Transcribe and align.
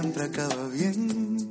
siempre 0.00 0.24
acaba 0.24 0.68
bien. 0.68 1.48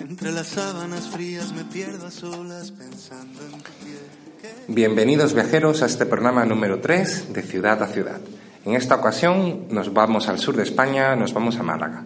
Entre 0.00 0.32
las 0.32 0.48
sábanas 0.48 1.06
frías 1.06 1.52
me 1.52 1.62
pierdo 1.62 2.10
solas 2.10 2.72
pensando 2.72 3.38
en 3.42 4.74
Bienvenidos 4.74 5.32
viajeros 5.32 5.82
a 5.82 5.86
este 5.86 6.06
programa 6.06 6.44
número 6.44 6.80
3 6.80 7.32
de 7.32 7.42
Ciudad 7.42 7.80
a 7.84 7.86
Ciudad. 7.86 8.18
En 8.64 8.74
esta 8.74 8.96
ocasión 8.96 9.68
nos 9.70 9.94
vamos 9.94 10.28
al 10.28 10.40
sur 10.40 10.56
de 10.56 10.64
España, 10.64 11.14
nos 11.14 11.32
vamos 11.32 11.56
a 11.58 11.62
Málaga. 11.62 12.02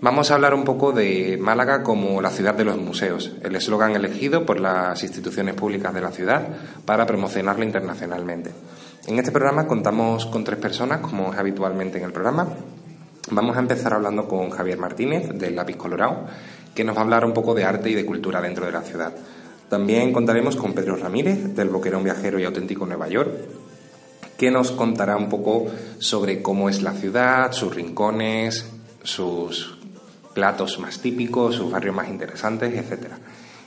Vamos 0.00 0.32
a 0.32 0.34
hablar 0.34 0.54
un 0.54 0.64
poco 0.64 0.90
de 0.90 1.38
Málaga 1.40 1.84
como 1.84 2.20
la 2.20 2.30
ciudad 2.30 2.54
de 2.54 2.64
los 2.64 2.78
museos, 2.78 3.32
el 3.44 3.54
eslogan 3.54 3.94
elegido 3.94 4.44
por 4.44 4.58
las 4.58 5.04
instituciones 5.04 5.54
públicas 5.54 5.94
de 5.94 6.00
la 6.00 6.10
ciudad 6.10 6.48
para 6.84 7.06
promocionarla 7.06 7.64
internacionalmente. 7.64 8.50
En 9.06 9.20
este 9.20 9.30
programa 9.30 9.68
contamos 9.68 10.26
con 10.26 10.42
tres 10.42 10.58
personas, 10.58 10.98
como 10.98 11.32
es 11.32 11.38
habitualmente 11.38 11.98
en 11.98 12.04
el 12.04 12.12
programa. 12.12 12.48
Vamos 13.30 13.56
a 13.56 13.60
empezar 13.60 13.92
hablando 13.92 14.28
con 14.28 14.50
Javier 14.50 14.78
Martínez, 14.78 15.30
del 15.30 15.56
Lápiz 15.56 15.76
Colorado, 15.76 16.26
que 16.72 16.84
nos 16.84 16.94
va 16.94 17.00
a 17.00 17.04
hablar 17.04 17.24
un 17.24 17.32
poco 17.32 17.54
de 17.54 17.64
arte 17.64 17.90
y 17.90 17.94
de 17.94 18.06
cultura 18.06 18.40
dentro 18.40 18.66
de 18.66 18.70
la 18.70 18.82
ciudad. 18.82 19.12
También 19.68 20.12
contaremos 20.12 20.54
con 20.54 20.74
Pedro 20.74 20.94
Ramírez, 20.94 21.56
del 21.56 21.68
Boquerón 21.70 22.04
Viajero 22.04 22.38
y 22.38 22.44
Auténtico 22.44 22.86
Nueva 22.86 23.08
York, 23.08 23.32
que 24.38 24.52
nos 24.52 24.70
contará 24.70 25.16
un 25.16 25.28
poco 25.28 25.66
sobre 25.98 26.40
cómo 26.40 26.68
es 26.68 26.82
la 26.82 26.92
ciudad, 26.92 27.50
sus 27.50 27.74
rincones, 27.74 28.64
sus 29.02 29.76
platos 30.32 30.78
más 30.78 31.00
típicos, 31.00 31.56
sus 31.56 31.68
barrios 31.68 31.96
más 31.96 32.08
interesantes, 32.08 32.74
etc. 32.74 33.08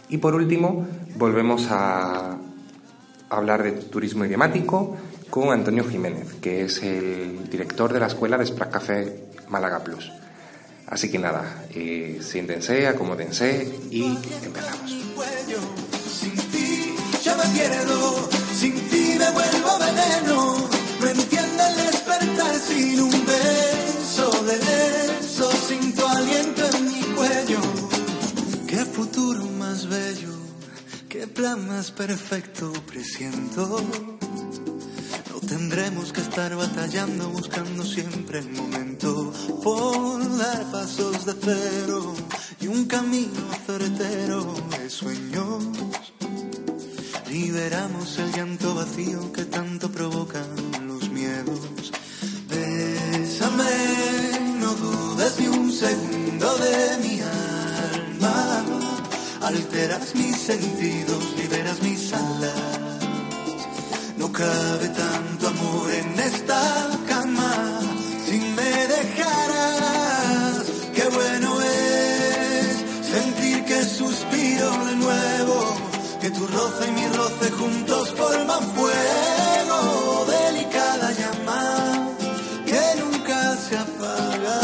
Y 0.07 0.19
por 0.19 0.35
último, 0.35 0.87
volvemos 1.17 1.67
a 1.69 2.37
hablar 3.29 3.63
de 3.63 3.73
turismo 3.73 4.23
idiomático 4.23 4.95
con 5.29 5.51
Antonio 5.51 5.83
Jiménez, 5.83 6.35
que 6.35 6.61
es 6.61 6.81
el 6.81 7.49
director 7.49 7.91
de 7.91 7.99
la 7.99 8.07
escuela 8.07 8.37
de 8.37 8.45
Splash 8.45 8.69
Café 8.69 9.28
Málaga 9.49 9.83
Plus. 9.83 10.11
Así 10.87 11.11
que 11.11 11.19
nada, 11.19 11.65
eh, 11.71 12.19
siéntense, 12.21 12.87
acomódense 12.87 13.71
y 13.91 14.17
empezamos. 14.43 14.91
Sin 16.19 16.35
ti 16.51 16.95
ya 17.23 17.35
me 17.35 17.45
pierdo, 17.55 18.29
sin 18.55 18.73
ti 18.89 19.15
me 19.19 19.29
vuelvo 19.31 19.79
veneno. 19.79 20.69
No 20.99 21.07
entiendo 21.07 21.63
el 21.67 21.75
despertar 21.85 22.55
sin 22.55 23.01
un 23.01 23.25
beso 23.25 24.31
de 24.45 24.57
beso, 24.57 25.51
sin 25.67 25.93
tu 25.93 26.05
aliento 26.07 26.69
en 26.73 26.85
mi 26.85 27.01
cuello. 27.15 27.59
Qué 28.67 28.83
futuro 28.85 29.45
más 29.59 29.87
bello, 29.87 30.33
qué 31.07 31.27
plan 31.27 31.67
más 31.67 31.91
perfecto 31.91 32.73
presiento. 32.87 33.79
Tendremos 35.49 36.13
que 36.13 36.21
estar 36.21 36.55
batallando, 36.55 37.29
buscando 37.29 37.83
siempre 37.83 38.37
el 38.37 38.51
momento 38.51 39.33
por 39.63 40.37
dar 40.37 40.71
pasos 40.71 41.25
de 41.25 41.33
cero 41.43 42.13
y 42.61 42.67
un 42.67 42.85
camino 42.85 43.49
certero 43.65 44.53
de 44.77 44.87
sueños. 44.91 45.63
Liberamos 47.27 48.19
el 48.19 48.31
llanto 48.31 48.75
vacío 48.75 49.33
que 49.33 49.45
tanto 49.45 49.91
provocan 49.91 50.47
los 50.87 51.09
miedos. 51.09 51.91
Bésame, 52.47 53.63
no 54.59 54.75
dudes 54.75 55.39
ni 55.39 55.47
un 55.47 55.71
segundo 55.71 56.57
de 56.59 56.97
mi 57.03 57.21
alma. 57.21 58.65
Alteras 59.41 60.13
mis 60.13 60.37
sentidos, 60.37 61.23
liberas 61.37 61.81
mis 61.81 62.13
alas. 62.13 62.78
Cabe 64.39 64.87
tanto 64.95 65.49
amor 65.49 65.91
en 65.91 66.17
esta 66.17 66.61
cama 67.09 67.81
si 68.25 68.39
me 68.39 68.71
dejaras. 68.95 70.63
Qué 70.95 71.03
bueno 71.09 71.61
es 71.61 73.05
sentir 73.11 73.65
que 73.65 73.83
suspiro 73.83 74.69
de 74.85 74.95
nuevo, 74.95 75.57
que 76.21 76.29
tu 76.31 76.47
roce 76.47 76.87
y 76.87 76.91
mi 76.91 77.07
roce 77.17 77.51
juntos 77.51 78.13
forman 78.15 78.63
fuego, 78.77 80.25
delicada 80.37 81.11
llama 81.19 82.15
que 82.65 82.81
nunca 83.01 83.57
se 83.57 83.77
apaga. 83.77 84.59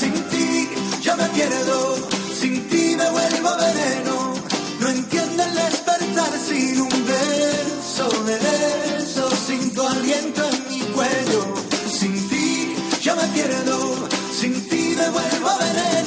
Sin 0.00 0.14
ti 0.30 0.68
ya 1.00 1.14
me 1.14 1.28
pierdo, 1.28 1.96
sin 2.40 2.68
ti 2.68 2.96
me 2.96 3.08
vuelvo 3.08 3.50
veneno. 3.56 4.34
No 4.80 4.88
entiendo 4.88 5.44
el 5.44 5.54
despertar 5.54 6.32
sin 6.48 6.80
un 6.80 6.87
vuelvo 15.10 15.58
veneno. 15.58 15.88
No 15.92 15.97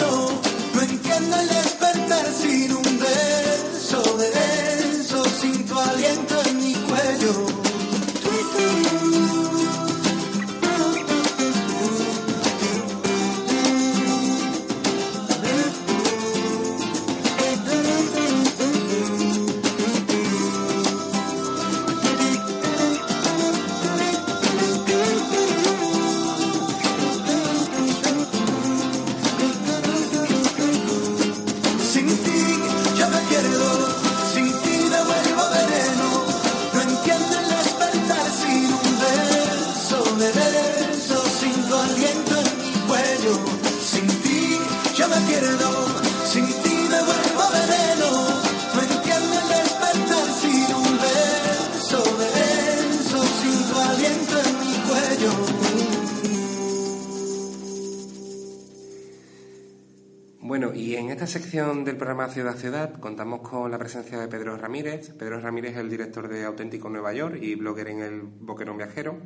esta 61.23 61.39
sección 61.39 61.83
del 61.83 61.97
programa 61.97 62.29
Ciudad 62.29 62.55
Ciudad 62.55 62.93
contamos 62.99 63.47
con 63.47 63.69
la 63.69 63.77
presencia 63.77 64.19
de 64.19 64.27
Pedro 64.27 64.57
Ramírez. 64.57 65.13
Pedro 65.13 65.39
Ramírez 65.39 65.73
es 65.73 65.77
el 65.77 65.87
director 65.87 66.27
de 66.27 66.45
Auténtico 66.45 66.89
Nueva 66.89 67.13
York 67.13 67.37
y 67.39 67.53
blogger 67.53 67.89
en 67.89 67.99
el 67.99 68.21
Boquerón 68.21 68.77
Viajero. 68.77 69.19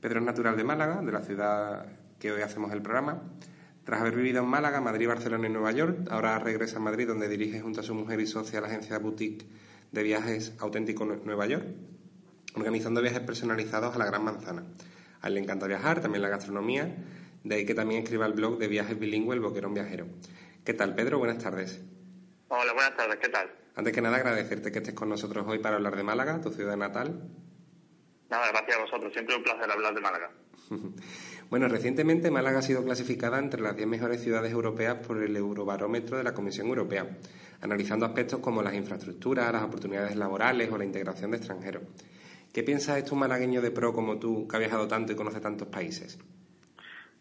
Pedro 0.00 0.20
es 0.20 0.24
natural 0.24 0.56
de 0.56 0.62
Málaga, 0.62 1.02
de 1.02 1.10
la 1.10 1.20
ciudad 1.22 1.86
que 2.20 2.30
hoy 2.30 2.42
hacemos 2.42 2.70
el 2.70 2.80
programa. 2.80 3.24
Tras 3.82 4.00
haber 4.00 4.14
vivido 4.14 4.40
en 4.44 4.48
Málaga, 4.50 4.80
Madrid, 4.80 5.08
Barcelona 5.08 5.48
y 5.48 5.50
Nueva 5.50 5.72
York, 5.72 6.06
ahora 6.10 6.38
regresa 6.38 6.76
a 6.76 6.80
Madrid 6.80 7.08
donde 7.08 7.28
dirige 7.28 7.60
junto 7.60 7.80
a 7.80 7.82
su 7.82 7.92
mujer 7.92 8.20
y 8.20 8.28
socia 8.28 8.60
la 8.60 8.68
agencia 8.68 8.96
boutique 8.98 9.44
de 9.90 10.02
viajes 10.04 10.52
Auténtico 10.60 11.04
Nue- 11.04 11.24
Nueva 11.24 11.46
York, 11.46 11.64
organizando 12.54 13.02
viajes 13.02 13.18
personalizados 13.18 13.96
a 13.96 13.98
la 13.98 14.06
Gran 14.06 14.22
Manzana. 14.22 14.62
A 15.20 15.26
él 15.26 15.34
le 15.34 15.40
encanta 15.40 15.66
viajar, 15.66 16.00
también 16.00 16.22
la 16.22 16.28
gastronomía, 16.28 16.94
de 17.42 17.54
ahí 17.56 17.66
que 17.66 17.74
también 17.74 18.04
escriba 18.04 18.26
el 18.26 18.32
blog 18.32 18.58
de 18.58 18.68
viajes 18.68 18.96
bilingüe 18.96 19.34
El 19.34 19.40
Boquerón 19.40 19.74
Viajero. 19.74 20.06
¿Qué 20.64 20.74
tal, 20.74 20.94
Pedro? 20.94 21.18
Buenas 21.18 21.42
tardes. 21.42 21.80
Hola, 22.46 22.72
buenas 22.72 22.96
tardes, 22.96 23.18
¿qué 23.20 23.28
tal? 23.28 23.50
Antes 23.74 23.92
que 23.92 24.00
nada, 24.00 24.16
agradecerte 24.16 24.70
que 24.70 24.78
estés 24.78 24.94
con 24.94 25.08
nosotros 25.08 25.44
hoy 25.48 25.58
para 25.58 25.76
hablar 25.76 25.96
de 25.96 26.04
Málaga, 26.04 26.40
tu 26.40 26.50
ciudad 26.50 26.76
natal. 26.76 27.20
Nada, 28.30 28.48
gracias 28.48 28.76
a 28.76 28.80
vosotros, 28.82 29.12
siempre 29.12 29.34
un 29.34 29.42
placer 29.42 29.70
hablar 29.70 29.94
de 29.94 30.00
Málaga. 30.00 30.30
Bueno, 31.50 31.68
recientemente 31.68 32.30
Málaga 32.30 32.60
ha 32.60 32.62
sido 32.62 32.82
clasificada 32.82 33.38
entre 33.38 33.60
las 33.60 33.76
10 33.76 33.86
mejores 33.86 34.22
ciudades 34.22 34.50
europeas 34.52 35.06
por 35.06 35.22
el 35.22 35.36
Eurobarómetro 35.36 36.16
de 36.16 36.24
la 36.24 36.32
Comisión 36.32 36.68
Europea, 36.68 37.06
analizando 37.60 38.06
aspectos 38.06 38.40
como 38.40 38.62
las 38.62 38.72
infraestructuras, 38.72 39.52
las 39.52 39.62
oportunidades 39.62 40.16
laborales 40.16 40.72
o 40.72 40.78
la 40.78 40.86
integración 40.86 41.30
de 41.30 41.36
extranjeros. 41.36 41.82
¿Qué 42.54 42.62
piensas 42.62 42.96
de 42.96 43.02
tu 43.02 43.16
malagueño 43.16 43.60
de 43.60 43.70
pro 43.70 43.92
como 43.92 44.18
tú, 44.18 44.48
que 44.48 44.56
ha 44.56 44.60
viajado 44.60 44.88
tanto 44.88 45.12
y 45.12 45.16
conoce 45.16 45.40
tantos 45.40 45.68
países? 45.68 46.18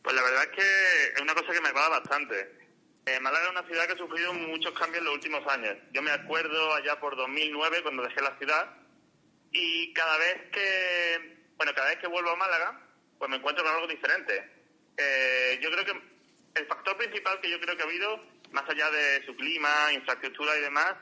Pues 0.02 0.16
la 0.16 0.22
verdad 0.24 0.44
es 0.44 0.50
que 0.56 1.14
es 1.14 1.22
una 1.22 1.34
cosa 1.34 1.52
que 1.52 1.60
me 1.60 1.68
agrada 1.68 1.90
bastante. 1.90 2.61
Eh, 3.06 3.20
Málaga 3.20 3.46
es 3.46 3.52
una 3.52 3.68
ciudad 3.68 3.88
que 3.88 3.94
ha 3.94 3.98
sufrido 3.98 4.34
muchos 4.34 4.74
cambios 4.74 5.00
en 5.00 5.06
los 5.06 5.16
últimos 5.16 5.48
años. 5.48 5.76
Yo 5.92 6.02
me 6.04 6.12
acuerdo 6.12 6.74
allá 6.74 7.00
por 7.00 7.16
2009 7.16 7.82
cuando 7.82 8.04
dejé 8.04 8.22
la 8.22 8.38
ciudad 8.38 8.76
y 9.52 9.92
cada 9.94 10.18
vez 10.18 10.52
que, 10.52 11.50
bueno, 11.58 11.74
cada 11.74 11.90
vez 11.90 11.98
que 11.98 12.08
vuelvo 12.08 12.30
a 12.30 12.36
Málaga, 12.36 12.80
pues 13.18 13.30
me 13.30 13.38
encuentro 13.38 13.64
con 13.64 13.74
algo 13.74 13.88
diferente. 13.88 14.52
Eh, 14.98 15.60
yo 15.64 15.72
creo 15.72 15.86
que 15.86 16.60
el 16.60 16.68
factor 16.68 16.96
principal 16.98 17.42
que 17.42 17.50
yo 17.50 17.60
creo 17.60 17.76
que 17.76 17.82
ha 17.82 17.88
habido, 17.88 18.24
más 18.52 18.70
allá 18.70 18.92
de 18.92 19.26
su 19.26 19.36
clima, 19.36 19.92
infraestructura 19.94 20.56
y 20.58 20.62
demás, 20.62 20.94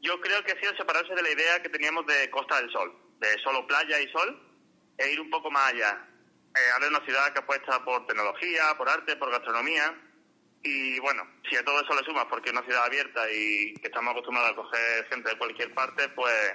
yo 0.00 0.20
creo 0.20 0.44
que 0.44 0.52
ha 0.52 0.60
sido 0.60 0.76
separarse 0.76 1.14
de 1.14 1.22
la 1.22 1.30
idea 1.30 1.62
que 1.62 1.70
teníamos 1.70 2.06
de 2.06 2.28
Costa 2.30 2.60
del 2.60 2.70
Sol, 2.70 2.94
de 3.20 3.38
solo 3.42 3.66
playa 3.66 3.98
y 4.00 4.08
sol, 4.12 4.38
e 4.98 5.12
ir 5.12 5.20
un 5.20 5.30
poco 5.30 5.50
más 5.50 5.72
allá. 5.72 6.06
Eh, 6.54 6.70
ahora 6.74 6.88
una 6.88 7.04
ciudad 7.04 7.32
que 7.32 7.38
apuesta 7.38 7.82
por 7.84 8.06
tecnología, 8.06 8.74
por 8.76 8.88
arte, 8.88 9.16
por 9.16 9.30
gastronomía, 9.30 9.94
y 10.62 10.98
bueno, 11.00 11.22
si 11.48 11.56
a 11.56 11.64
todo 11.64 11.80
eso 11.80 11.94
le 11.94 12.04
sumas, 12.04 12.26
porque 12.28 12.50
es 12.50 12.52
una 12.52 12.64
ciudad 12.64 12.84
abierta 12.84 13.30
y 13.30 13.74
que 13.74 13.86
estamos 13.86 14.12
acostumbrados 14.12 14.52
a 14.52 14.56
coger 14.56 15.06
gente 15.10 15.30
de 15.30 15.38
cualquier 15.38 15.72
parte, 15.74 16.08
pues 16.10 16.54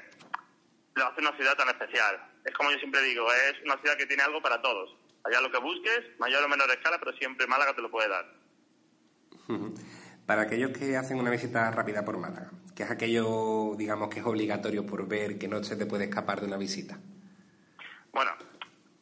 lo 0.95 1.05
hace 1.05 1.21
una 1.21 1.35
ciudad 1.35 1.55
tan 1.55 1.69
especial. 1.69 2.21
Es 2.45 2.53
como 2.53 2.71
yo 2.71 2.77
siempre 2.77 3.01
digo, 3.01 3.31
es 3.31 3.53
una 3.63 3.77
ciudad 3.79 3.97
que 3.97 4.05
tiene 4.05 4.23
algo 4.23 4.41
para 4.41 4.61
todos. 4.61 4.95
Allá 5.23 5.39
lo 5.41 5.51
que 5.51 5.59
busques, 5.59 6.19
mayor 6.19 6.43
o 6.43 6.49
menor 6.49 6.69
escala, 6.69 6.99
pero 6.99 7.15
siempre 7.17 7.47
Málaga 7.47 7.73
te 7.73 7.81
lo 7.81 7.89
puede 7.89 8.09
dar. 8.09 8.25
Para 10.25 10.43
aquellos 10.43 10.71
que 10.77 10.95
hacen 10.95 11.19
una 11.19 11.31
visita 11.31 11.69
rápida 11.71 12.05
por 12.05 12.17
Málaga, 12.17 12.51
que 12.75 12.83
es 12.83 12.91
aquello, 12.91 13.75
digamos, 13.77 14.09
que 14.09 14.19
es 14.19 14.25
obligatorio 14.25 14.85
por 14.85 15.05
ver, 15.05 15.37
que 15.37 15.49
no 15.49 15.61
se 15.63 15.75
te 15.75 15.85
puede 15.85 16.05
escapar 16.05 16.39
de 16.39 16.47
una 16.47 16.55
visita. 16.55 16.97
Bueno, 18.13 18.31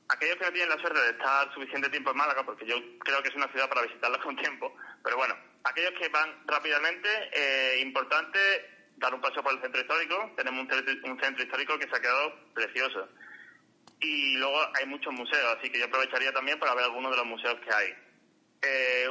aquellos 0.10 0.38
que 0.38 0.46
no 0.46 0.52
tienen 0.52 0.70
la 0.70 0.82
suerte 0.82 1.00
de 1.00 1.12
estar 1.12 1.54
suficiente 1.54 1.90
tiempo 1.90 2.12
en 2.12 2.18
Málaga, 2.18 2.44
porque 2.44 2.66
yo 2.66 2.76
creo 3.00 3.22
que 3.22 3.30
es 3.30 3.36
una 3.36 3.48
ciudad 3.50 3.70
para 3.70 3.84
visitarla 3.84 4.20
con 4.24 4.36
tiempo, 4.36 4.74
pero 5.04 5.18
bueno, 5.18 5.36
aquellos 5.64 5.94
que 6.00 6.10
van 6.10 6.30
rápidamente, 6.48 7.10
eh, 7.34 7.80
importante 7.82 8.40
dar 8.98 9.14
un 9.14 9.22
paseo 9.22 9.44
por 9.44 9.54
el 9.54 9.62
centro 9.62 9.82
histórico. 9.82 10.32
Tenemos 10.38 10.62
un, 10.62 11.12
un 11.12 11.20
centro 11.20 11.44
histórico 11.44 11.78
que 11.78 11.88
se 11.90 11.96
ha 11.96 12.00
quedado 12.00 12.54
precioso. 12.54 13.10
Y 14.00 14.38
luego 14.38 14.60
hay 14.76 14.86
muchos 14.86 15.14
museos, 15.14 15.58
así 15.58 15.70
que 15.70 15.80
yo 15.80 15.86
aprovecharía 15.86 16.32
también 16.32 16.60
para 16.60 16.74
ver 16.74 16.86
algunos 16.86 17.12
de 17.12 17.18
los 17.18 17.26
museos 17.26 17.60
que 17.62 17.74
hay. 17.74 17.94
Eh, 18.62 19.08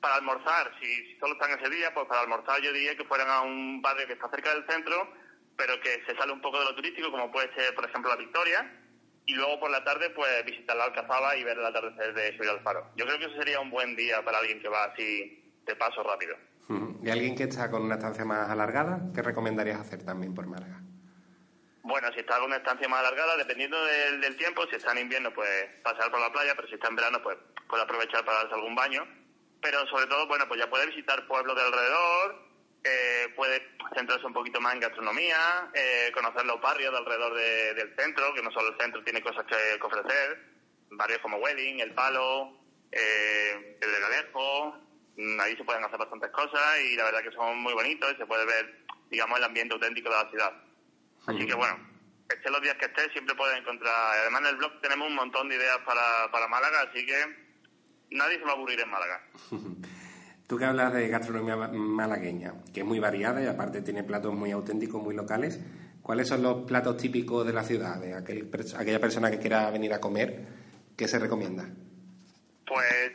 para 0.00 0.16
almorzar, 0.16 0.72
si 0.80 1.16
solo 1.18 1.34
están 1.34 1.58
ese 1.58 1.70
día, 1.70 1.94
pues 1.94 2.06
para 2.08 2.22
almorzar 2.22 2.60
yo 2.60 2.72
diría 2.72 2.96
que 2.96 3.04
fueran 3.04 3.30
a 3.30 3.40
un 3.42 3.80
barrio 3.80 4.06
que 4.06 4.14
está 4.14 4.28
cerca 4.30 4.52
del 4.52 4.66
centro, 4.66 5.12
pero 5.56 5.80
que 5.80 6.02
se 6.06 6.16
sale 6.16 6.32
un 6.32 6.40
poco 6.40 6.58
de 6.58 6.64
lo 6.64 6.74
turístico, 6.74 7.10
como 7.10 7.30
puede 7.30 7.52
ser, 7.54 7.74
por 7.74 7.84
ejemplo, 7.84 8.10
la 8.10 8.16
Victoria, 8.16 8.81
y 9.26 9.34
luego 9.34 9.60
por 9.60 9.70
la 9.70 9.84
tarde, 9.84 10.10
pues 10.10 10.44
visitar 10.44 10.76
la 10.76 10.84
Alcazaba 10.84 11.36
y 11.36 11.44
ver 11.44 11.58
el 11.58 11.64
atardecer 11.64 12.14
de 12.14 12.36
subir 12.36 12.50
al 12.50 12.60
faro. 12.60 12.90
Yo 12.96 13.06
creo 13.06 13.18
que 13.18 13.26
eso 13.26 13.36
sería 13.36 13.60
un 13.60 13.70
buen 13.70 13.94
día 13.96 14.24
para 14.24 14.38
alguien 14.38 14.60
que 14.60 14.68
va 14.68 14.84
así 14.84 15.42
de 15.64 15.76
paso 15.76 16.02
rápido. 16.02 16.36
¿Y 17.02 17.10
alguien 17.10 17.34
que 17.36 17.44
está 17.44 17.70
con 17.70 17.82
una 17.82 17.96
estancia 17.96 18.24
más 18.24 18.48
alargada, 18.48 19.00
qué 19.14 19.20
recomendarías 19.22 19.80
hacer 19.80 20.04
también 20.04 20.34
por 20.34 20.46
Málaga? 20.46 20.80
Bueno, 21.82 22.08
si 22.14 22.20
está 22.20 22.36
con 22.36 22.46
una 22.46 22.56
estancia 22.56 22.88
más 22.88 23.00
alargada, 23.00 23.36
dependiendo 23.36 23.84
del, 23.84 24.20
del 24.20 24.36
tiempo, 24.36 24.62
si 24.70 24.76
está 24.76 24.92
en 24.92 24.98
invierno, 24.98 25.32
pues 25.34 25.48
pasear 25.82 26.10
por 26.10 26.20
la 26.20 26.32
playa, 26.32 26.54
pero 26.54 26.68
si 26.68 26.74
está 26.74 26.88
en 26.88 26.96
verano, 26.96 27.20
pues 27.22 27.36
puede 27.68 27.82
aprovechar 27.82 28.24
para 28.24 28.38
darse 28.38 28.54
algún 28.54 28.74
baño. 28.74 29.04
Pero 29.60 29.86
sobre 29.88 30.06
todo, 30.06 30.26
bueno, 30.28 30.46
pues 30.48 30.60
ya 30.60 30.70
puede 30.70 30.86
visitar 30.86 31.26
pueblos 31.26 31.56
de 31.56 31.62
alrededor, 31.62 32.51
eh, 32.84 33.28
puede 33.36 33.62
centrarse 33.94 34.26
un 34.26 34.32
poquito 34.32 34.60
más 34.60 34.74
en 34.74 34.80
gastronomía, 34.80 35.70
eh, 35.74 36.10
conocer 36.14 36.44
los 36.46 36.60
barrios 36.60 36.90
de 36.92 36.98
alrededor 36.98 37.34
de- 37.34 37.74
del 37.74 37.94
centro, 37.96 38.34
que 38.34 38.42
no 38.42 38.50
solo 38.50 38.68
el 38.70 38.78
centro 38.80 39.02
tiene 39.04 39.22
cosas 39.22 39.44
que, 39.46 39.56
que 39.78 39.86
ofrecer, 39.86 40.38
barrios 40.90 41.20
como 41.20 41.36
Welling, 41.38 41.80
El 41.80 41.94
Palo, 41.94 42.58
eh, 42.90 43.78
el 43.80 43.92
de 43.92 44.00
Galejo, 44.00 44.76
mm, 45.16 45.40
ahí 45.40 45.56
se 45.56 45.64
pueden 45.64 45.84
hacer 45.84 45.98
bastantes 45.98 46.30
cosas 46.30 46.80
y 46.80 46.96
la 46.96 47.04
verdad 47.04 47.22
que 47.22 47.30
son 47.32 47.58
muy 47.58 47.72
bonitos 47.72 48.12
y 48.12 48.16
se 48.16 48.26
puede 48.26 48.44
ver, 48.46 48.84
digamos, 49.10 49.38
el 49.38 49.44
ambiente 49.44 49.74
auténtico 49.74 50.10
de 50.10 50.16
la 50.24 50.30
ciudad. 50.30 50.52
Así 51.26 51.46
que 51.46 51.54
bueno, 51.54 51.78
esté 52.28 52.50
los 52.50 52.60
días 52.62 52.74
que 52.76 52.86
esté, 52.86 53.10
siempre 53.12 53.34
puedes 53.36 53.56
encontrar. 53.58 53.94
Además, 54.18 54.40
en 54.42 54.46
el 54.48 54.56
blog 54.56 54.80
tenemos 54.80 55.06
un 55.08 55.14
montón 55.14 55.48
de 55.48 55.54
ideas 55.56 55.78
para, 55.86 56.30
para 56.32 56.48
Málaga, 56.48 56.82
así 56.90 57.06
que 57.06 57.16
nadie 58.10 58.38
se 58.38 58.44
va 58.44 58.50
a 58.50 58.54
aburrir 58.54 58.80
en 58.80 58.90
Málaga. 58.90 59.22
Tú 60.52 60.58
que 60.58 60.66
hablas 60.66 60.92
de 60.92 61.08
gastronomía 61.08 61.56
ma- 61.56 61.68
malagueña, 61.68 62.52
que 62.74 62.80
es 62.80 62.86
muy 62.86 62.98
variada 62.98 63.42
y 63.42 63.46
aparte 63.46 63.80
tiene 63.80 64.02
platos 64.04 64.34
muy 64.34 64.50
auténticos, 64.50 65.02
muy 65.02 65.14
locales, 65.14 65.58
¿cuáles 66.02 66.28
son 66.28 66.42
los 66.42 66.66
platos 66.66 66.98
típicos 66.98 67.46
de 67.46 67.54
la 67.54 67.62
ciudad, 67.64 67.96
de 67.98 68.12
aquel 68.12 68.50
aquella 68.76 69.00
persona 69.00 69.30
que 69.30 69.38
quiera 69.38 69.70
venir 69.70 69.94
a 69.94 69.98
comer, 70.02 70.44
qué 70.94 71.08
se 71.08 71.18
recomienda? 71.18 71.70
Pues, 72.66 73.12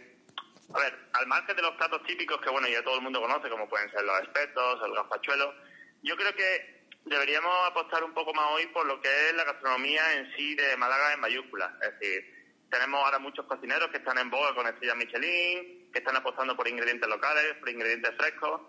a 0.73 0.79
ver, 0.79 0.97
al 1.13 1.27
margen 1.27 1.55
de 1.55 1.61
los 1.61 1.75
platos 1.75 2.01
típicos 2.07 2.41
que, 2.41 2.49
bueno, 2.49 2.67
ya 2.69 2.83
todo 2.83 2.95
el 2.95 3.03
mundo 3.03 3.21
conoce, 3.21 3.49
como 3.51 3.69
pueden 3.69 3.91
ser 3.91 4.01
los 4.03 4.19
espetos, 4.23 4.79
el 4.83 4.95
gazpachuelo, 4.95 5.53
yo 6.01 6.15
creo 6.15 6.33
que 6.33 6.87
deberíamos 7.05 7.53
apostar 7.69 8.03
un 8.03 8.15
poco 8.15 8.33
más 8.33 8.47
hoy 8.55 8.65
por 8.73 8.87
lo 8.87 8.99
que 8.99 9.09
es 9.29 9.35
la 9.35 9.43
gastronomía 9.43 10.01
en 10.17 10.35
sí 10.35 10.55
de 10.55 10.75
Málaga 10.75 11.13
en 11.13 11.19
mayúsculas. 11.19 11.71
Es 11.83 11.99
decir, 11.99 12.33
tenemos 12.71 12.99
ahora 13.05 13.19
muchos 13.19 13.45
cocineros 13.45 13.89
que 13.91 13.97
están 13.97 14.17
en 14.17 14.31
boga 14.31 14.55
con 14.55 14.65
estrellas 14.65 14.97
Michelin, 14.97 15.76
están 15.97 16.15
apostando 16.15 16.55
por 16.55 16.67
ingredientes 16.67 17.09
locales, 17.09 17.55
por 17.59 17.69
ingredientes 17.69 18.15
frescos. 18.17 18.61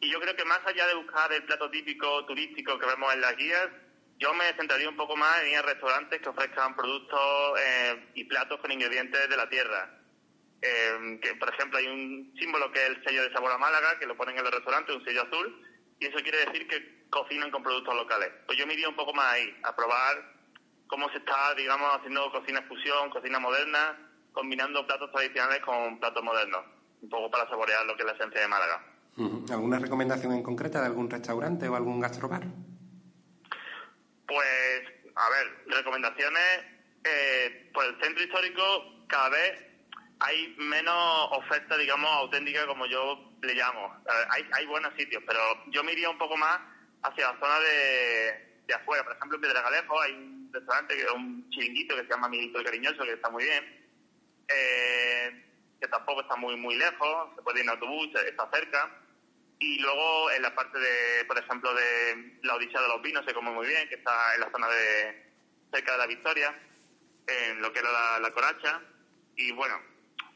Y 0.00 0.10
yo 0.10 0.20
creo 0.20 0.36
que 0.36 0.44
más 0.44 0.60
allá 0.64 0.86
de 0.86 0.94
buscar 0.94 1.32
el 1.32 1.44
plato 1.44 1.70
típico 1.70 2.24
turístico 2.26 2.78
que 2.78 2.86
vemos 2.86 3.12
en 3.14 3.20
las 3.20 3.36
guías, 3.36 3.68
yo 4.18 4.34
me 4.34 4.52
centraría 4.54 4.88
un 4.88 4.96
poco 4.96 5.16
más 5.16 5.42
en 5.42 5.52
ir 5.52 5.56
a 5.58 5.62
restaurantes 5.62 6.20
que 6.20 6.28
ofrezcan 6.28 6.74
productos 6.76 7.60
eh, 7.60 8.10
y 8.14 8.24
platos 8.24 8.60
con 8.60 8.72
ingredientes 8.72 9.28
de 9.28 9.36
la 9.36 9.48
tierra. 9.48 9.94
Eh, 10.60 11.20
que 11.22 11.34
por 11.36 11.48
ejemplo 11.54 11.78
hay 11.78 11.86
un 11.86 12.34
símbolo 12.36 12.72
que 12.72 12.82
es 12.82 12.88
el 12.88 13.04
sello 13.04 13.22
de 13.22 13.32
sabor 13.32 13.52
a 13.52 13.58
Málaga, 13.58 13.98
que 13.98 14.06
lo 14.06 14.16
ponen 14.16 14.36
en 14.38 14.46
el 14.46 14.52
restaurante, 14.52 14.92
un 14.92 15.04
sello 15.04 15.22
azul, 15.22 15.64
y 16.00 16.06
eso 16.06 16.18
quiere 16.18 16.46
decir 16.46 16.66
que 16.66 17.06
cocinan 17.10 17.50
con 17.50 17.62
productos 17.62 17.94
locales. 17.94 18.30
Pues 18.46 18.58
yo 18.58 18.66
me 18.66 18.74
iría 18.74 18.88
un 18.88 18.96
poco 18.96 19.12
más 19.14 19.34
ahí, 19.34 19.56
a 19.62 19.74
probar 19.74 20.34
cómo 20.88 21.08
se 21.10 21.18
está, 21.18 21.54
digamos, 21.54 21.94
haciendo 21.94 22.30
cocina 22.32 22.62
fusión, 22.62 23.10
cocina 23.10 23.38
moderna, 23.38 23.96
combinando 24.38 24.86
platos 24.86 25.10
tradicionales 25.10 25.58
con 25.62 25.98
platos 25.98 26.22
modernos, 26.22 26.64
un 27.02 27.08
poco 27.08 27.28
para 27.28 27.48
saborear 27.48 27.84
lo 27.86 27.96
que 27.96 28.02
es 28.02 28.06
la 28.06 28.12
esencia 28.12 28.40
de 28.40 28.46
Málaga. 28.46 28.84
¿Alguna 29.50 29.80
recomendación 29.80 30.32
en 30.32 30.44
concreta 30.44 30.78
de 30.78 30.86
algún 30.86 31.10
restaurante 31.10 31.68
o 31.68 31.74
algún 31.74 31.98
gastrobar? 31.98 32.44
Pues, 34.28 34.82
a 35.16 35.30
ver, 35.30 35.64
recomendaciones. 35.66 36.66
Eh, 37.02 37.70
por 37.74 37.84
el 37.84 38.00
centro 38.00 38.22
histórico 38.22 39.06
cada 39.08 39.28
vez 39.30 39.58
hay 40.20 40.54
menos 40.58 41.28
oferta, 41.32 41.76
digamos, 41.76 42.08
auténtica 42.08 42.64
como 42.68 42.86
yo 42.86 43.32
le 43.42 43.54
llamo. 43.54 43.92
Hay, 44.30 44.46
hay 44.52 44.66
buenos 44.66 44.92
sitios, 44.96 45.20
pero 45.26 45.40
yo 45.72 45.82
me 45.82 45.92
iría 45.92 46.10
un 46.10 46.18
poco 46.18 46.36
más 46.36 46.60
hacia 47.02 47.32
la 47.32 47.40
zona 47.40 47.58
de, 47.58 48.62
de 48.68 48.74
afuera. 48.74 49.02
Por 49.02 49.16
ejemplo, 49.16 49.36
en 49.36 49.42
Pedregalejo 49.42 50.00
hay 50.00 50.12
un 50.12 50.50
restaurante, 50.52 50.94
que 50.94 51.02
es 51.02 51.10
un 51.10 51.50
chiringuito 51.50 51.96
que 51.96 52.02
se 52.02 52.08
llama 52.08 52.28
Miguelito 52.28 52.60
el 52.60 52.64
Cariñoso, 52.66 53.02
que 53.02 53.14
está 53.14 53.30
muy 53.30 53.42
bien. 53.42 53.77
Eh, 54.48 55.44
que 55.80 55.88
tampoco 55.88 56.22
está 56.22 56.36
muy 56.36 56.56
muy 56.56 56.74
lejos, 56.76 57.28
se 57.36 57.42
puede 57.42 57.60
ir 57.60 57.64
en 57.64 57.70
autobús, 57.70 58.08
está 58.26 58.48
cerca. 58.52 59.02
Y 59.60 59.78
luego 59.80 60.30
en 60.30 60.42
la 60.42 60.54
parte 60.54 60.78
de, 60.78 61.24
por 61.26 61.38
ejemplo, 61.38 61.74
de 61.74 62.38
la 62.42 62.54
Odisea 62.54 62.80
de 62.80 62.88
los 62.88 63.02
Vinos 63.02 63.24
se 63.26 63.34
come 63.34 63.50
muy 63.50 63.66
bien, 63.66 63.88
que 63.88 63.96
está 63.96 64.34
en 64.34 64.40
la 64.40 64.50
zona 64.50 64.68
de 64.68 65.32
cerca 65.72 65.92
de 65.92 65.98
la 65.98 66.06
Victoria, 66.06 66.58
en 67.26 67.60
lo 67.60 67.72
que 67.72 67.80
era 67.80 67.90
la, 67.90 68.18
la 68.20 68.30
Coracha. 68.30 68.80
Y 69.36 69.52
bueno, 69.52 69.80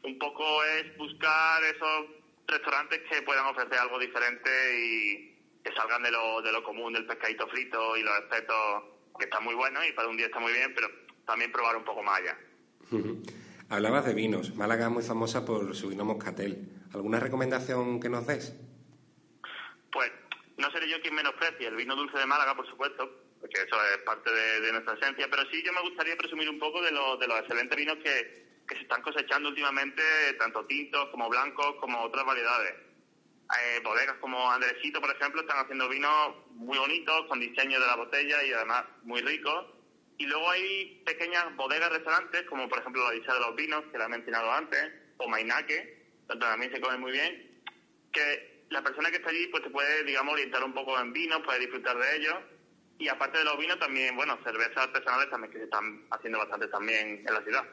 un 0.03 0.17
poco 0.19 0.63
es 0.63 0.97
buscar 0.97 1.63
esos 1.63 2.05
restaurantes 2.47 3.01
que 3.09 3.21
puedan 3.21 3.45
ofrecer 3.45 3.77
algo 3.79 3.97
diferente 3.99 4.49
y 4.77 5.33
que 5.63 5.73
salgan 5.73 6.03
de 6.03 6.11
lo, 6.11 6.41
de 6.41 6.51
lo 6.51 6.63
común, 6.63 6.93
del 6.93 7.05
pescadito 7.05 7.47
frito 7.47 7.95
y 7.95 8.03
los 8.03 8.17
espetos, 8.19 8.83
que 9.17 9.25
están 9.25 9.43
muy 9.43 9.55
buenos 9.55 9.85
y 9.87 9.93
para 9.93 10.09
un 10.09 10.17
día 10.17 10.25
está 10.25 10.39
muy 10.39 10.51
bien, 10.51 10.73
pero 10.75 10.89
también 11.25 11.51
probar 11.51 11.77
un 11.77 11.85
poco 11.85 12.03
más 12.03 12.19
allá. 12.19 12.37
Hablabas 13.69 14.05
de 14.05 14.13
vinos. 14.13 14.55
Málaga 14.55 14.85
es 14.85 14.91
muy 14.91 15.03
famosa 15.03 15.45
por 15.45 15.75
su 15.75 15.89
vino 15.89 16.05
moscatel. 16.05 16.69
¿Alguna 16.93 17.19
recomendación 17.19 17.99
que 17.99 18.09
nos 18.09 18.27
des? 18.27 18.53
Pues 19.91 20.11
no 20.57 20.69
seré 20.71 20.89
yo 20.89 21.01
quien 21.01 21.15
menosprecie 21.15 21.67
el 21.67 21.75
vino 21.75 21.95
dulce 21.95 22.17
de 22.19 22.25
Málaga, 22.25 22.55
por 22.55 22.67
supuesto, 22.69 23.09
porque 23.39 23.61
eso 23.61 23.75
es 23.93 23.97
parte 24.05 24.31
de, 24.31 24.61
de 24.61 24.71
nuestra 24.73 24.93
esencia, 24.95 25.27
pero 25.29 25.43
sí 25.51 25.63
yo 25.65 25.73
me 25.73 25.81
gustaría 25.81 26.15
presumir 26.17 26.49
un 26.49 26.59
poco 26.59 26.81
de, 26.81 26.91
lo- 26.91 27.17
de 27.17 27.27
los 27.27 27.39
excelentes 27.39 27.77
vinos 27.77 27.97
que, 28.03 28.61
que 28.67 28.75
se 28.75 28.81
están 28.81 29.01
cosechando 29.01 29.49
últimamente, 29.49 30.03
tanto 30.37 30.65
tintos 30.65 31.09
como 31.09 31.29
blancos, 31.29 31.75
como 31.79 32.01
otras 32.03 32.25
variedades. 32.25 32.73
Eh, 33.61 33.81
bodegas 33.83 34.17
como 34.19 34.51
Andresito, 34.51 35.01
por 35.01 35.11
ejemplo, 35.15 35.41
están 35.41 35.59
haciendo 35.63 35.89
vinos 35.89 36.35
muy 36.51 36.77
bonitos, 36.77 37.25
con 37.27 37.39
diseño 37.39 37.79
de 37.79 37.85
la 37.87 37.95
botella 37.95 38.43
y 38.43 38.51
además 38.53 38.85
muy 39.03 39.21
ricos. 39.21 39.65
Y 40.17 40.25
luego 40.25 40.49
hay 40.49 41.01
pequeñas 41.05 41.55
bodegas, 41.55 41.91
restaurantes, 41.91 42.43
como 42.43 42.69
por 42.69 42.79
ejemplo 42.79 43.09
la 43.09 43.15
Isla 43.15 43.33
de 43.33 43.39
los 43.39 43.55
Vinos, 43.55 43.83
que 43.91 43.97
la 43.97 44.05
he 44.05 44.09
mencionado 44.09 44.51
antes, 44.51 44.91
o 45.17 45.27
Mainaque, 45.27 46.03
donde 46.27 46.45
también 46.45 46.71
se 46.71 46.79
come 46.79 46.97
muy 46.97 47.11
bien, 47.11 47.61
que 48.11 48.65
la 48.69 48.81
persona 48.81 49.09
que 49.09 49.17
está 49.17 49.29
allí 49.29 49.47
pues 49.47 49.63
te 49.63 49.69
puede, 49.69 50.03
digamos, 50.03 50.33
orientar 50.33 50.63
un 50.63 50.73
poco 50.73 50.99
en 50.99 51.13
vinos, 51.13 51.41
puede 51.43 51.59
disfrutar 51.59 51.97
de 51.97 52.17
ellos. 52.17 52.35
Y 52.99 53.07
aparte 53.07 53.39
de 53.39 53.43
los 53.43 53.57
vinos, 53.57 53.79
también, 53.79 54.15
bueno, 54.15 54.37
cervezas 54.43 54.77
artesanales 54.77 55.29
también 55.29 55.51
que 55.51 55.59
se 55.59 55.63
están 55.65 56.05
haciendo 56.11 56.39
bastante 56.39 56.67
también 56.67 57.23
en 57.27 57.33
la 57.33 57.41
ciudad. 57.43 57.63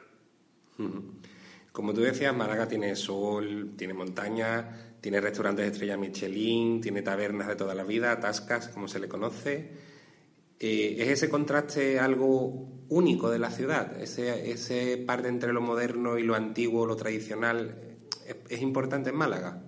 Como 1.71 1.93
tú 1.93 2.01
decías, 2.01 2.35
Málaga 2.35 2.67
tiene 2.67 2.95
sol, 2.95 3.75
tiene 3.77 3.93
montaña, 3.93 4.95
tiene 4.99 5.21
restaurantes 5.21 5.65
de 5.65 5.71
estrella 5.71 5.97
Michelin, 5.97 6.81
tiene 6.81 7.01
tabernas 7.01 7.47
de 7.47 7.55
toda 7.55 7.75
la 7.75 7.83
vida, 7.83 8.19
tascas, 8.19 8.69
como 8.69 8.87
se 8.87 8.99
le 8.99 9.07
conoce. 9.07 9.90
Eh, 10.63 10.95
¿Es 10.99 11.07
ese 11.09 11.27
contraste 11.27 11.99
algo 11.99 12.85
único 12.87 13.31
de 13.31 13.39
la 13.39 13.49
ciudad? 13.49 13.99
¿Ese, 13.99 14.51
ese 14.51 14.97
parte 14.97 15.27
entre 15.27 15.53
lo 15.53 15.61
moderno 15.61 16.19
y 16.19 16.23
lo 16.23 16.35
antiguo, 16.35 16.85
lo 16.85 16.95
tradicional, 16.95 17.97
es, 18.27 18.35
es 18.47 18.61
importante 18.61 19.09
en 19.09 19.15
Málaga? 19.15 19.59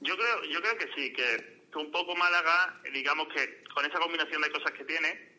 Yo 0.00 0.16
creo, 0.16 0.44
yo 0.50 0.60
creo 0.60 0.76
que 0.76 0.88
sí, 0.96 1.12
que 1.12 1.56
un 1.76 1.92
poco 1.92 2.16
Málaga, 2.16 2.80
digamos 2.92 3.28
que 3.32 3.62
con 3.72 3.84
esa 3.84 4.00
combinación 4.00 4.42
de 4.42 4.50
cosas 4.50 4.72
que 4.72 4.84
tiene, 4.84 5.36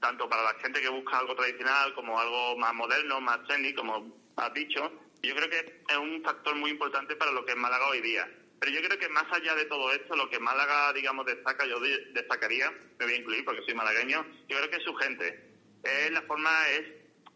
tanto 0.00 0.28
para 0.30 0.44
la 0.44 0.54
gente 0.60 0.80
que 0.80 0.88
busca 0.88 1.18
algo 1.18 1.34
tradicional 1.34 1.94
como 1.94 2.18
algo 2.18 2.56
más 2.56 2.72
moderno, 2.72 3.20
más 3.20 3.44
trendy, 3.46 3.74
como 3.74 4.32
has 4.36 4.54
dicho, 4.54 4.90
yo 5.22 5.34
creo 5.34 5.50
que 5.50 5.82
es 5.88 5.98
un 5.98 6.22
factor 6.22 6.56
muy 6.56 6.70
importante 6.70 7.16
para 7.16 7.32
lo 7.32 7.44
que 7.44 7.52
es 7.52 7.58
Málaga 7.58 7.86
hoy 7.88 8.00
día. 8.00 8.26
Pero 8.60 8.72
yo 8.72 8.82
creo 8.82 8.98
que 8.98 9.08
más 9.08 9.24
allá 9.32 9.54
de 9.54 9.64
todo 9.64 9.90
esto, 9.90 10.14
lo 10.14 10.28
que 10.28 10.38
Málaga, 10.38 10.92
digamos, 10.92 11.24
destaca, 11.24 11.64
yo 11.64 11.80
destacaría, 11.80 12.70
me 12.98 13.06
voy 13.06 13.14
a 13.14 13.16
incluir 13.16 13.44
porque 13.44 13.62
soy 13.62 13.74
malagueño, 13.74 14.24
yo 14.48 14.56
creo 14.58 14.70
que 14.70 14.76
es 14.76 14.84
su 14.84 14.94
gente. 14.96 15.50
Es 15.82 16.10
la 16.10 16.20
forma, 16.22 16.50
es, 16.68 16.82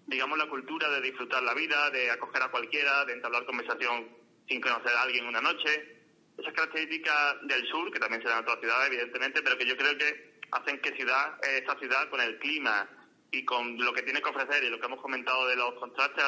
digamos, 0.06 0.36
la 0.36 0.50
cultura 0.50 0.90
de 0.90 1.00
disfrutar 1.00 1.42
la 1.42 1.54
vida, 1.54 1.88
de 1.90 2.10
acoger 2.10 2.42
a 2.42 2.50
cualquiera, 2.50 3.06
de 3.06 3.14
entablar 3.14 3.46
conversación 3.46 4.06
sin 4.46 4.60
conocer 4.60 4.92
a 4.92 5.00
alguien 5.00 5.24
una 5.24 5.40
noche. 5.40 6.02
Esas 6.36 6.52
características 6.52 7.36
del 7.44 7.66
sur, 7.68 7.90
que 7.90 8.00
también 8.00 8.20
se 8.20 8.28
dan 8.28 8.38
en 8.38 8.44
otras 8.44 8.60
ciudades, 8.60 8.88
evidentemente, 8.88 9.40
pero 9.40 9.56
que 9.56 9.64
yo 9.64 9.78
creo 9.78 9.96
que 9.96 10.34
hacen 10.50 10.78
que 10.82 10.94
ciudad, 10.94 11.38
esta 11.42 11.78
ciudad, 11.78 12.10
con 12.10 12.20
el 12.20 12.38
clima 12.38 12.86
y 13.30 13.46
con 13.46 13.78
lo 13.78 13.94
que 13.94 14.02
tiene 14.02 14.20
que 14.20 14.28
ofrecer 14.28 14.62
y 14.62 14.68
lo 14.68 14.78
que 14.78 14.86
hemos 14.86 15.00
comentado 15.00 15.48
de 15.48 15.56
los 15.56 15.72
contrastes, 15.80 16.24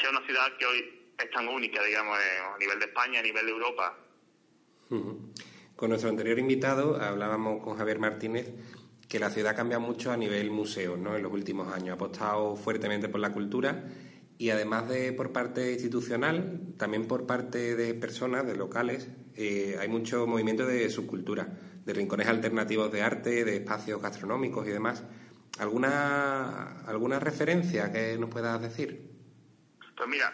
sea 0.00 0.10
una 0.10 0.26
ciudad 0.26 0.56
que 0.56 0.66
hoy 0.66 1.12
es 1.16 1.30
tan 1.30 1.46
única, 1.46 1.80
digamos, 1.84 2.18
a 2.18 2.58
nivel 2.58 2.80
de 2.80 2.86
España, 2.86 3.20
a 3.20 3.22
nivel 3.22 3.46
de 3.46 3.52
Europa. 3.52 3.96
Con 4.88 5.90
nuestro 5.90 6.10
anterior 6.10 6.38
invitado 6.38 7.00
hablábamos 7.00 7.62
con 7.62 7.76
Javier 7.76 7.98
Martínez 7.98 8.52
que 9.08 9.18
la 9.18 9.30
ciudad 9.30 9.54
cambia 9.54 9.78
mucho 9.78 10.10
a 10.10 10.16
nivel 10.16 10.50
museo, 10.50 10.96
¿no? 10.96 11.16
En 11.16 11.22
los 11.22 11.32
últimos 11.32 11.72
años 11.72 11.90
ha 11.90 11.94
apostado 11.94 12.56
fuertemente 12.56 13.08
por 13.08 13.20
la 13.20 13.32
cultura 13.32 13.84
y 14.38 14.50
además 14.50 14.88
de 14.88 15.12
por 15.12 15.32
parte 15.32 15.72
institucional, 15.72 16.74
también 16.76 17.06
por 17.06 17.26
parte 17.26 17.76
de 17.76 17.94
personas, 17.94 18.46
de 18.46 18.56
locales, 18.56 19.08
eh, 19.34 19.76
hay 19.80 19.88
mucho 19.88 20.26
movimiento 20.26 20.66
de 20.66 20.90
subcultura, 20.90 21.48
de 21.84 21.92
rincones 21.92 22.26
alternativos 22.26 22.90
de 22.92 23.02
arte, 23.02 23.44
de 23.44 23.56
espacios 23.56 24.02
gastronómicos 24.02 24.66
y 24.66 24.70
demás. 24.70 25.04
¿Alguna, 25.58 26.82
alguna 26.82 27.18
referencia 27.18 27.92
que 27.92 28.18
nos 28.18 28.28
puedas 28.28 28.60
decir? 28.60 29.10
Pues 29.96 30.08
mira, 30.08 30.32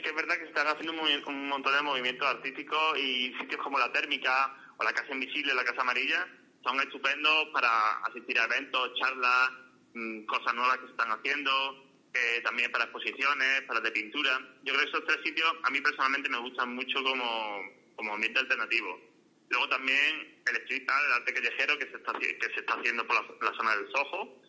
sí 0.00 0.02
que 0.02 0.10
es 0.10 0.16
verdad 0.16 0.34
que 0.36 0.44
se 0.44 0.48
están 0.48 0.66
haciendo 0.66 0.92
un, 0.92 1.48
montón 1.48 1.74
de 1.74 1.82
movimientos 1.82 2.26
artísticos 2.26 2.98
y 2.98 3.34
sitios 3.38 3.60
como 3.62 3.78
la 3.78 3.92
Térmica 3.92 4.56
o 4.78 4.84
la 4.84 4.92
Casa 4.92 5.12
Invisible, 5.12 5.54
la 5.54 5.64
Casa 5.64 5.82
Amarilla, 5.82 6.26
son 6.64 6.80
estupendos 6.80 7.48
para 7.52 7.98
asistir 8.08 8.38
a 8.38 8.44
eventos, 8.44 8.92
charlas, 8.98 9.50
mm, 9.94 10.24
cosas 10.24 10.54
nuevas 10.54 10.78
que 10.78 10.86
se 10.86 10.90
están 10.92 11.10
haciendo, 11.10 11.84
eh, 12.14 12.40
también 12.42 12.72
para 12.72 12.84
exposiciones, 12.84 13.62
para 13.62 13.80
de 13.80 13.90
pintura. 13.92 14.38
Yo 14.64 14.72
creo 14.72 14.84
que 14.84 14.90
esos 14.90 15.04
tres 15.06 15.18
sitios 15.22 15.52
a 15.62 15.70
mí 15.70 15.80
personalmente 15.80 16.28
me 16.28 16.38
gustan 16.38 16.74
mucho 16.74 17.02
como, 17.02 17.62
como 17.96 18.14
ambiente 18.14 18.40
alternativo. 18.40 19.00
Luego 19.50 19.68
también 19.68 20.40
el 20.46 20.56
street 20.62 20.88
art, 20.88 21.04
el 21.06 21.12
arte 21.12 21.34
callejero 21.34 21.78
que 21.78 21.90
se 21.90 21.96
está, 21.96 22.12
que 22.12 22.54
se 22.54 22.60
está 22.60 22.74
haciendo 22.74 23.06
por 23.06 23.16
la, 23.16 23.50
la 23.50 23.56
zona 23.56 23.76
del 23.76 23.90
Soho. 23.92 24.40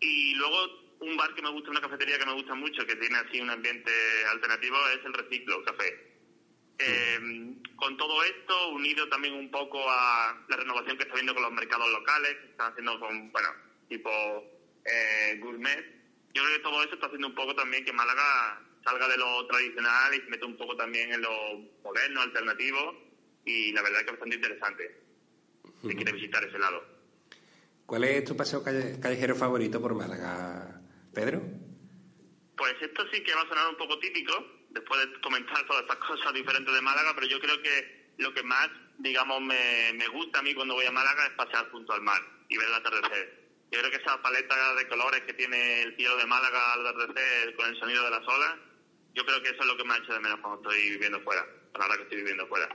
Y 0.00 0.34
luego 0.34 0.85
un 1.00 1.16
bar 1.16 1.34
que 1.34 1.42
me 1.42 1.50
gusta, 1.50 1.70
una 1.70 1.80
cafetería 1.80 2.18
que 2.18 2.26
me 2.26 2.34
gusta 2.34 2.54
mucho, 2.54 2.86
que 2.86 2.96
tiene 2.96 3.16
así 3.18 3.40
un 3.40 3.50
ambiente 3.50 3.90
alternativo, 4.30 4.76
es 4.88 5.04
el 5.04 5.12
Reciclo 5.12 5.64
Café. 5.64 6.16
Eh, 6.78 7.18
con 7.76 7.96
todo 7.96 8.22
esto, 8.24 8.68
unido 8.70 9.08
también 9.08 9.34
un 9.34 9.50
poco 9.50 9.78
a 9.88 10.44
la 10.48 10.56
renovación 10.56 10.96
que 10.96 11.04
está 11.04 11.14
viendo 11.14 11.34
con 11.34 11.42
los 11.42 11.52
mercados 11.52 11.88
locales, 11.90 12.36
que 12.36 12.50
están 12.50 12.72
haciendo 12.72 12.98
con, 13.00 13.32
bueno, 13.32 13.48
tipo 13.88 14.10
eh, 14.84 15.38
gourmet, 15.40 15.96
yo 16.34 16.42
creo 16.42 16.56
que 16.56 16.62
todo 16.62 16.82
eso 16.82 16.94
está 16.94 17.06
haciendo 17.06 17.28
un 17.28 17.34
poco 17.34 17.54
también 17.54 17.84
que 17.84 17.92
Málaga 17.92 18.60
salga 18.84 19.08
de 19.08 19.16
lo 19.16 19.46
tradicional 19.46 20.14
y 20.14 20.20
se 20.20 20.28
meta 20.28 20.46
un 20.46 20.56
poco 20.56 20.76
también 20.76 21.12
en 21.12 21.22
lo 21.22 21.58
moderno, 21.82 22.20
alternativo, 22.20 22.94
y 23.44 23.72
la 23.72 23.82
verdad 23.82 24.00
es 24.00 24.04
que 24.04 24.10
es 24.10 24.18
bastante 24.18 24.36
interesante 24.36 25.00
si 25.80 25.94
quiere 25.94 26.12
visitar 26.12 26.44
ese 26.44 26.58
lado. 26.58 26.84
¿Cuál 27.86 28.04
es 28.04 28.24
tu 28.24 28.36
paseo 28.36 28.62
callejero 28.62 29.34
favorito 29.34 29.80
por 29.80 29.94
Málaga, 29.94 30.75
Pedro? 31.16 31.40
Pues 32.58 32.74
esto 32.82 33.02
sí 33.10 33.22
que 33.22 33.34
va 33.34 33.40
a 33.40 33.48
sonar 33.48 33.68
un 33.70 33.76
poco 33.76 33.98
típico, 33.98 34.32
después 34.68 35.00
de 35.00 35.20
comentar 35.22 35.66
todas 35.66 35.82
estas 35.82 35.96
cosas 35.96 36.34
diferentes 36.34 36.74
de 36.74 36.82
Málaga, 36.82 37.12
pero 37.14 37.26
yo 37.26 37.40
creo 37.40 37.60
que 37.62 38.12
lo 38.18 38.34
que 38.34 38.42
más, 38.42 38.68
digamos, 38.98 39.40
me, 39.40 39.94
me 39.94 40.08
gusta 40.08 40.40
a 40.40 40.42
mí 40.42 40.54
cuando 40.54 40.74
voy 40.74 40.84
a 40.84 40.92
Málaga 40.92 41.26
es 41.26 41.32
pasear 41.32 41.70
junto 41.70 41.94
al 41.94 42.02
mar 42.02 42.20
y 42.50 42.58
ver 42.58 42.68
el 42.68 42.74
atardecer. 42.74 43.46
Yo 43.72 43.80
creo 43.80 43.90
que 43.90 43.96
esa 43.96 44.20
paleta 44.20 44.74
de 44.74 44.88
colores 44.88 45.22
que 45.22 45.32
tiene 45.32 45.82
el 45.82 45.96
cielo 45.96 46.18
de 46.18 46.26
Málaga 46.26 46.74
al 46.74 46.86
atardecer 46.86 47.56
con 47.56 47.66
el 47.66 47.80
sonido 47.80 48.04
de 48.04 48.10
las 48.10 48.28
olas, 48.28 48.54
yo 49.14 49.24
creo 49.24 49.42
que 49.42 49.48
eso 49.48 49.60
es 49.60 49.66
lo 49.66 49.76
que 49.78 49.84
me 49.84 49.94
ha 49.94 49.98
hecho 49.98 50.12
de 50.12 50.20
menos 50.20 50.38
cuando 50.40 50.60
estoy 50.60 50.90
viviendo 50.90 51.18
fuera, 51.20 51.46
ahora 51.72 51.96
que 51.96 52.02
estoy 52.02 52.18
viviendo 52.18 52.46
fuera. 52.46 52.68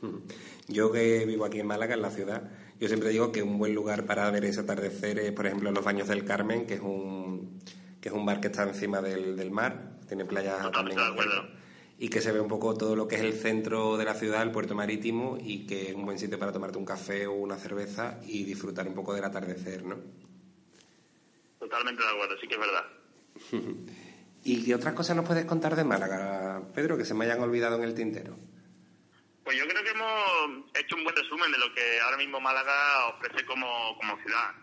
Yo 0.68 0.92
que 0.92 1.24
vivo 1.24 1.46
aquí 1.46 1.60
en 1.60 1.66
Málaga, 1.66 1.94
en 1.94 2.02
la 2.02 2.10
ciudad, 2.10 2.42
yo 2.78 2.86
siempre 2.86 3.08
digo 3.08 3.32
que 3.32 3.42
un 3.42 3.58
buen 3.58 3.74
lugar 3.74 4.04
para 4.04 4.30
ver 4.30 4.44
ese 4.44 4.60
atardecer 4.60 5.18
es, 5.18 5.32
por 5.32 5.46
ejemplo, 5.46 5.72
los 5.72 5.82
Baños 5.82 6.06
del 6.06 6.24
Carmen, 6.24 6.66
que 6.66 6.74
es 6.74 6.80
un 6.80 7.27
que 8.08 8.14
es 8.14 8.18
un 8.18 8.24
bar 8.24 8.40
que 8.40 8.48
está 8.48 8.62
encima 8.62 9.02
del, 9.02 9.36
del 9.36 9.50
mar, 9.50 9.98
tiene 10.06 10.24
playas 10.24 10.70
también. 10.72 10.98
Y 11.98 12.08
que 12.08 12.20
se 12.20 12.32
ve 12.32 12.40
un 12.40 12.48
poco 12.48 12.74
todo 12.74 12.96
lo 12.96 13.06
que 13.06 13.16
es 13.16 13.22
el 13.22 13.34
centro 13.34 13.96
de 13.98 14.04
la 14.04 14.14
ciudad, 14.14 14.42
el 14.42 14.50
puerto 14.50 14.74
marítimo, 14.74 15.36
y 15.38 15.66
que 15.66 15.90
es 15.90 15.94
un 15.94 16.06
buen 16.06 16.18
sitio 16.18 16.38
para 16.38 16.52
tomarte 16.52 16.78
un 16.78 16.86
café 16.86 17.26
o 17.26 17.32
una 17.32 17.56
cerveza 17.56 18.18
y 18.24 18.44
disfrutar 18.44 18.88
un 18.88 18.94
poco 18.94 19.12
del 19.14 19.24
atardecer, 19.24 19.84
¿no? 19.84 19.96
Totalmente 21.58 22.02
de 22.02 22.08
acuerdo, 22.08 22.36
sí 22.40 22.46
que 22.46 22.54
es 22.54 22.60
verdad. 22.60 22.84
¿Y 24.44 24.64
qué 24.64 24.74
otras 24.74 24.94
cosas 24.94 25.16
nos 25.16 25.26
puedes 25.26 25.44
contar 25.44 25.76
de 25.76 25.84
Málaga, 25.84 26.62
Pedro, 26.74 26.96
que 26.96 27.04
se 27.04 27.12
me 27.12 27.24
hayan 27.26 27.40
olvidado 27.40 27.76
en 27.76 27.82
el 27.82 27.94
tintero? 27.94 28.38
Pues 29.44 29.58
yo 29.58 29.66
creo 29.66 29.82
que 29.82 29.90
hemos 29.90 30.70
hecho 30.74 30.96
un 30.96 31.04
buen 31.04 31.16
resumen 31.16 31.50
de 31.52 31.58
lo 31.58 31.74
que 31.74 32.00
ahora 32.00 32.16
mismo 32.16 32.40
Málaga 32.40 33.08
ofrece 33.08 33.44
como, 33.44 33.98
como 33.98 34.16
ciudad. 34.22 34.54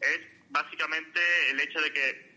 Es 0.00 0.20
básicamente 0.50 1.20
el 1.50 1.60
hecho 1.60 1.80
de 1.80 1.92
que 1.92 2.33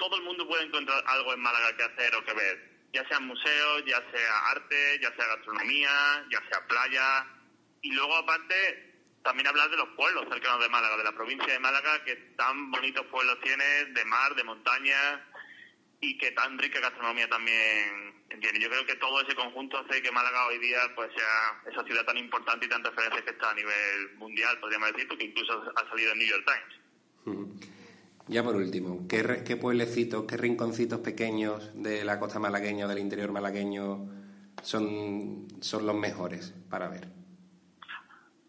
todo 0.00 0.16
el 0.16 0.22
mundo 0.22 0.48
puede 0.48 0.64
encontrar 0.64 1.04
algo 1.06 1.34
en 1.34 1.40
Málaga 1.40 1.76
que 1.76 1.84
hacer 1.84 2.16
o 2.16 2.24
que 2.24 2.32
ver, 2.32 2.70
ya 2.92 3.06
sean 3.06 3.26
museos, 3.26 3.84
ya 3.86 4.02
sea 4.10 4.38
arte, 4.50 4.98
ya 5.00 5.14
sea 5.14 5.26
gastronomía, 5.26 6.26
ya 6.30 6.42
sea 6.50 6.66
playa, 6.66 7.26
y 7.82 7.92
luego 7.92 8.16
aparte 8.16 8.90
también 9.22 9.46
hablar 9.46 9.70
de 9.70 9.76
los 9.76 9.88
pueblos 9.90 10.26
cercanos 10.30 10.60
de 10.62 10.70
Málaga, 10.70 10.96
de 10.96 11.04
la 11.04 11.12
provincia 11.12 11.52
de 11.52 11.58
Málaga, 11.58 12.02
que 12.04 12.16
tan 12.36 12.70
bonitos 12.70 13.06
pueblos 13.06 13.38
tiene, 13.42 13.84
de 13.84 14.04
mar, 14.06 14.34
de 14.34 14.42
montaña, 14.42 15.26
y 16.00 16.16
que 16.16 16.30
tan 16.30 16.58
rica 16.58 16.80
gastronomía 16.80 17.28
también 17.28 18.24
tiene. 18.40 18.58
Yo 18.58 18.70
creo 18.70 18.86
que 18.86 18.96
todo 18.96 19.20
ese 19.20 19.34
conjunto 19.34 19.78
hace 19.78 20.00
que 20.00 20.10
Málaga 20.10 20.46
hoy 20.46 20.58
día 20.58 20.80
pues 20.94 21.10
sea 21.14 21.62
esa 21.70 21.84
ciudad 21.84 22.06
tan 22.06 22.16
importante 22.16 22.64
y 22.64 22.68
tan 22.70 22.82
referencia 22.82 23.22
que 23.22 23.30
está 23.32 23.50
a 23.50 23.54
nivel 23.54 24.14
mundial, 24.16 24.58
podríamos 24.60 24.92
decir, 24.92 25.06
porque 25.06 25.24
incluso 25.24 25.62
ha 25.76 25.88
salido 25.90 26.12
en 26.12 26.18
New 26.18 26.28
York 26.28 26.46
Times. 26.46 27.70
Ya 28.30 28.44
por 28.44 28.54
último, 28.54 29.08
¿qué, 29.08 29.42
qué 29.44 29.56
pueblecitos, 29.56 30.24
qué 30.28 30.36
rinconcitos 30.36 31.00
pequeños 31.00 31.72
de 31.74 32.04
la 32.04 32.20
costa 32.20 32.38
malagueña 32.38 32.86
o 32.86 32.88
del 32.88 33.00
interior 33.00 33.32
malagueño 33.32 34.06
son, 34.62 35.48
son 35.60 35.84
los 35.84 35.96
mejores 35.96 36.54
para 36.70 36.86
ver? 36.86 37.08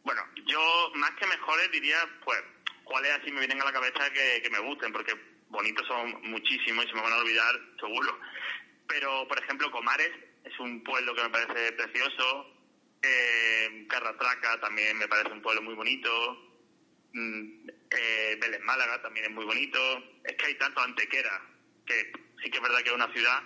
Bueno, 0.04 0.22
yo 0.46 0.62
más 0.94 1.10
que 1.20 1.26
mejores 1.26 1.72
diría, 1.72 1.98
pues, 2.24 2.38
cuáles 2.84 3.12
así 3.14 3.32
me 3.32 3.40
vienen 3.40 3.60
a 3.60 3.66
la 3.66 3.74
cabeza 3.74 4.08
que, 4.14 4.48
me 4.52 4.60
gusten, 4.60 4.94
porque 4.94 5.14
bonitos 5.50 5.88
son 5.88 6.30
muchísimos 6.30 6.86
y 6.86 6.88
se 6.88 6.94
me 6.94 7.02
van 7.02 7.14
a 7.14 7.18
olvidar, 7.18 7.56
seguro. 7.80 8.20
Pero, 8.88 9.28
por 9.28 9.40
ejemplo, 9.40 9.72
Comares 9.72 10.12
es 10.44 10.60
un 10.60 10.84
pueblo 10.84 11.16
que 11.16 11.24
me 11.24 11.30
parece 11.32 11.72
precioso. 11.72 12.54
Eh, 13.02 13.88
Carratraca 13.90 14.62
también 14.62 14.96
me 15.00 15.08
parece 15.08 15.34
un 15.34 15.42
pueblo 15.42 15.64
muy 15.64 15.74
bonito. 15.74 16.51
Mm, 17.14 17.68
eh, 17.92 18.38
Vélez 18.40 18.62
Málaga 18.62 19.02
también 19.02 19.26
es 19.26 19.32
muy 19.32 19.46
bonito. 19.46 19.80
Es 20.24 20.36
que 20.36 20.46
hay 20.46 20.58
tanto 20.58 20.82
Antequera, 20.82 21.42
que 21.86 22.12
sí 22.44 22.50
que 22.50 22.58
es 22.58 22.64
verdad 22.64 22.80
que 22.80 22.90
es 22.90 22.96
una 22.96 23.12
ciudad, 23.12 23.42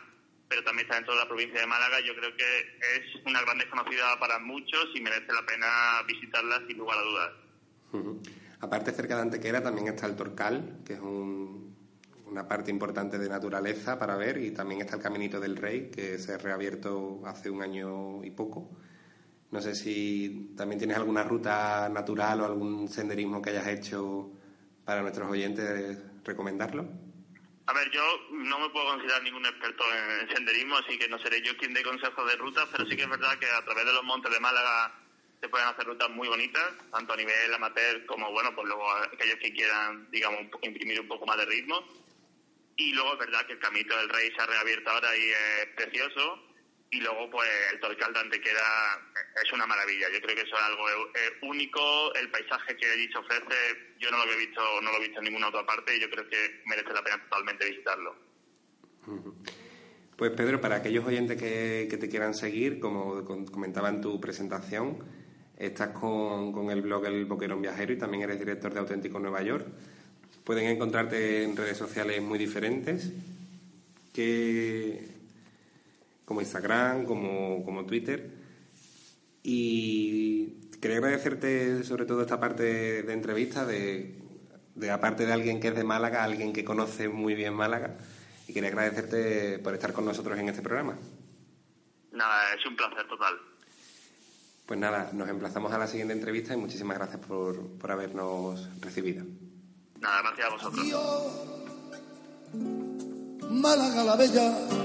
pero 0.48 0.64
también 0.64 0.86
está 0.86 0.96
dentro 0.96 1.14
de 1.14 1.20
la 1.20 1.28
provincia 1.28 1.60
de 1.60 1.68
Málaga. 1.68 2.00
Yo 2.02 2.16
creo 2.16 2.36
que 2.36 2.60
es 2.96 3.26
una 3.26 3.42
gran 3.42 3.58
desconocida 3.58 4.20
para 4.20 4.40
muchos 4.40 4.88
y 4.94 5.02
merece 5.02 5.34
la 5.34 5.46
pena 5.46 6.02
visitarla 6.08 6.62
sin 6.68 6.78
lugar 6.78 7.00
a 7.00 7.02
dudas. 7.02 7.32
Aparte, 8.60 8.92
cerca 8.92 9.16
de 9.16 9.22
Antequera 9.22 9.64
también 9.64 9.88
está 9.88 10.06
el 10.06 10.16
Torcal, 10.16 10.82
que 10.86 10.94
es 10.94 11.00
una 11.00 12.48
parte 12.48 12.72
importante 12.72 13.18
de 13.18 13.30
naturaleza 13.30 13.98
para 13.98 14.18
ver, 14.18 14.38
y 14.38 14.52
también 14.52 14.82
está 14.82 14.98
el 14.98 15.02
Caminito 15.02 15.40
del 15.40 15.56
Rey, 15.56 15.90
que 15.90 16.18
se 16.20 16.34
ha 16.34 16.38
reabierto 16.38 17.22
hace 17.26 17.50
un 17.50 17.62
año 17.62 18.24
y 18.24 18.32
poco. 18.32 18.70
No 19.52 19.62
sé 19.62 19.76
si 19.76 20.54
también 20.58 20.80
tienes 20.80 20.98
alguna 20.98 21.24
ruta 21.24 21.88
natural 21.90 22.42
o 22.42 22.46
algún 22.46 22.90
senderismo 22.90 23.42
que 23.42 23.52
hayas 23.52 23.68
hecho 23.68 24.32
para 24.84 25.02
nuestros 25.02 25.30
oyentes 25.30 25.98
recomendarlo. 26.24 26.88
A 27.68 27.74
ver, 27.74 27.90
yo 27.90 28.04
no 28.32 28.60
me 28.60 28.70
puedo 28.70 28.86
considerar 28.88 29.24
ningún 29.24 29.46
experto 29.46 29.84
en 29.92 30.36
senderismo, 30.36 30.78
así 30.78 31.00
que 31.00 31.08
no 31.08 31.18
seré 31.18 31.42
yo 31.42 31.58
quien 31.58 31.74
dé 31.74 31.82
consejos 31.82 32.30
de 32.30 32.36
rutas, 32.38 32.68
pero 32.72 32.86
sí 32.86 32.96
que 32.96 33.04
es 33.04 33.10
verdad 33.10 33.40
que 33.40 33.48
a 33.48 33.64
través 33.64 33.86
de 33.86 33.94
los 33.94 34.04
montes 34.04 34.32
de 34.32 34.40
Málaga 34.40 34.94
se 35.42 35.50
pueden 35.50 35.68
hacer 35.68 35.86
rutas 35.86 36.10
muy 36.12 36.28
bonitas, 36.28 36.74
tanto 36.92 37.14
a 37.14 37.18
nivel 37.18 37.54
amateur 37.54 38.06
como, 38.06 38.32
bueno, 38.32 38.54
pues 38.54 38.68
luego 38.68 38.88
aquellos 38.92 39.38
que 39.42 39.52
quieran, 39.52 40.10
digamos, 40.12 40.42
imprimir 40.62 41.02
un 41.02 41.08
poco 41.08 41.26
más 41.26 41.38
de 41.38 41.46
ritmo. 41.46 41.84
Y 42.78 42.94
luego 42.94 43.14
es 43.14 43.20
verdad 43.20 43.46
que 43.48 43.54
el 43.54 43.60
Camino 43.60 43.96
del 43.96 44.10
Rey 44.10 44.32
se 44.36 44.42
ha 44.42 44.46
reabierto 44.46 44.90
ahora 44.92 45.16
y 45.18 45.30
es 45.30 45.68
precioso. 45.76 46.45
Y 46.96 47.02
luego, 47.02 47.30
pues, 47.30 47.50
el 47.74 47.80
Torcal 47.82 48.14
de 48.14 48.20
Antequera 48.22 48.62
es 49.44 49.52
una 49.52 49.66
maravilla. 49.66 50.08
Yo 50.14 50.22
creo 50.22 50.34
que 50.34 50.44
eso 50.44 50.56
es 50.56 50.64
algo 50.64 50.88
eh, 50.90 51.40
único. 51.42 52.16
El 52.16 52.32
paisaje 52.32 52.78
que 52.78 52.86
allí 52.86 53.10
se 53.12 53.18
ofrece, 53.18 53.96
yo 54.00 54.10
no 54.12 54.18
lo 54.18 54.24
había 54.24 54.38
visto, 54.38 54.62
no 54.82 54.92
lo 54.92 54.98
he 54.98 55.02
visto 55.02 55.20
en 55.20 55.26
ninguna 55.26 55.50
otra 55.50 55.66
parte 55.66 55.98
y 55.98 56.00
yo 56.00 56.10
creo 56.10 56.26
que 56.30 56.62
merece 56.66 56.94
la 56.94 57.04
pena 57.04 57.22
totalmente 57.24 57.70
visitarlo. 57.70 58.16
Pues 60.16 60.32
Pedro, 60.32 60.62
para 60.62 60.78
aquellos 60.78 61.04
oyentes 61.04 61.38
que, 61.38 61.88
que 61.90 61.98
te 61.98 62.08
quieran 62.08 62.34
seguir, 62.34 62.80
como 62.80 63.26
comentaba 63.26 63.90
en 63.90 64.00
tu 64.00 64.22
presentación, 64.22 65.04
estás 65.58 65.90
con, 65.90 66.54
con 66.54 66.72
el 66.72 66.82
blog 66.82 67.08
El 67.08 67.26
Boquerón 67.26 67.62
Viajero 67.62 67.92
y 67.92 67.98
también 67.98 68.24
eres 68.24 68.40
director 68.40 68.74
de 68.74 68.80
Auténtico 68.80 69.20
Nueva 69.20 69.42
York. 69.42 69.68
Pueden 70.46 70.68
encontrarte 70.68 71.44
en 71.44 71.58
redes 71.58 71.78
sociales 71.78 72.22
muy 72.22 72.40
diferentes, 72.40 73.12
que, 74.14 75.15
como 76.26 76.42
Instagram, 76.42 77.06
como, 77.06 77.64
como 77.64 77.86
Twitter. 77.86 78.32
Y 79.44 80.70
quería 80.82 80.98
agradecerte 80.98 81.84
sobre 81.84 82.06
todo 82.06 82.22
esta 82.22 82.40
parte 82.40 83.04
de 83.04 83.14
entrevista, 83.14 83.66
de, 83.66 84.20
de 84.74 84.92
aparte 84.92 85.26
de 85.26 85.34
alguien 85.34 85.60
que 85.60 85.70
es 85.70 85.76
de 85.76 85.84
Málaga, 85.84 86.24
alguien 86.24 86.52
que 86.52 86.66
conoce 86.66 87.08
muy 87.10 87.36
bien 87.36 87.54
Málaga. 87.54 87.98
Y 88.48 88.54
quería 88.54 88.70
agradecerte 88.70 89.60
por 89.60 89.74
estar 89.74 89.94
con 89.94 90.06
nosotros 90.06 90.38
en 90.38 90.50
este 90.50 90.62
programa. 90.62 90.98
Nada, 92.12 92.54
es 92.54 92.66
un 92.66 92.76
placer 92.76 93.08
total. 93.08 93.36
Pues 94.66 94.80
nada, 94.80 95.12
nos 95.14 95.30
emplazamos 95.30 95.72
a 95.74 95.78
la 95.78 95.88
siguiente 95.88 96.14
entrevista 96.14 96.54
y 96.54 96.58
muchísimas 96.58 96.98
gracias 96.98 97.20
por, 97.26 97.78
por 97.78 97.92
habernos 97.92 98.68
recibido. 98.82 99.24
Nada, 100.00 100.22
gracias 100.22 100.48
a 100.48 100.50
vosotros. 100.50 100.86
Málaga 103.52 104.04
la 104.04 104.16
Bella. 104.16 104.85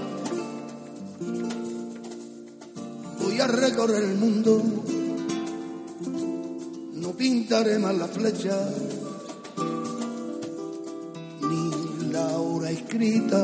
Voy 3.31 3.39
a 3.39 3.47
recorrer 3.47 4.03
el 4.03 4.17
mundo. 4.17 4.61
No 6.95 7.13
pintaré 7.13 7.79
más 7.79 7.97
la 7.97 8.09
flecha. 8.09 8.69
Ni 11.41 12.11
la 12.11 12.27
hora 12.41 12.73
escrita 12.73 13.39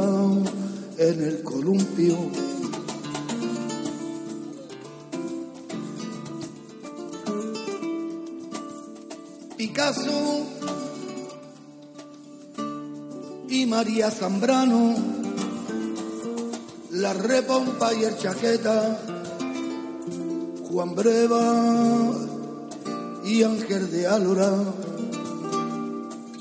en 0.98 1.22
el 1.22 1.40
columpio. 1.44 2.18
Picasso 9.56 10.46
y 13.48 13.66
María 13.66 14.10
Zambrano, 14.10 14.96
la 16.90 17.12
repompa 17.12 17.94
y 17.94 18.02
el 18.02 18.18
chaqueta, 18.18 19.00
Juan 20.76 20.94
Breva 20.94 22.12
y 23.24 23.42
Ángel 23.42 23.90
de 23.90 24.06
Álora, 24.06 24.52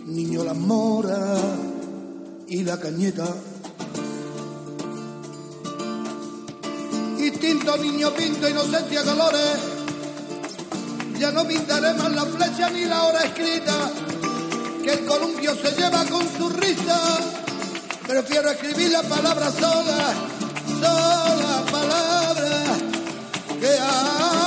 Niño 0.08 0.44
la 0.44 0.54
Mora 0.54 1.38
y 2.50 2.62
la 2.64 2.78
Cañeta. 2.78 3.28
Instinto, 7.18 7.78
niño 7.78 8.14
pinto, 8.14 8.50
inocencia, 8.50 9.04
colores. 9.04 9.58
Ya 11.18 11.32
no 11.32 11.48
pintaré 11.48 11.94
más 11.94 12.12
la 12.12 12.26
flecha 12.26 12.70
ni 12.72 12.84
la 12.84 13.06
hora 13.06 13.24
escrita 13.24 13.90
que 14.84 14.92
el 14.96 15.06
columpio 15.06 15.56
se 15.56 15.82
lleva 15.82 16.04
con 16.08 16.28
su 16.38 16.50
risa. 16.50 17.20
Prefiero 18.06 18.50
escribir 18.50 18.92
la 18.92 19.04
palabra 19.04 19.50
sola, 19.50 20.14
sola 20.82 21.66
palabra 21.72 22.15
que 23.66 24.45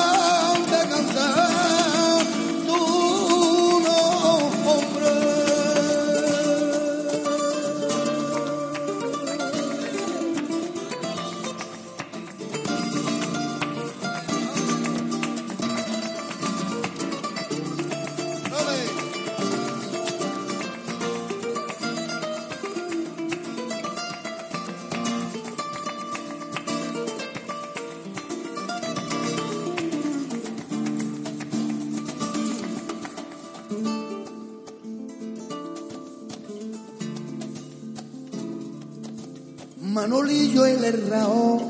Manolillo 40.00 40.64
el 40.64 40.84
Herrao, 40.84 41.60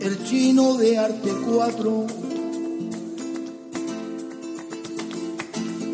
el 0.00 0.24
chino 0.24 0.78
de 0.78 0.96
arte 0.96 1.30
4, 1.46 2.06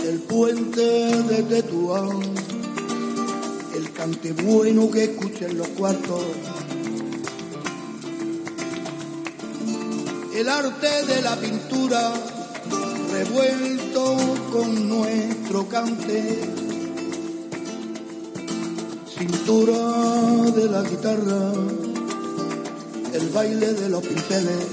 el 0.04 0.18
puente 0.20 0.80
de 0.80 1.42
Tetuán, 1.42 2.20
el 3.74 3.92
cante 3.92 4.34
bueno 4.34 4.88
que 4.88 5.02
escucha 5.02 5.46
en 5.46 5.58
los 5.58 5.66
cuartos, 5.70 6.22
el 10.36 10.48
arte 10.48 11.06
de 11.06 11.22
la 11.22 11.34
pintura 11.40 12.12
revuelto 13.10 14.16
con 14.52 14.88
nuestro 14.88 15.68
cante 15.68 16.57
cintura 19.28 20.50
de 20.56 20.70
la 20.70 20.82
guitarra, 20.82 21.52
el 23.12 23.28
baile 23.28 23.74
de 23.74 23.88
los 23.90 24.02
pinceles. 24.06 24.66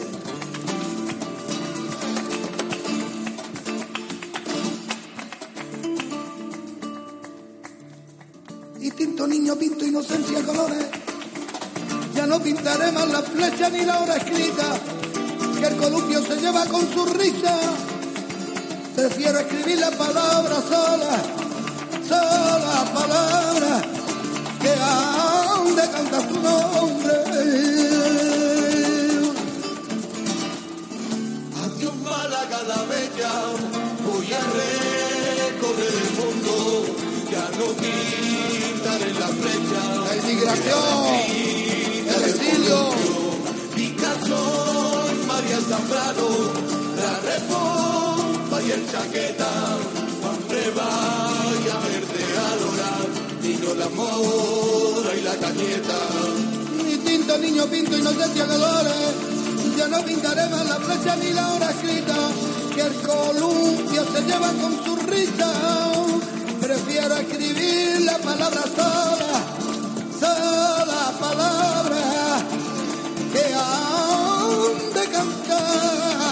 Distinto 8.80 9.28
niño 9.28 9.56
pinto 9.58 9.86
inocencia 9.86 10.42
colores, 10.44 10.86
ya 12.14 12.26
no 12.26 12.40
pintaré 12.40 12.92
más 12.94 13.10
la 13.10 13.22
flecha 13.24 13.70
ni 13.70 13.84
la 13.84 14.00
hora 14.00 14.16
escrita, 14.16 14.68
que 15.60 15.68
el 15.68 15.76
columpio 15.76 16.22
se 16.22 16.36
lleva 16.38 16.66
con 16.68 16.82
su 16.94 17.06
risa. 17.08 17.60
Prefiero 18.96 19.40
escribir 19.40 19.80
la 19.80 19.92
palabra 19.92 20.56
sola, 20.70 21.18
sola 22.08 22.92
palabra 22.94 23.55
que 24.76 24.82
han 24.82 25.76
de 25.76 25.86
cantar 25.96 26.24
tu 26.28 26.38
nombre. 26.42 27.14
Adiós 31.64 31.96
Málaga 32.04 32.60
la 32.72 32.82
bella, 32.94 33.34
voy 34.06 34.28
a 34.40 34.44
recorrer 34.60 35.94
el 36.04 36.12
mundo, 36.20 36.54
ya 37.32 37.46
no 37.58 37.68
quitaré 37.82 39.10
la 39.22 39.30
flecha. 39.40 39.82
La 40.08 40.14
inmigración, 40.18 40.96
el 42.16 42.24
exilio. 42.30 42.80
Picasso 43.76 44.44
y 45.14 45.26
María 45.26 45.60
Zambrano, 45.70 46.30
la 47.02 47.14
reforma 47.32 48.62
y 48.66 48.72
el 48.72 48.92
chaqueta, 48.92 49.52
Juan 50.22 50.40
Breva 50.48 50.90
y 51.64 51.70
a 51.70 52.75
la 53.74 53.90
mora 53.90 55.16
y 55.18 55.22
la 55.22 55.36
cañeta. 55.36 55.98
Distinto 56.86 57.38
niño 57.40 57.66
pinto 57.66 57.98
inocencia 57.98 58.46
colores, 58.46 59.14
ya 59.78 59.88
no 59.88 60.04
pintaré 60.04 60.48
más 60.50 60.66
la 60.68 60.76
flecha 60.76 61.16
ni 61.16 61.34
la 61.34 61.54
hora 61.54 61.72
escrita, 61.72 62.16
que 62.76 62.82
el 62.82 62.94
columpio 63.02 64.06
se 64.14 64.22
lleva 64.22 64.52
con 64.62 64.84
su 64.84 64.96
risa. 65.08 65.52
Prefiero 66.62 67.16
escribir 67.16 68.02
la 68.02 68.18
palabra 68.20 68.62
sola, 68.76 69.44
sola 70.20 71.14
palabra, 71.20 72.44
que 73.34 73.54
han 73.54 74.94
de 74.94 75.12
cantar 75.12 76.25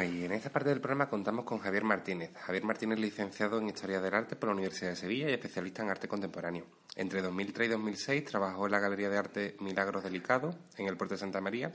esta 0.00 0.50
parte 0.50 0.68
del 0.68 0.80
programa 0.80 1.08
contamos 1.08 1.44
con 1.44 1.58
Javier 1.58 1.82
Martínez. 1.82 2.30
Javier 2.36 2.62
Martínez, 2.62 3.00
licenciado 3.00 3.58
en 3.58 3.66
Historia 3.66 4.00
del 4.00 4.14
Arte 4.14 4.36
por 4.36 4.48
la 4.48 4.54
Universidad 4.54 4.90
de 4.90 4.96
Sevilla 4.96 5.28
y 5.28 5.32
especialista 5.32 5.82
en 5.82 5.90
arte 5.90 6.06
contemporáneo. 6.06 6.66
Entre 6.94 7.20
2003 7.20 7.66
y 7.66 7.70
2006 7.72 8.24
trabajó 8.24 8.66
en 8.66 8.72
la 8.72 8.78
Galería 8.78 9.10
de 9.10 9.18
Arte 9.18 9.56
Milagros 9.58 10.04
Delicado, 10.04 10.54
en 10.76 10.86
el 10.86 10.96
puerto 10.96 11.16
de 11.16 11.18
Santa 11.18 11.40
María 11.40 11.72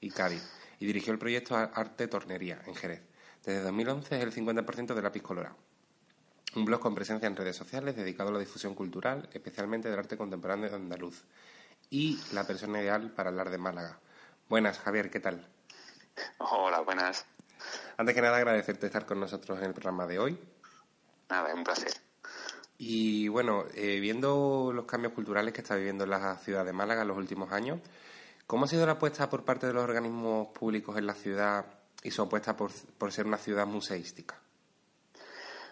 y 0.00 0.10
Cádiz, 0.10 0.42
y 0.80 0.86
dirigió 0.86 1.14
el 1.14 1.18
proyecto 1.18 1.56
Arte 1.56 2.08
Tornería, 2.08 2.60
en 2.66 2.74
Jerez. 2.74 3.00
Desde 3.42 3.62
2011 3.62 4.18
es 4.18 4.22
el 4.22 4.34
50% 4.34 4.94
de 4.94 5.02
Lápiz 5.02 5.22
Colorado. 5.22 5.56
Un 6.54 6.66
blog 6.66 6.80
con 6.80 6.94
presencia 6.94 7.26
en 7.26 7.36
redes 7.36 7.56
sociales 7.56 7.96
dedicado 7.96 8.28
a 8.28 8.32
la 8.32 8.38
difusión 8.38 8.74
cultural, 8.74 9.30
especialmente 9.32 9.88
del 9.88 9.98
arte 9.98 10.18
contemporáneo 10.18 10.68
de 10.68 10.76
andaluz. 10.76 11.24
Y 11.88 12.20
la 12.34 12.46
persona 12.46 12.82
ideal 12.82 13.12
para 13.12 13.30
hablar 13.30 13.48
de 13.48 13.56
Málaga. 13.56 13.98
Buenas, 14.50 14.78
Javier, 14.78 15.10
¿qué 15.10 15.20
tal? 15.20 15.48
Hola, 16.38 16.80
buenas. 16.80 17.24
Antes 17.96 18.14
que 18.14 18.22
nada, 18.22 18.36
agradecerte 18.36 18.86
estar 18.86 19.06
con 19.06 19.20
nosotros 19.20 19.58
en 19.58 19.66
el 19.66 19.72
programa 19.72 20.06
de 20.06 20.18
hoy. 20.18 20.38
Nada, 21.28 21.48
es 21.48 21.54
un 21.54 21.64
placer. 21.64 21.92
Y 22.78 23.28
bueno, 23.28 23.64
eh, 23.74 24.00
viendo 24.00 24.72
los 24.74 24.86
cambios 24.86 25.12
culturales 25.12 25.52
que 25.52 25.60
está 25.60 25.76
viviendo 25.76 26.04
la 26.06 26.36
ciudad 26.38 26.64
de 26.64 26.72
Málaga 26.72 27.02
en 27.02 27.08
los 27.08 27.16
últimos 27.16 27.52
años, 27.52 27.80
¿cómo 28.46 28.64
ha 28.64 28.68
sido 28.68 28.86
la 28.86 28.92
apuesta 28.92 29.30
por 29.30 29.44
parte 29.44 29.66
de 29.66 29.72
los 29.72 29.84
organismos 29.84 30.48
públicos 30.48 30.96
en 30.96 31.06
la 31.06 31.14
ciudad 31.14 31.64
y 32.02 32.10
su 32.10 32.22
apuesta 32.22 32.56
por, 32.56 32.72
por 32.98 33.12
ser 33.12 33.26
una 33.26 33.38
ciudad 33.38 33.66
museística? 33.66 34.36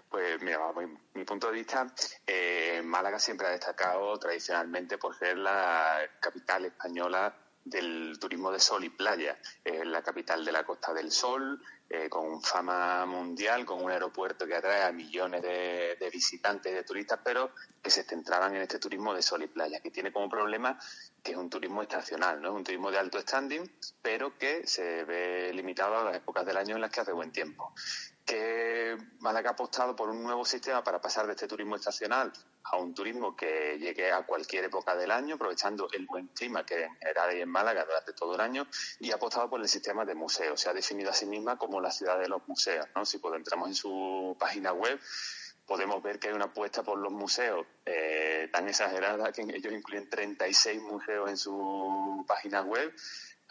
Pues 0.09 0.41
mira, 0.43 0.59
bajo 0.59 0.81
mi, 0.81 0.97
mi 1.15 1.25
punto 1.25 1.49
de 1.49 1.53
vista, 1.55 1.87
eh, 2.27 2.81
Málaga 2.85 3.19
siempre 3.19 3.47
ha 3.47 3.51
destacado 3.51 4.19
tradicionalmente 4.19 4.99
por 4.99 5.15
ser 5.15 5.39
la 5.39 5.99
capital 6.21 6.67
española 6.67 7.35
del 7.65 8.19
turismo 8.19 8.51
de 8.51 8.61
sol 8.61 8.85
y 8.85 8.91
playa. 8.91 9.39
Es 9.65 9.85
la 9.87 10.03
capital 10.03 10.45
de 10.45 10.53
la 10.53 10.65
Costa 10.65 10.93
del 10.93 11.11
Sol, 11.11 11.61
eh, 11.89 12.09
con 12.09 12.41
fama 12.41 13.05
mundial, 13.05 13.65
con 13.65 13.83
un 13.83 13.91
aeropuerto 13.91 14.47
que 14.47 14.55
atrae 14.55 14.85
a 14.85 14.93
millones 14.93 15.43
de, 15.43 15.97
de 15.99 16.11
visitantes 16.11 16.73
de 16.73 16.85
turistas, 16.85 17.19
pero 17.25 17.51
que 17.83 17.91
se 17.91 18.05
centraban 18.05 18.55
en 18.55 18.63
este 18.63 18.79
turismo 18.79 19.13
de 19.13 19.23
sol 19.23 19.43
y 19.43 19.49
playa, 19.49 19.81
que 19.81 19.91
tiene 19.91 20.13
como 20.13 20.29
problema 20.29 20.79
que 21.23 21.33
es 21.33 21.37
un 21.37 21.51
turismo 21.51 21.83
estacional, 21.83 22.41
¿no? 22.41 22.55
Un 22.55 22.65
turismo 22.65 22.91
de 22.91 22.99
alto 22.99 23.21
standing, 23.21 23.71
pero 24.01 24.39
que 24.39 24.67
se 24.67 25.05
ve 25.05 25.53
limitado 25.53 25.99
a 25.99 26.05
las 26.05 26.17
épocas 26.17 26.47
del 26.47 26.57
año 26.57 26.77
en 26.77 26.81
las 26.81 26.91
que 26.91 27.01
hace 27.01 27.13
buen 27.13 27.33
tiempo. 27.33 27.73
Que 28.31 28.97
Málaga 29.19 29.51
ha 29.51 29.53
apostado 29.55 29.97
por 29.97 30.09
un 30.09 30.23
nuevo 30.23 30.45
sistema 30.45 30.85
para 30.85 31.01
pasar 31.01 31.27
de 31.27 31.33
este 31.33 31.49
turismo 31.49 31.75
estacional 31.75 32.33
a 32.63 32.77
un 32.77 32.95
turismo 32.95 33.35
que 33.35 33.77
llegue 33.77 34.13
a 34.13 34.25
cualquier 34.25 34.67
época 34.67 34.95
del 34.95 35.11
año, 35.11 35.35
aprovechando 35.35 35.89
el 35.93 36.07
buen 36.07 36.29
clima 36.29 36.65
que 36.65 36.85
en 36.85 36.95
general 36.95 37.31
hay 37.31 37.41
en 37.41 37.49
Málaga 37.49 37.85
durante 37.85 38.13
todo 38.13 38.37
el 38.37 38.41
año, 38.41 38.69
y 39.01 39.11
ha 39.11 39.17
apostado 39.17 39.51
por 39.51 39.61
el 39.61 39.67
sistema 39.67 40.05
de 40.05 40.15
museos. 40.15 40.61
Se 40.61 40.71
ha 40.71 40.73
definido 40.73 41.11
a 41.11 41.13
sí 41.13 41.27
misma 41.27 41.59
como 41.59 41.81
la 41.81 41.91
ciudad 41.91 42.21
de 42.21 42.29
los 42.29 42.47
museos, 42.47 42.87
¿no? 42.95 43.05
Si 43.05 43.19
pues 43.19 43.35
entramos 43.35 43.67
en 43.67 43.75
su 43.75 44.37
página 44.39 44.73
web, 44.73 45.01
podemos 45.67 46.01
ver 46.01 46.21
que 46.21 46.29
hay 46.29 46.35
una 46.35 46.45
apuesta 46.45 46.85
por 46.85 46.99
los 46.99 47.13
museos 47.13 47.67
eh, 47.85 48.49
tan 48.53 48.69
exagerada 48.69 49.33
que 49.33 49.43
ellos 49.43 49.73
incluyen 49.73 50.09
36 50.09 50.81
museos 50.83 51.29
en 51.29 51.37
su 51.37 52.25
página 52.29 52.63
web. 52.63 52.95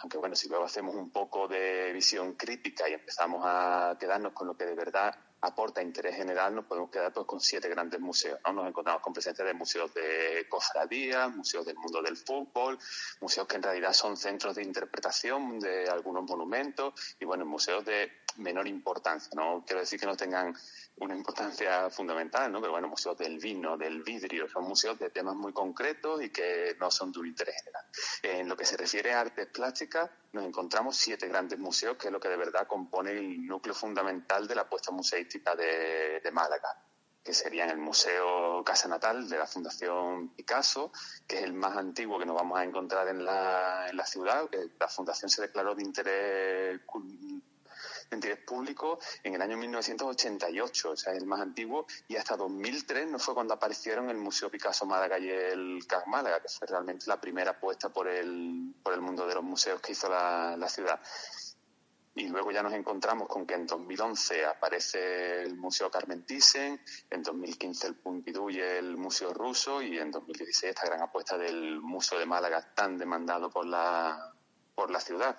Aunque 0.01 0.17
bueno, 0.17 0.35
si 0.35 0.47
luego 0.47 0.65
hacemos 0.65 0.95
un 0.95 1.12
poco 1.12 1.47
de 1.47 1.91
visión 1.93 2.33
crítica 2.33 2.88
y 2.89 2.93
empezamos 2.93 3.41
a 3.45 3.97
quedarnos 3.99 4.33
con 4.33 4.47
lo 4.47 4.55
que 4.55 4.65
de 4.65 4.75
verdad 4.75 5.15
aporta 5.41 5.81
interés 5.81 6.15
general, 6.15 6.55
nos 6.55 6.65
podemos 6.65 6.89
quedar 6.89 7.13
pues, 7.13 7.25
con 7.25 7.39
siete 7.39 7.69
grandes 7.69 7.99
museos. 7.99 8.39
¿no? 8.45 8.53
Nos 8.53 8.67
encontramos 8.67 9.01
con 9.01 9.13
presencia 9.13 9.45
de 9.45 9.53
museos 9.53 9.93
de 9.93 10.45
cofradías, 10.49 11.33
museos 11.33 11.65
del 11.65 11.77
mundo 11.77 12.01
del 12.01 12.17
fútbol, 12.17 12.77
museos 13.21 13.47
que 13.47 13.55
en 13.55 13.63
realidad 13.63 13.93
son 13.93 14.17
centros 14.17 14.55
de 14.55 14.63
interpretación 14.63 15.59
de 15.59 15.89
algunos 15.89 16.23
monumentos 16.23 16.93
y 17.19 17.25
bueno, 17.25 17.45
museos 17.45 17.85
de 17.85 18.12
menor 18.38 18.67
importancia. 18.67 19.31
No 19.35 19.63
quiero 19.65 19.81
decir 19.81 19.99
que 19.99 20.05
no 20.05 20.15
tengan 20.15 20.55
una 20.99 21.15
importancia 21.15 21.89
fundamental, 21.89 22.51
¿no? 22.51 22.59
Pero 22.59 22.71
bueno, 22.71 22.88
museos 22.88 23.17
del 23.17 23.39
vino, 23.39 23.77
del 23.77 24.03
vidrio, 24.03 24.49
son 24.49 24.65
museos 24.65 24.99
de 24.99 25.09
temas 25.09 25.35
muy 25.35 25.53
concretos 25.53 26.21
y 26.21 26.29
que 26.29 26.75
no 26.79 26.91
son 26.91 27.12
de 27.12 27.19
un 27.19 27.27
interés 27.27 27.55
general. 27.55 27.85
En 28.23 28.49
lo 28.49 28.57
que 28.57 28.65
se 28.65 28.77
refiere 28.77 29.13
a 29.13 29.21
artes 29.21 29.47
plásticas, 29.47 30.09
nos 30.33 30.45
encontramos 30.45 30.97
siete 30.97 31.27
grandes 31.27 31.57
museos, 31.57 31.97
que 31.97 32.07
es 32.07 32.13
lo 32.13 32.19
que 32.19 32.29
de 32.29 32.38
verdad 32.38 32.67
compone 32.67 33.12
el 33.12 33.45
núcleo 33.45 33.73
fundamental 33.73 34.47
de 34.47 34.55
la 34.55 34.62
apuesta 34.63 34.91
museística 34.91 35.55
de, 35.55 36.21
Málaga 36.31 36.77
que 37.23 37.33
serían 37.33 37.69
el 37.69 37.77
Museo 37.77 38.63
Casa 38.63 38.88
Natal 38.88 39.27
de 39.27 39.38
la 39.38 39.47
Fundación 39.47 40.29
Picasso, 40.29 40.91
que 41.27 41.38
es 41.38 41.43
el 41.43 41.53
más 41.53 41.75
antiguo 41.75 42.19
que 42.19 42.25
nos 42.25 42.35
vamos 42.35 42.57
a 42.57 42.63
encontrar 42.63 43.07
en 43.07 43.25
la, 43.25 43.88
en 43.89 43.97
la 43.97 44.05
ciudad. 44.05 44.47
que 44.49 44.69
La 44.79 44.88
fundación 44.88 45.29
se 45.29 45.41
declaró 45.41 45.75
de 45.75 45.83
interés 45.83 46.79
de 48.10 48.15
interés 48.15 48.39
público 48.39 49.00
en 49.24 49.36
el 49.36 49.41
año 49.41 49.58
1988, 49.58 50.91
o 50.91 50.98
sea, 50.98 51.13
el 51.13 51.26
más 51.26 51.41
antiguo, 51.41 51.86
y 52.08 52.15
hasta 52.15 52.36
2003 52.36 53.08
no 53.10 53.19
fue 53.19 53.34
cuando 53.34 53.54
aparecieron 53.54 54.10
el 54.10 54.17
Museo 54.17 54.50
Picasso 54.50 54.86
Málaga 54.86 55.19
y 55.19 55.30
el 55.30 55.86
CAC 55.88 56.08
Málaga, 56.08 56.41
que 56.41 56.50
fue 56.50 56.67
realmente 56.67 57.06
la 57.08 57.22
primera 57.22 57.52
apuesta 57.52 57.89
por 57.89 58.08
el, 58.08 58.74
por 58.82 58.93
el 58.93 59.02
mundo 59.02 59.28
de 59.28 59.36
los 59.36 59.43
museos 59.43 59.80
que 59.82 59.91
hizo 59.91 60.10
la, 60.10 60.56
la 60.58 60.67
ciudad. 60.67 61.00
Y 62.15 62.28
luego 62.28 62.52
ya 62.52 62.63
nos 62.63 62.74
encontramos 62.74 63.28
con 63.30 63.45
que 63.45 63.54
en 63.54 63.65
2011 63.65 64.45
aparece 64.45 65.43
el 65.43 65.56
Museo 65.56 65.89
Carmen 65.91 66.26
Thyssen, 66.26 66.82
en 67.10 67.24
2015 67.24 67.88
el 67.88 67.95
Pompidou 67.95 68.50
y 68.50 68.60
el 68.60 68.98
Museo 68.98 69.34
Ruso, 69.34 69.82
y 69.82 69.98
en 70.00 70.12
2016 70.12 70.72
esta 70.72 70.88
gran 70.88 71.02
apuesta 71.04 71.38
del 71.38 71.80
Museo 71.80 72.19
de 72.19 72.26
Málaga 72.26 72.74
tan 72.74 72.98
demandado 72.98 73.50
por 73.50 73.65
la, 73.65 74.29
por 74.80 74.92
la 74.92 75.02
ciudad. 75.02 75.38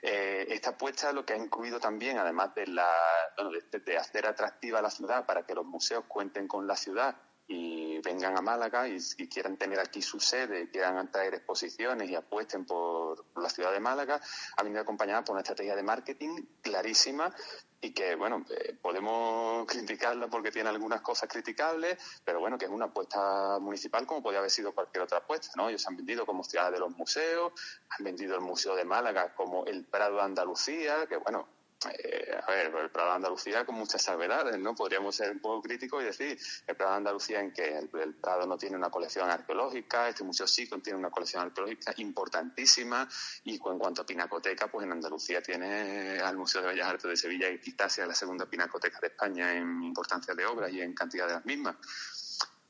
Eh, 0.00 0.46
esta 0.48 0.70
apuesta 0.70 1.12
lo 1.12 1.26
que 1.26 1.34
ha 1.34 1.36
incluido 1.36 1.78
también, 1.78 2.16
además 2.16 2.54
de, 2.54 2.66
la, 2.68 2.88
bueno, 3.36 3.50
de, 3.50 3.80
de 3.80 3.98
hacer 3.98 4.26
atractiva 4.26 4.80
la 4.80 4.88
ciudad 4.88 5.26
para 5.26 5.44
que 5.44 5.54
los 5.54 5.66
museos 5.66 6.04
cuenten 6.08 6.48
con 6.48 6.66
la 6.66 6.74
ciudad 6.74 7.14
y 7.52 7.98
vengan 7.98 8.36
a 8.36 8.40
Málaga 8.40 8.88
y, 8.88 8.96
y, 9.18 9.28
quieran 9.28 9.58
tener 9.58 9.78
aquí 9.78 10.00
su 10.00 10.18
sede, 10.18 10.70
quieran 10.70 11.10
traer 11.10 11.34
exposiciones 11.34 12.08
y 12.08 12.14
apuesten 12.14 12.64
por, 12.64 13.26
la 13.36 13.50
ciudad 13.50 13.72
de 13.72 13.80
Málaga, 13.80 14.20
ha 14.56 14.62
venido 14.62 14.80
acompañada 14.80 15.22
por 15.22 15.34
una 15.34 15.42
estrategia 15.42 15.76
de 15.76 15.82
marketing 15.82 16.44
clarísima 16.62 17.32
y 17.80 17.92
que, 17.92 18.14
bueno, 18.14 18.46
eh, 18.48 18.74
podemos 18.80 19.66
criticarla 19.68 20.28
porque 20.28 20.50
tiene 20.50 20.70
algunas 20.70 21.02
cosas 21.02 21.28
criticables, 21.28 21.98
pero 22.24 22.40
bueno, 22.40 22.56
que 22.56 22.64
es 22.64 22.70
una 22.70 22.86
apuesta 22.86 23.58
municipal 23.60 24.06
como 24.06 24.22
podría 24.22 24.38
haber 24.38 24.50
sido 24.50 24.72
cualquier 24.72 25.02
otra 25.02 25.18
apuesta, 25.18 25.50
¿no? 25.56 25.68
Ellos 25.68 25.86
han 25.86 25.96
vendido 25.96 26.24
como 26.24 26.44
ciudad 26.44 26.72
de 26.72 26.78
los 26.78 26.90
museos, 26.96 27.52
han 27.90 28.04
vendido 28.04 28.34
el 28.34 28.40
Museo 28.40 28.74
de 28.76 28.84
Málaga 28.84 29.34
como 29.34 29.66
el 29.66 29.84
Prado 29.84 30.16
de 30.16 30.22
Andalucía, 30.22 31.06
que 31.06 31.18
bueno, 31.18 31.48
eh, 31.90 32.38
a 32.46 32.50
ver, 32.50 32.74
el 32.74 32.90
Prado 32.90 33.10
de 33.10 33.16
Andalucía 33.16 33.64
con 33.64 33.74
muchas 33.76 34.02
salvedades, 34.02 34.58
¿no? 34.58 34.74
Podríamos 34.74 35.14
ser 35.14 35.30
un 35.32 35.40
poco 35.40 35.62
críticos 35.62 36.02
y 36.02 36.06
decir, 36.06 36.38
el 36.66 36.76
Prado 36.76 36.92
de 36.92 36.96
Andalucía 36.98 37.40
en 37.40 37.52
que 37.52 37.78
el, 37.78 37.90
el, 38.00 38.14
Prado 38.14 38.46
no 38.46 38.56
tiene 38.56 38.76
una 38.76 38.90
colección 38.90 39.28
arqueológica, 39.30 40.08
este 40.08 40.24
museo 40.24 40.46
sí 40.46 40.68
contiene 40.68 40.98
una 40.98 41.10
colección 41.10 41.42
arqueológica 41.42 41.94
importantísima 41.96 43.08
y 43.44 43.54
en 43.54 43.78
cuanto 43.78 44.02
a 44.02 44.06
pinacoteca, 44.06 44.68
pues 44.68 44.84
en 44.84 44.92
Andalucía 44.92 45.42
tiene 45.42 46.18
al 46.18 46.36
Museo 46.36 46.62
de 46.62 46.68
Bellas 46.68 46.88
Artes 46.88 47.10
de 47.10 47.16
Sevilla 47.16 47.50
y 47.50 47.58
quizás 47.58 47.92
sea 47.92 48.06
la 48.06 48.14
segunda 48.14 48.46
pinacoteca 48.46 48.98
de 49.00 49.08
España 49.08 49.54
en 49.54 49.82
importancia 49.82 50.34
de 50.34 50.46
obras 50.46 50.72
y 50.72 50.80
en 50.80 50.94
cantidad 50.94 51.26
de 51.26 51.34
las 51.34 51.44
mismas. 51.44 51.76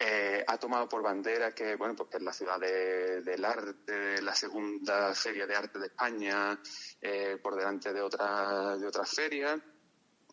Eh, 0.04 0.42
ha 0.44 0.58
tomado 0.58 0.88
por 0.88 1.00
bandera 1.00 1.54
que, 1.54 1.76
bueno, 1.76 1.94
porque 1.94 2.16
es 2.16 2.22
la 2.24 2.32
ciudad 2.32 2.58
de, 2.58 3.22
del 3.22 3.44
arte, 3.44 4.20
la 4.20 4.34
segunda 4.34 5.14
feria 5.14 5.46
de 5.46 5.54
arte 5.54 5.78
de 5.78 5.86
España, 5.86 6.58
eh, 7.00 7.38
por 7.40 7.54
delante 7.54 7.92
de 7.92 8.00
otras 8.00 8.80
de 8.80 8.86
otras 8.88 9.08
ferias. 9.08 9.60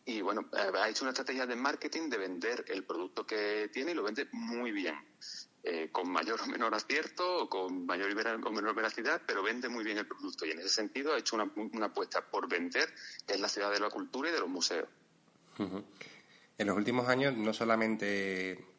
Y 0.06 0.22
bueno, 0.22 0.50
eh, 0.52 0.76
ha 0.76 0.88
hecho 0.88 1.04
una 1.04 1.10
estrategia 1.10 1.46
de 1.46 1.54
marketing 1.54 2.10
de 2.10 2.18
vender 2.18 2.64
el 2.66 2.84
producto 2.84 3.24
que 3.24 3.70
tiene 3.72 3.92
y 3.92 3.94
lo 3.94 4.02
vende 4.02 4.28
muy 4.32 4.72
bien. 4.72 4.96
Con 5.92 6.10
mayor 6.10 6.40
o 6.40 6.46
menor 6.46 6.74
acierto, 6.74 7.42
o 7.42 7.48
con 7.48 7.84
mayor 7.84 8.10
o 8.44 8.50
menor 8.50 8.74
veracidad, 8.74 9.20
pero 9.26 9.42
vende 9.42 9.68
muy 9.68 9.84
bien 9.84 9.98
el 9.98 10.06
producto. 10.08 10.46
Y 10.46 10.52
en 10.52 10.58
ese 10.58 10.70
sentido 10.70 11.12
ha 11.12 11.18
hecho 11.18 11.36
una, 11.36 11.52
una 11.54 11.86
apuesta 11.86 12.22
por 12.28 12.48
vender, 12.48 12.88
que 13.26 13.34
es 13.34 13.40
la 13.40 13.48
ciudad 13.48 13.70
de 13.70 13.78
la 13.78 13.90
cultura 13.90 14.30
y 14.30 14.32
de 14.32 14.40
los 14.40 14.48
museos. 14.48 14.88
En 15.58 16.66
los 16.66 16.76
últimos 16.76 17.08
años, 17.08 17.36
no 17.36 17.52
solamente 17.52 18.70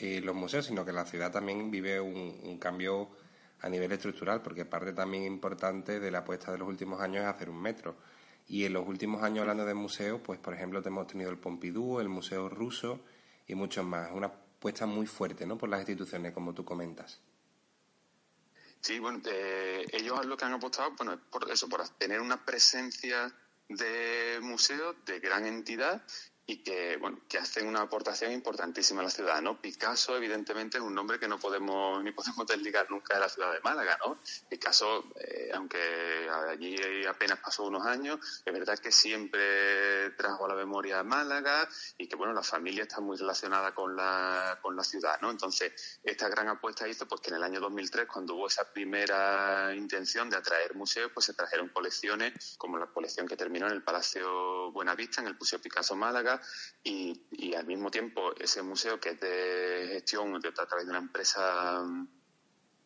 eh, 0.00 0.20
los 0.22 0.34
museos, 0.34 0.64
sino 0.64 0.84
que 0.84 0.92
la 0.92 1.04
ciudad 1.04 1.30
también 1.30 1.70
vive 1.70 2.00
un, 2.00 2.58
cambio 2.58 3.10
a 3.60 3.68
nivel 3.68 3.92
estructural, 3.92 4.40
porque 4.40 4.64
parte 4.64 4.94
también 4.94 5.24
importante 5.24 6.00
de 6.00 6.10
la 6.10 6.20
apuesta 6.20 6.50
de 6.50 6.58
los 6.58 6.68
últimos 6.68 7.00
años 7.02 7.22
es 7.22 7.28
hacer 7.28 7.50
un 7.50 7.60
metro. 7.60 7.96
Y 8.48 8.64
en 8.64 8.72
los 8.72 8.86
últimos 8.88 9.22
años, 9.22 9.42
hablando 9.42 9.66
de 9.66 9.74
museos, 9.74 10.20
pues 10.24 10.40
por 10.40 10.54
ejemplo 10.54 10.82
hemos 10.84 11.06
tenido 11.06 11.30
el 11.30 11.38
Pompidou, 11.38 12.00
el 12.00 12.08
Museo 12.08 12.48
Ruso 12.48 13.00
y 13.46 13.54
muchos 13.54 13.84
más. 13.84 14.10
Una 14.12 14.28
apuesta 14.28 14.86
muy 14.86 15.06
fuerte 15.06 15.44
¿no? 15.44 15.58
por 15.58 15.68
las 15.68 15.80
instituciones, 15.80 16.32
como 16.32 16.54
tú 16.54 16.64
comentas. 16.64 17.20
Sí, 18.80 18.98
bueno, 18.98 19.20
eh, 19.30 19.84
ellos 19.92 20.24
lo 20.24 20.36
que 20.38 20.46
han 20.46 20.54
apostado, 20.54 20.92
bueno, 20.96 21.20
por 21.30 21.50
eso, 21.50 21.68
por 21.68 21.86
tener 21.90 22.20
una 22.22 22.42
presencia 22.44 23.30
de 23.68 24.38
museos 24.40 24.96
de 25.04 25.20
gran 25.20 25.44
entidad 25.44 26.02
y 26.50 26.56
que, 26.64 26.96
bueno, 26.96 27.20
que 27.28 27.38
hacen 27.38 27.68
una 27.68 27.82
aportación 27.82 28.32
importantísima 28.32 29.02
a 29.02 29.04
la 29.04 29.10
ciudad, 29.10 29.40
¿no? 29.40 29.60
Picasso, 29.60 30.16
evidentemente, 30.16 30.78
es 30.78 30.82
un 30.82 30.92
nombre 30.92 31.20
que 31.20 31.28
no 31.28 31.38
podemos 31.38 32.02
ni 32.02 32.10
podemos 32.10 32.44
desligar 32.44 32.90
nunca 32.90 33.14
de 33.14 33.20
la 33.20 33.28
ciudad 33.28 33.52
de 33.52 33.60
Málaga, 33.60 33.96
¿no? 34.04 34.18
Picasso, 34.48 35.04
eh, 35.14 35.52
aunque 35.54 35.78
allí 36.48 37.06
apenas 37.06 37.38
pasó 37.38 37.62
unos 37.62 37.86
años, 37.86 38.42
es 38.44 38.52
verdad 38.52 38.76
que 38.80 38.90
siempre 38.90 40.10
trajo 40.16 40.46
a 40.46 40.48
la 40.48 40.54
memoria 40.56 41.04
Málaga 41.04 41.68
y 41.98 42.08
que, 42.08 42.16
bueno, 42.16 42.32
la 42.32 42.42
familia 42.42 42.82
está 42.82 43.00
muy 43.00 43.16
relacionada 43.16 43.72
con 43.72 43.94
la, 43.94 44.58
con 44.60 44.74
la 44.74 44.82
ciudad, 44.82 45.20
¿no? 45.20 45.30
Entonces, 45.30 46.00
esta 46.02 46.28
gran 46.28 46.48
apuesta 46.48 46.88
hizo 46.88 47.06
porque 47.06 47.30
en 47.30 47.36
el 47.36 47.44
año 47.44 47.60
2003, 47.60 48.08
cuando 48.12 48.34
hubo 48.34 48.48
esa 48.48 48.64
primera 48.64 49.72
intención 49.72 50.28
de 50.28 50.36
atraer 50.36 50.74
museos, 50.74 51.12
pues 51.14 51.26
se 51.26 51.34
trajeron 51.34 51.68
colecciones, 51.68 52.56
como 52.58 52.76
la 52.76 52.86
colección 52.86 53.28
que 53.28 53.36
terminó 53.36 53.68
en 53.68 53.72
el 53.72 53.84
Palacio 53.84 54.72
Buenavista, 54.72 55.20
en 55.20 55.28
el 55.28 55.36
Museo 55.38 55.60
Picasso 55.60 55.94
Málaga, 55.94 56.39
y, 56.82 57.54
al 57.54 57.66
mismo 57.66 57.90
tiempo 57.90 58.34
ese 58.36 58.62
museo 58.62 58.98
que 59.00 59.10
es 59.10 59.20
de 59.20 59.88
gestión 59.92 60.34
a 60.34 60.40
través 60.66 60.86
de 60.86 60.90
una 60.90 60.98
empresa, 60.98 61.82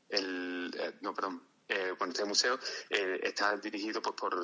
el, 0.09 0.71
eh, 0.79 0.95
no, 1.01 1.15
perdón, 1.15 1.43
eh, 1.69 1.95
bueno, 1.99 2.13
este 2.13 2.25
museo 2.25 2.59
eh, 2.91 3.21
está 3.23 3.57
dirigido 3.57 4.03
pues, 4.03 4.15
por, 4.15 4.35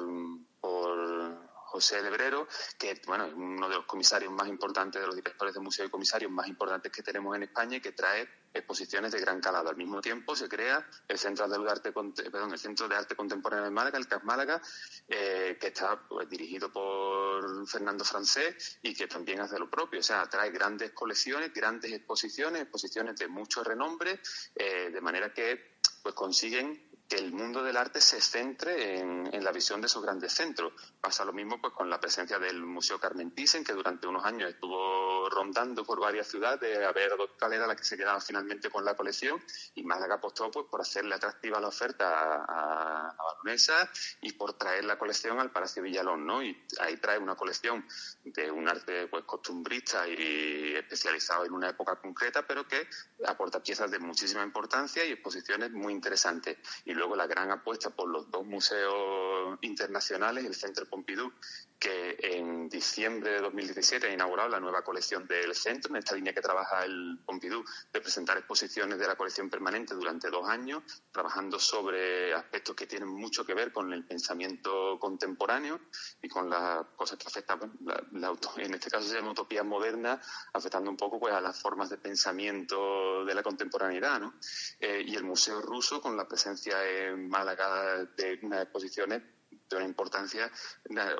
por 0.60 1.39
José 1.70 2.02
Lebrero, 2.02 2.48
que 2.76 3.00
bueno, 3.06 3.26
es 3.26 3.32
uno 3.32 3.68
de 3.68 3.76
los 3.76 3.86
comisarios 3.86 4.32
más 4.32 4.48
importantes, 4.48 5.00
de 5.00 5.06
los 5.06 5.14
directores 5.14 5.54
de 5.54 5.60
museo 5.60 5.86
y 5.86 5.88
comisarios 5.88 6.28
más 6.32 6.48
importantes 6.48 6.90
que 6.90 7.00
tenemos 7.00 7.36
en 7.36 7.44
España 7.44 7.76
y 7.76 7.80
que 7.80 7.92
trae 7.92 8.28
exposiciones 8.52 9.12
de 9.12 9.20
gran 9.20 9.40
calado. 9.40 9.68
Al 9.68 9.76
mismo 9.76 10.00
tiempo 10.00 10.34
se 10.34 10.48
crea 10.48 10.84
el 11.06 11.16
Centro 11.16 11.46
de 11.46 11.70
Arte, 11.70 11.92
perdón, 11.92 12.52
el 12.52 12.58
Centro 12.58 12.88
de 12.88 12.96
Arte 12.96 13.14
Contemporáneo 13.14 13.66
de 13.66 13.70
Málaga, 13.70 13.98
el 13.98 14.08
CAS 14.08 14.24
Málaga, 14.24 14.60
eh, 15.06 15.56
que 15.60 15.68
está 15.68 16.08
pues, 16.08 16.28
dirigido 16.28 16.72
por 16.72 17.68
Fernando 17.68 18.04
Francés 18.04 18.80
y 18.82 18.92
que 18.92 19.06
también 19.06 19.40
hace 19.40 19.56
lo 19.56 19.70
propio. 19.70 20.00
O 20.00 20.02
sea, 20.02 20.28
trae 20.28 20.50
grandes 20.50 20.90
colecciones, 20.90 21.54
grandes 21.54 21.92
exposiciones, 21.92 22.62
exposiciones 22.62 23.14
de 23.14 23.28
mucho 23.28 23.62
renombre, 23.62 24.18
eh, 24.56 24.90
de 24.90 25.00
manera 25.00 25.32
que 25.32 25.78
pues 26.02 26.16
consiguen 26.16 26.89
que 27.10 27.16
el 27.16 27.32
mundo 27.32 27.64
del 27.64 27.76
arte 27.76 28.00
se 28.00 28.20
centre 28.20 29.00
en, 29.00 29.44
la 29.44 29.50
visión 29.50 29.80
de 29.80 29.88
esos 29.88 30.00
grandes 30.00 30.32
centros. 30.32 30.72
Pasa 31.00 31.24
lo 31.24 31.32
mismo 31.32 31.60
pues 31.60 31.72
con 31.72 31.90
la 31.90 31.98
presencia 31.98 32.38
del 32.38 32.62
Museo 32.62 33.00
Carmen 33.00 33.32
Thyssen, 33.32 33.64
que 33.64 33.72
durante 33.72 34.06
unos 34.06 34.24
años 34.24 34.50
estuvo 34.50 35.28
rondando 35.28 35.84
por 35.84 35.98
varias 35.98 36.28
ciudades 36.28 36.86
a 36.86 36.92
ver 36.92 37.10
cuál 37.38 37.52
era 37.52 37.66
la 37.66 37.74
que 37.74 37.82
se 37.82 37.96
quedaba 37.96 38.20
finalmente 38.20 38.70
con 38.70 38.84
la 38.84 38.94
colección 38.94 39.42
y 39.74 39.82
Málaga 39.82 40.16
apostó 40.16 40.50
pues 40.52 40.66
por 40.70 40.82
hacerle 40.82 41.16
atractiva 41.16 41.58
la 41.58 41.68
oferta 41.68 42.44
a, 42.44 43.08
a, 43.08 43.16
Baronesa 43.16 43.90
y 44.20 44.32
por 44.34 44.52
traer 44.52 44.84
la 44.84 44.96
colección 44.96 45.40
al 45.40 45.50
Palacio 45.50 45.82
Villalón, 45.82 46.24
¿no? 46.24 46.44
Y 46.44 46.56
ahí 46.78 46.96
trae 46.98 47.18
una 47.18 47.34
colección 47.34 47.84
de 48.22 48.50
un 48.52 48.68
arte 48.68 49.08
pues 49.08 49.24
costumbrista 49.24 50.06
y 50.06 50.74
especializado 50.76 51.44
en 51.44 51.54
una 51.54 51.70
época 51.70 51.96
concreta, 51.96 52.46
pero 52.46 52.68
que 52.68 52.86
aporta 53.26 53.60
piezas 53.60 53.90
de 53.90 53.98
muchísima 53.98 54.44
importancia 54.44 55.04
y 55.04 55.12
exposiciones 55.12 55.72
muy 55.72 55.92
interesantes. 55.92 56.58
Y 56.84 56.99
luego 57.00 57.16
la 57.16 57.26
gran 57.26 57.50
apuesta 57.50 57.88
por 57.88 58.08
los 58.08 58.30
dos 58.30 58.44
museos 58.44 59.58
internacionales, 59.62 60.44
el 60.44 60.54
Centro 60.54 60.84
Pompidou 60.84 61.32
que 61.80 62.18
en 62.20 62.68
diciembre 62.68 63.32
de 63.32 63.40
2017 63.40 64.06
ha 64.06 64.12
inaugurado 64.12 64.50
la 64.50 64.60
nueva 64.60 64.82
colección 64.82 65.26
del 65.26 65.54
centro, 65.54 65.90
en 65.90 65.96
esta 65.96 66.14
línea 66.14 66.34
que 66.34 66.42
trabaja 66.42 66.84
el 66.84 67.18
Pompidou, 67.24 67.64
de 67.90 68.00
presentar 68.02 68.36
exposiciones 68.36 68.98
de 68.98 69.06
la 69.06 69.16
colección 69.16 69.48
permanente 69.48 69.94
durante 69.94 70.28
dos 70.28 70.46
años, 70.46 70.82
trabajando 71.10 71.58
sobre 71.58 72.34
aspectos 72.34 72.76
que 72.76 72.86
tienen 72.86 73.08
mucho 73.08 73.46
que 73.46 73.54
ver 73.54 73.72
con 73.72 73.92
el 73.94 74.04
pensamiento 74.04 74.98
contemporáneo 75.00 75.80
y 76.20 76.28
con 76.28 76.50
las 76.50 76.84
cosas 76.96 77.16
que 77.16 77.26
afectan, 77.26 77.72
la, 78.12 78.36
en 78.56 78.74
este 78.74 78.90
caso 78.90 79.08
se 79.08 79.14
llama 79.14 79.30
utopía 79.30 79.64
moderna, 79.64 80.20
afectando 80.52 80.90
un 80.90 80.98
poco 80.98 81.18
pues, 81.18 81.32
a 81.32 81.40
las 81.40 81.58
formas 81.58 81.88
de 81.88 81.96
pensamiento 81.96 83.24
de 83.24 83.34
la 83.34 83.42
contemporaneidad. 83.42 84.20
¿no? 84.20 84.34
Eh, 84.78 85.02
y 85.06 85.16
el 85.16 85.24
Museo 85.24 85.62
Ruso, 85.62 86.02
con 86.02 86.14
la 86.14 86.28
presencia 86.28 86.86
en 86.86 87.26
Málaga 87.30 88.04
de 88.04 88.38
unas 88.42 88.64
exposiciones 88.64 89.22
de 89.70 89.76
una 89.76 89.86
importancia, 89.86 90.50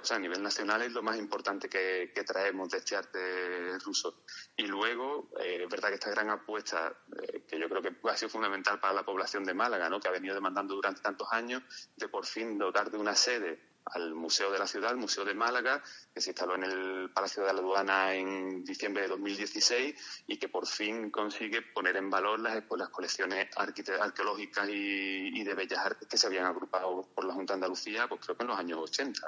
o 0.01 0.05
sea, 0.05 0.17
a 0.17 0.21
nivel 0.21 0.43
nacional 0.43 0.83
es 0.83 0.93
lo 0.93 1.03
más 1.03 1.17
importante 1.17 1.69
que, 1.69 2.13
traemos 2.27 2.69
de 2.69 2.79
este 2.79 2.97
arte 2.97 3.79
ruso. 3.79 4.23
Y 4.57 4.67
luego, 4.67 5.31
eh, 5.41 5.63
es 5.65 5.69
verdad 5.69 5.89
que 5.89 5.95
esta 5.95 6.11
gran 6.11 6.31
apuesta, 6.31 6.93
eh, 7.23 7.45
que 7.49 7.59
yo 7.59 7.69
creo 7.69 7.83
que 7.83 7.97
ha 8.09 8.17
sido 8.17 8.29
fundamental 8.29 8.79
para 8.79 8.93
la 8.93 9.03
población 9.05 9.45
de 9.45 9.55
Málaga, 9.55 9.89
¿no? 9.89 9.99
que 9.99 10.09
ha 10.09 10.13
venido 10.13 10.35
demandando 10.35 10.75
durante 10.75 11.01
tantos 11.01 11.29
años, 11.33 11.63
de 11.97 12.09
por 12.09 12.27
fin 12.27 12.59
dotar 12.59 12.91
de 12.91 12.99
una 12.99 13.15
sede 13.15 13.70
al 13.87 14.15
Museo 14.15 14.51
de 14.51 14.59
la 14.59 14.67
Ciudad, 14.67 14.93
el 14.93 14.97
Museo 14.97 15.25
de 15.25 15.35
Málaga, 15.35 15.83
que 16.15 16.21
se 16.21 16.31
instaló 16.31 16.55
en 16.55 16.65
el 16.65 17.11
Palacio 17.11 17.45
de 17.45 17.53
la 17.53 17.59
Aduana 17.59 18.15
en 18.15 18.65
diciembre 18.65 19.03
de 19.03 19.09
2016 19.09 20.25
y 20.27 20.37
que 20.37 20.49
por 20.49 20.67
fin 20.67 21.11
consigue 21.11 21.63
poner 21.63 21.97
en 21.97 22.11
valor 22.11 22.41
las, 22.41 22.63
las 22.77 22.89
colecciones 22.91 23.49
arqueológicas 23.57 24.69
y, 24.69 25.43
de 25.43 25.55
bellas 25.55 25.85
artes 25.85 26.07
que 26.07 26.19
se 26.19 26.27
habían 26.27 26.45
agrupado 26.45 27.09
por 27.15 27.25
la 27.25 27.35
Junta 27.35 27.55
de 27.55 27.57
Andalucía, 27.57 28.07
pues 28.09 28.21
creo 28.23 28.37
que 28.37 28.43
en 28.43 28.49
los 28.49 28.59
años 28.59 28.79
80. 28.79 29.27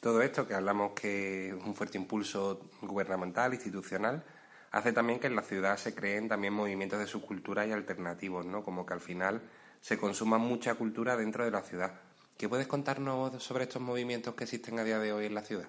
Todo 0.00 0.22
esto 0.22 0.46
que 0.46 0.54
hablamos 0.54 0.92
que 0.92 1.48
es 1.48 1.54
un 1.54 1.74
fuerte 1.74 1.98
impulso 1.98 2.70
gubernamental, 2.82 3.52
institucional, 3.52 4.24
hace 4.70 4.92
también 4.92 5.20
que 5.20 5.26
en 5.26 5.36
la 5.36 5.42
ciudad 5.42 5.76
se 5.76 5.94
creen 5.94 6.28
también 6.28 6.52
movimientos 6.52 6.98
de 6.98 7.06
subcultura 7.06 7.66
y 7.66 7.72
alternativos, 7.72 8.46
¿no? 8.46 8.64
Como 8.64 8.86
que 8.86 8.94
al 8.94 9.00
final 9.00 9.42
se 9.80 9.98
consuma 9.98 10.38
mucha 10.38 10.74
cultura 10.74 11.16
dentro 11.16 11.44
de 11.44 11.50
la 11.50 11.62
ciudad. 11.62 12.07
¿Qué 12.38 12.48
puedes 12.48 12.68
contarnos 12.68 13.42
sobre 13.42 13.64
estos 13.64 13.82
movimientos 13.82 14.36
que 14.36 14.44
existen 14.44 14.78
a 14.78 14.84
día 14.84 15.00
de 15.00 15.12
hoy 15.12 15.26
en 15.26 15.34
la 15.34 15.42
ciudad? 15.42 15.68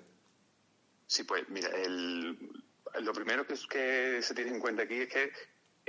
Sí, 1.07 1.23
pues 1.23 1.49
mira, 1.49 1.67
lo 3.01 3.11
primero 3.11 3.47
que, 3.47 3.55
que 3.67 4.21
se 4.21 4.35
tiene 4.35 4.51
en 4.51 4.59
cuenta 4.59 4.83
aquí 4.83 4.93
es 4.93 5.09
que 5.09 5.31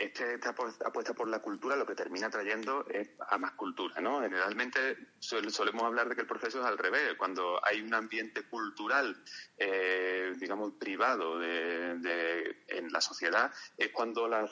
este, 0.00 0.34
esta 0.34 0.50
apuesta 0.50 1.12
por 1.12 1.28
la 1.28 1.40
cultura 1.40 1.76
lo 1.76 1.84
que 1.84 1.94
termina 1.94 2.30
trayendo 2.30 2.86
es 2.88 3.10
a 3.28 3.36
más 3.36 3.52
cultura, 3.52 4.00
¿no? 4.00 4.22
Generalmente 4.22 4.96
solemos 5.18 5.82
hablar 5.82 6.08
de 6.08 6.14
que 6.14 6.22
el 6.22 6.26
proceso 6.26 6.60
es 6.60 6.66
al 6.66 6.78
revés. 6.78 7.14
Cuando 7.18 7.60
hay 7.62 7.82
un 7.82 7.92
ambiente 7.92 8.44
cultural, 8.44 9.22
eh, 9.58 10.32
digamos, 10.38 10.72
privado 10.78 11.38
de, 11.38 12.64
en 12.68 12.90
la 12.90 13.02
sociedad, 13.02 13.52
es 13.76 13.90
cuando 13.90 14.26
las, 14.26 14.50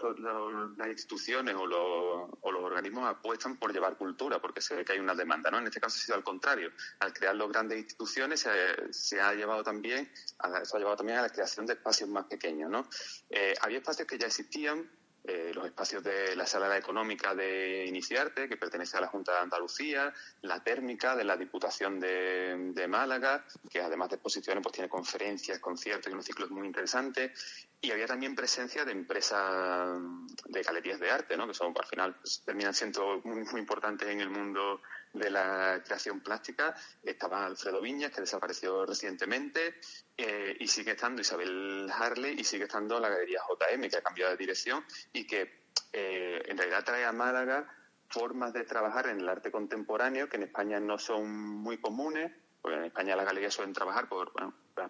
instituciones 0.87 1.55
o 1.55 1.67
los, 1.67 2.31
o 2.43 2.53
los, 2.53 2.63
organismos 2.63 3.09
apuestan 3.09 3.57
por 3.57 3.73
llevar 3.73 3.97
cultura, 3.97 4.41
porque 4.41 4.61
se 4.61 4.77
ve 4.77 4.85
que 4.85 4.93
hay 4.93 4.99
una 4.99 5.15
demanda, 5.15 5.51
¿no? 5.51 5.59
En 5.59 5.67
este 5.67 5.81
caso 5.81 5.97
ha 5.97 6.03
sido 6.03 6.17
al 6.17 6.25
contrario. 6.25 6.73
Al 7.01 7.15
crear 7.15 7.35
las 7.35 7.49
grandes 7.49 7.79
instituciones 7.79 8.47
se, 8.91 9.21
ha 9.21 9.33
llevado 9.33 9.63
también, 9.63 10.13
a, 10.41 10.59
eso 10.59 10.77
ha 10.77 10.79
llevado 10.79 10.99
también 10.99 11.19
a 11.19 11.23
la 11.23 11.31
creación 11.31 11.65
de 11.65 11.73
espacios 11.73 12.11
más 12.11 12.27
pequeños, 12.27 12.71
¿no? 12.71 12.87
Eh, 13.31 13.55
había 13.63 13.79
espacios 13.79 14.07
que 14.07 14.19
ya 14.19 14.27
existían, 14.27 14.87
eh, 15.25 15.53
los 15.55 15.67
espacios 15.67 16.03
de 16.03 16.35
la 16.37 16.47
sala 16.47 16.77
económica 16.77 17.35
de 17.35 17.85
Iniciarte, 17.87 18.49
que 18.49 18.57
pertenece 18.57 18.97
a 18.97 19.01
la 19.01 19.09
Junta 19.09 19.33
de 19.33 19.39
Andalucía, 19.41 20.13
la 20.43 20.63
térmica 20.63 21.17
de 21.17 21.25
la 21.25 21.37
Diputación 21.37 22.01
de, 22.01 22.87
Málaga, 22.89 23.45
que 23.69 23.83
además 23.83 24.09
de 24.09 24.17
exposiciones 24.17 24.63
pues 24.63 24.75
tiene 24.75 24.89
conferencias, 24.89 25.59
conciertos 25.59 26.11
y 26.11 26.15
unos 26.15 26.25
ciclos 26.25 26.51
muy 26.51 26.67
interesantes, 26.67 27.69
y 27.81 27.91
había 27.91 28.07
también 28.07 28.35
presencia 28.35 28.85
de 28.85 28.93
empresas 28.93 30.01
de 30.47 30.63
galerías 30.63 30.99
de 30.99 31.11
arte, 31.11 31.37
¿no? 31.37 31.47
que 31.47 31.55
son 31.55 31.75
al 31.79 31.87
final 31.87 32.15
pues, 32.15 32.43
terminan 32.45 32.73
siendo 32.73 33.21
muy, 33.25 33.45
muy 33.45 33.61
importantes 33.61 34.09
en 34.09 34.21
el 34.21 34.31
mundo 34.31 34.81
de 35.13 35.31
la 35.31 35.83
creación 35.85 36.21
plástica. 36.21 36.75
Estaba 37.03 37.45
Alfredo 37.45 37.81
Viñas, 37.81 38.13
que 38.13 38.23
desapareció 38.23 38.87
recientemente, 38.87 39.75
eh, 40.21 40.57
y 40.59 40.67
sigue 40.67 40.91
estando 40.91 41.23
Isabel 41.23 41.89
Harley 41.97 42.35
y 42.41 42.43
sigue 42.43 42.65
estando 42.65 42.99
la 42.99 43.09
Galería 43.09 43.41
JM, 43.49 43.89
que 43.89 43.99
ha 43.99 44.03
cambiado 44.03 44.33
de 44.33 44.37
dirección 44.37 44.85
y 45.13 45.25
que 45.25 45.63
eh, 45.93 46.43
en 46.45 46.59
realidad 46.59 46.85
trae 46.85 47.05
a 47.05 47.13
Málaga 47.13 47.73
formas 48.09 48.53
de 48.53 48.65
trabajar 48.65 49.07
en 49.07 49.21
el 49.21 49.29
arte 49.29 49.53
contemporáneo 49.53 50.29
que 50.29 50.37
en 50.37 50.43
España 50.43 50.81
no 50.81 50.99
son 50.99 51.31
muy 51.31 51.79
comunes, 51.79 52.33
porque 52.61 52.79
en 52.79 52.85
España 52.87 53.15
las 53.15 53.27
galerías 53.27 53.55
suelen 53.55 53.73
trabajar 53.73 54.09
por, 54.09 54.33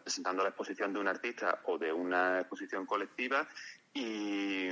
presentando 0.03 0.43
la 0.43 0.49
exposición 0.49 0.95
de 0.95 1.01
un 1.01 1.09
artista 1.09 1.61
o 1.64 1.77
de 1.77 1.93
una 1.93 2.41
exposición 2.41 2.87
colectiva 2.87 3.47
y, 3.93 4.69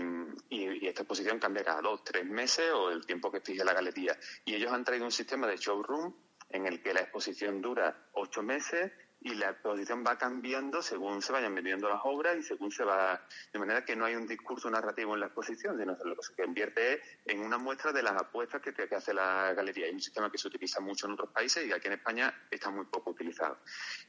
esta 0.87 1.03
exposición 1.03 1.39
cambia 1.39 1.65
cada 1.65 1.83
dos, 1.83 2.03
tres 2.05 2.25
meses 2.25 2.71
o 2.73 2.91
el 2.91 3.05
tiempo 3.05 3.31
que 3.31 3.41
fije 3.41 3.63
la 3.63 3.75
galería. 3.75 4.17
Y 4.47 4.55
ellos 4.55 4.73
han 4.73 4.85
traído 4.85 5.05
un 5.05 5.13
sistema 5.13 5.47
de 5.47 5.57
showroom 5.57 6.15
en 6.49 6.67
el 6.67 6.81
que 6.81 6.95
la 6.95 7.01
exposición 7.01 7.61
dura 7.61 8.09
ocho 8.13 8.43
meses 8.43 8.93
y 9.21 9.35
la 9.35 9.51
exposición 9.51 10.05
va 10.07 10.17
cambiando 10.19 10.83
según 10.83 11.23
se 11.23 11.33
vayan 11.33 11.55
vendiendo 11.55 11.89
las 11.89 12.01
obras 12.05 12.37
y 12.37 12.43
según 12.43 12.71
se 12.71 12.85
va. 12.85 13.21
De 13.53 13.59
manera 13.59 13.85
que 13.85 13.97
no 13.97 14.05
hay 14.05 14.15
un 14.15 14.27
discurso 14.27 14.71
narrativo 14.71 15.15
en 15.15 15.21
la 15.21 15.27
exposición, 15.27 15.79
sino 15.79 15.97
lo 16.05 16.17
que 16.17 16.23
se 16.23 16.35
convierte 16.35 17.03
en 17.25 17.41
una 17.41 17.59
muestra 17.59 17.93
de 17.93 18.03
las 18.03 18.13
apuestas 18.13 18.61
que, 18.61 18.73
que 18.73 18.95
hace 18.95 19.13
la 19.15 19.53
galería. 19.55 19.87
Hay 19.87 19.93
un 19.93 20.01
sistema 20.01 20.31
que 20.31 20.39
se 20.39 20.49
utiliza 20.49 20.81
mucho 20.81 21.07
en 21.07 21.13
otros 21.13 21.31
países 21.31 21.67
y 21.67 21.73
aquí 21.73 21.89
en 21.89 21.95
España 21.95 22.33
está 22.51 22.71
muy 22.71 22.85
poco 22.87 23.11
utilizado. 23.11 23.59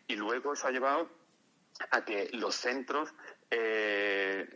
Y 0.07 0.15
luego 0.15 0.53
eso 0.53 0.67
ha 0.67 0.71
llevado 0.71 1.09
a 1.91 2.03
que 2.05 2.29
los 2.33 2.55
centros. 2.55 3.13
Eh, 3.49 4.47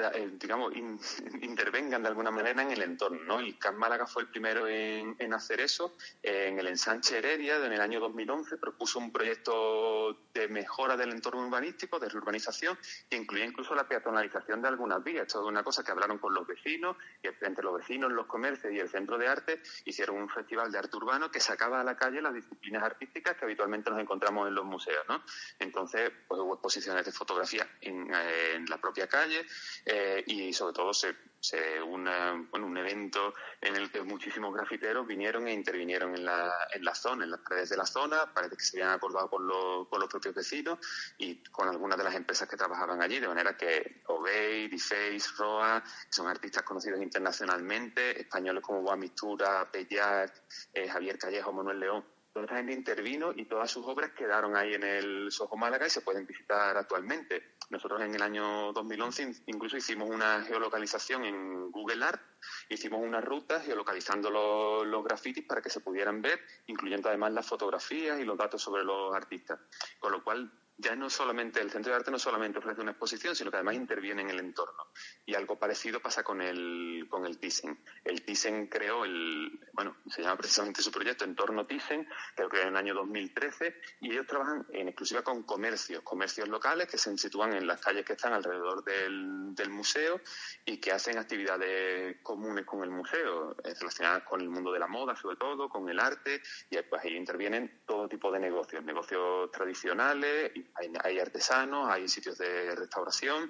eh, 0.00 0.30
digamos, 0.32 0.72
intervengan 1.42 2.02
de 2.02 2.08
alguna 2.08 2.30
manera 2.30 2.62
en 2.62 2.70
el 2.70 2.82
entorno. 2.82 3.22
¿no? 3.24 3.40
El 3.40 3.58
CAM 3.58 3.76
Málaga 3.76 4.06
fue 4.06 4.22
el 4.22 4.28
primero 4.28 4.66
en, 4.68 5.16
hacer 5.34 5.60
eso. 5.60 5.96
en 6.22 6.58
el 6.58 6.66
ensanche 6.68 7.18
Heredia, 7.18 7.64
en 7.64 7.72
el 7.72 7.80
año 7.80 8.00
2011, 8.00 8.56
propuso 8.58 8.98
un 8.98 9.12
proyecto 9.12 10.16
de 10.32 10.48
mejora 10.48 10.96
del 10.96 11.12
entorno 11.12 11.46
urbanístico, 11.46 11.98
de 11.98 12.08
reurbanización, 12.08 12.78
que 13.08 13.16
incluía 13.16 13.44
incluso 13.44 13.74
la 13.74 13.88
peatonalización 13.88 14.62
de 14.62 14.68
algunas 14.68 15.02
vías. 15.02 15.26
Esto 15.26 15.42
es 15.42 15.46
una 15.46 15.62
cosa 15.62 15.82
que 15.82 15.90
hablaron 15.90 16.18
con 16.18 16.32
los 16.34 16.46
vecinos, 16.46 16.96
y 17.22 17.28
entre 17.44 17.64
los 17.64 17.76
vecinos, 17.76 18.12
los 18.12 18.26
comercios 18.26 18.72
y 18.72 18.78
el 18.78 18.88
centro 18.88 19.18
de 19.18 19.28
arte 19.28 19.60
hicieron 19.84 20.16
un 20.16 20.28
festival 20.28 20.70
de 20.70 20.78
arte 20.78 20.96
urbano 20.96 21.30
que 21.30 21.40
sacaba 21.40 21.80
a 21.80 21.84
la 21.84 21.96
calle 21.96 22.20
las 22.22 22.34
disciplinas 22.34 22.82
artísticas 22.82 23.36
que 23.36 23.44
habitualmente 23.44 23.90
nos 23.90 24.00
encontramos 24.00 24.48
en 24.48 24.54
los 24.54 24.64
museos. 24.64 25.04
¿no? 25.08 25.22
Entonces, 25.58 26.10
pues, 26.28 26.40
hubo 26.40 26.54
exposiciones 26.54 27.04
de 27.04 27.12
fotografía 27.12 27.68
en, 27.80 28.12
en 28.14 28.66
la 28.66 28.78
propia 28.78 29.06
calle, 29.06 29.44
eh, 29.86 30.24
y 30.26 30.52
sobre 30.52 30.72
todo 30.74 30.92
se, 30.92 31.14
se 31.38 31.80
una, 31.80 32.32
un 32.32 32.76
evento 32.76 33.32
en 33.60 33.76
el 33.76 33.88
que 33.88 34.02
muchísimos 34.02 34.52
grafiteros 34.52 35.06
vinieron 35.06 35.46
e 35.46 35.52
intervinieron 35.52 36.12
en 36.16 36.24
la, 36.24 36.52
en 36.72 36.84
la 36.84 36.92
zona, 36.92 37.22
en 37.22 37.30
las 37.30 37.40
paredes 37.40 37.70
de 37.70 37.76
la 37.76 37.86
zona, 37.86 38.32
parece 38.34 38.56
que 38.56 38.64
se 38.64 38.78
habían 38.78 38.96
acordado 38.96 39.30
con 39.30 39.46
los, 39.46 39.86
con 39.86 40.00
los 40.00 40.08
propios 40.08 40.34
vecinos 40.34 40.80
y 41.18 41.36
con 41.44 41.68
algunas 41.68 41.96
de 41.96 42.02
las 42.02 42.16
empresas 42.16 42.48
que 42.48 42.56
trabajaban 42.56 43.00
allí, 43.00 43.20
de 43.20 43.28
manera 43.28 43.56
que 43.56 44.02
Obey, 44.06 44.66
Deface, 44.66 45.30
Roa, 45.38 45.80
que 45.82 46.12
son 46.12 46.26
artistas 46.26 46.64
conocidos 46.64 47.00
internacionalmente, 47.00 48.20
españoles 48.20 48.64
como 48.64 48.82
Guamistura, 48.82 49.70
Pellac, 49.70 50.32
eh, 50.74 50.88
Javier 50.88 51.16
Callejo, 51.16 51.52
Manuel 51.52 51.78
León, 51.78 52.04
toda 52.36 52.44
esta 52.44 52.56
gente 52.58 52.74
intervino 52.74 53.32
y 53.34 53.46
todas 53.46 53.70
sus 53.70 53.86
obras 53.86 54.10
quedaron 54.10 54.56
ahí 54.56 54.74
en 54.74 54.82
el 54.82 55.32
Soho 55.32 55.56
Málaga 55.56 55.86
y 55.86 55.90
se 55.90 56.02
pueden 56.02 56.26
visitar 56.26 56.76
actualmente. 56.76 57.54
Nosotros 57.70 58.02
en 58.02 58.14
el 58.14 58.20
año 58.20 58.74
2011 58.74 59.44
incluso 59.46 59.78
hicimos 59.78 60.10
una 60.10 60.42
geolocalización 60.42 61.24
en 61.24 61.70
Google 61.70 62.04
Art, 62.04 62.20
hicimos 62.68 63.00
una 63.02 63.22
ruta 63.22 63.60
geolocalizando 63.60 64.30
los, 64.30 64.86
los 64.86 65.02
grafitis 65.02 65.46
para 65.46 65.62
que 65.62 65.70
se 65.70 65.80
pudieran 65.80 66.20
ver, 66.20 66.38
incluyendo 66.66 67.08
además 67.08 67.32
las 67.32 67.46
fotografías 67.46 68.20
y 68.20 68.24
los 68.24 68.36
datos 68.36 68.60
sobre 68.60 68.84
los 68.84 69.14
artistas. 69.14 69.58
Con 69.98 70.12
lo 70.12 70.22
cual 70.22 70.52
ya 70.78 70.94
no 70.94 71.08
solamente 71.08 71.60
el 71.60 71.70
centro 71.70 71.92
de 71.92 71.96
arte 71.96 72.10
no 72.10 72.18
solamente 72.18 72.58
ofrece 72.58 72.82
una 72.82 72.90
exposición, 72.90 73.34
sino 73.34 73.50
que 73.50 73.56
además 73.56 73.76
interviene 73.76 74.22
en 74.22 74.30
el 74.30 74.40
entorno. 74.40 74.88
Y 75.24 75.34
algo 75.34 75.58
parecido 75.58 76.00
pasa 76.00 76.22
con 76.22 76.42
el 76.42 77.06
con 77.08 77.24
el 77.24 77.38
Thyssen. 77.38 77.78
El 78.04 78.22
Thyssen 78.22 78.66
creó 78.66 79.04
el, 79.04 79.58
bueno, 79.72 79.96
se 80.08 80.22
llama 80.22 80.36
precisamente 80.36 80.82
su 80.82 80.90
proyecto 80.90 81.24
Entorno 81.24 81.66
Thyssen, 81.66 82.06
que 82.34 82.42
lo 82.42 82.48
creó 82.48 82.62
en 82.64 82.68
el 82.70 82.76
año 82.76 82.94
2013, 82.94 83.74
y 84.00 84.12
ellos 84.12 84.26
trabajan 84.26 84.66
en 84.72 84.88
exclusiva 84.88 85.22
con 85.22 85.44
comercios, 85.44 86.02
comercios 86.02 86.48
locales 86.48 86.88
que 86.88 86.98
se 86.98 87.16
sitúan 87.16 87.54
en 87.54 87.66
las 87.66 87.80
calles 87.80 88.04
que 88.04 88.12
están 88.12 88.32
alrededor 88.32 88.84
del, 88.84 89.54
del 89.54 89.70
museo 89.70 90.20
y 90.64 90.78
que 90.78 90.92
hacen 90.92 91.18
actividades 91.18 92.18
comunes 92.22 92.66
con 92.66 92.82
el 92.82 92.90
museo, 92.90 93.56
eh, 93.64 93.74
relacionadas 93.78 94.24
con 94.24 94.40
el 94.40 94.48
mundo 94.48 94.72
de 94.72 94.78
la 94.78 94.86
moda 94.86 95.16
sobre 95.16 95.36
todo, 95.36 95.68
con 95.68 95.88
el 95.88 95.98
arte, 96.00 96.42
y 96.70 96.76
pues 96.82 97.04
ahí 97.04 97.16
intervienen 97.16 97.82
todo 97.86 98.08
tipo 98.08 98.30
de 98.30 98.40
negocios, 98.40 98.84
negocios 98.84 99.50
tradicionales 99.50 100.52
hay, 100.74 101.18
artesanos, 101.18 101.88
hay 101.90 102.08
sitios 102.08 102.38
de 102.38 102.74
restauración, 102.74 103.48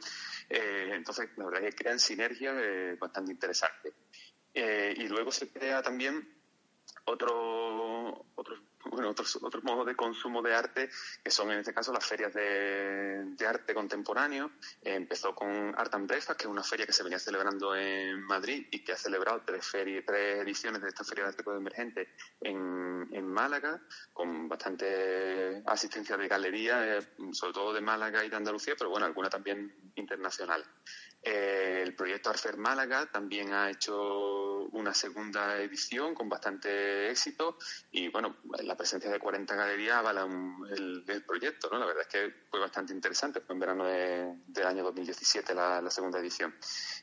eh, 0.48 0.90
entonces 0.92 1.30
la 1.36 1.44
verdad 1.44 1.64
es 1.64 1.74
que 1.74 1.82
crean 1.82 1.98
sinergias 1.98 2.56
eh, 2.58 2.96
bastante 3.00 3.32
interesantes. 3.32 3.94
Eh, 4.54 4.94
y 4.96 5.08
luego 5.08 5.30
se 5.30 5.50
crea 5.50 5.82
también 5.82 6.26
otro, 7.04 8.26
otros 8.34 8.60
bueno, 8.90 9.10
otros, 9.10 9.38
otros 9.42 9.62
modos 9.64 9.86
de 9.86 9.94
consumo 9.94 10.42
de 10.42 10.54
arte, 10.54 10.88
que 11.22 11.30
son 11.30 11.50
en 11.50 11.60
este 11.60 11.74
caso 11.74 11.92
las 11.92 12.04
ferias 12.04 12.32
de, 12.34 13.46
arte 13.46 13.74
contemporáneo. 13.74 14.50
empezó 14.82 15.34
con 15.34 15.74
Art 15.76 15.94
and 15.94 16.08
Breakfast, 16.08 16.38
que 16.38 16.46
es 16.46 16.50
una 16.50 16.64
feria 16.64 16.86
que 16.86 16.92
se 16.92 17.02
venía 17.02 17.18
celebrando 17.18 17.76
en 17.76 18.20
Madrid 18.22 18.66
y 18.70 18.82
que 18.82 18.92
ha 18.92 18.96
celebrado 18.96 19.42
tres, 19.46 19.70
tres 19.70 20.40
ediciones 20.40 20.82
de 20.82 20.88
esta 20.88 21.04
feria 21.04 21.24
de 21.24 21.30
arte 21.30 21.44
emergente 21.46 22.08
en, 22.40 23.08
en 23.12 23.26
Málaga, 23.26 23.80
con 24.12 24.48
bastante 24.48 25.62
asistencia 25.66 26.16
de 26.16 26.28
galería, 26.28 26.98
eh, 26.98 27.02
sobre 27.32 27.52
todo 27.52 27.72
de 27.72 27.80
Málaga 27.80 28.24
y 28.24 28.30
de 28.30 28.36
Andalucía, 28.36 28.74
pero 28.76 28.90
bueno, 28.90 29.06
alguna 29.06 29.30
también 29.30 29.92
internacional. 29.94 30.64
Eh, 31.22 31.82
el 31.82 31.94
proyecto 31.96 32.30
Arfer 32.30 32.56
Málaga 32.56 33.06
también 33.06 33.52
ha 33.52 33.68
hecho 33.68 34.60
una 34.72 34.94
segunda 34.94 35.58
edición 35.58 36.14
con 36.14 36.28
bastante 36.28 37.10
éxito 37.10 37.58
y 37.90 38.08
bueno, 38.08 38.36
presencia 38.76 39.10
de 39.10 39.18
40 39.18 39.54
galerías 39.54 39.96
avala 39.96 40.26
el, 40.70 41.24
proyecto, 41.26 41.68
¿no? 41.70 41.78
La 41.78 41.86
verdad 41.86 42.02
es 42.02 42.08
que 42.08 42.34
fue 42.50 42.60
bastante 42.60 42.92
interesante, 42.92 43.40
fue 43.40 43.54
en 43.54 43.60
verano 43.60 43.84
del 43.84 44.66
año 44.66 44.84
2017 44.84 45.54
la, 45.54 45.90
segunda 45.90 46.18
edición. 46.18 46.54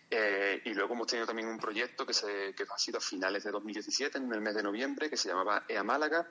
Eh, 0.10 0.62
y 0.66 0.74
luego 0.74 0.94
hemos 0.94 1.08
tenido 1.08 1.26
también 1.26 1.48
un 1.48 1.58
proyecto 1.58 2.06
que, 2.06 2.14
se, 2.14 2.54
que 2.56 2.64
ha 2.64 2.78
sido 2.78 2.98
a 2.98 3.02
finales 3.02 3.44
de 3.44 3.52
2017, 3.52 4.18
en 4.18 4.32
el 4.32 4.42
mes 4.42 4.56
de 4.56 4.64
noviembre, 4.64 5.10
que 5.10 5.18
se 5.18 5.30
llamaba 5.30 5.66
EA 5.68 5.84
Málaga, 5.84 6.28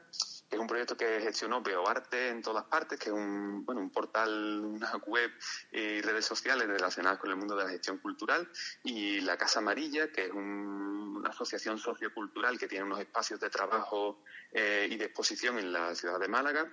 que 0.53 0.57
es 0.57 0.61
un 0.61 0.67
proyecto 0.67 0.99
que 0.99 1.19
gestionó 1.23 1.62
Beoarte 1.62 2.29
en 2.29 2.43
todas 2.43 2.65
partes, 2.65 2.99
que 2.99 3.09
es 3.09 3.15
un, 3.15 3.65
bueno, 3.65 3.81
un 3.81 3.88
portal, 3.88 4.61
una 4.62 4.95
web 5.07 5.31
y 5.71 6.03
redes 6.03 6.27
sociales 6.27 6.69
relacionadas 6.69 7.19
con 7.19 7.31
el 7.31 7.37
mundo 7.37 7.57
de 7.57 7.65
la 7.65 7.71
gestión 7.71 7.97
cultural, 7.97 8.47
y 8.85 9.23
la 9.23 9.38
Casa 9.38 9.61
Amarilla, 9.61 10.12
que 10.12 10.27
es 10.27 10.31
una 10.31 11.31
asociación 11.31 11.79
sociocultural 11.79 12.59
que 12.59 12.69
tiene 12.69 12.85
unos 12.85 13.01
espacios 13.01 13.41
de 13.41 13.49
trabajo 13.49 14.23
eh, 14.53 14.88
y 14.91 14.99
de 14.99 15.07
exposición 15.07 15.59
en 15.59 15.73
la 15.73 15.95
ciudad 15.95 16.21
de 16.21 16.29
Málaga. 16.29 16.71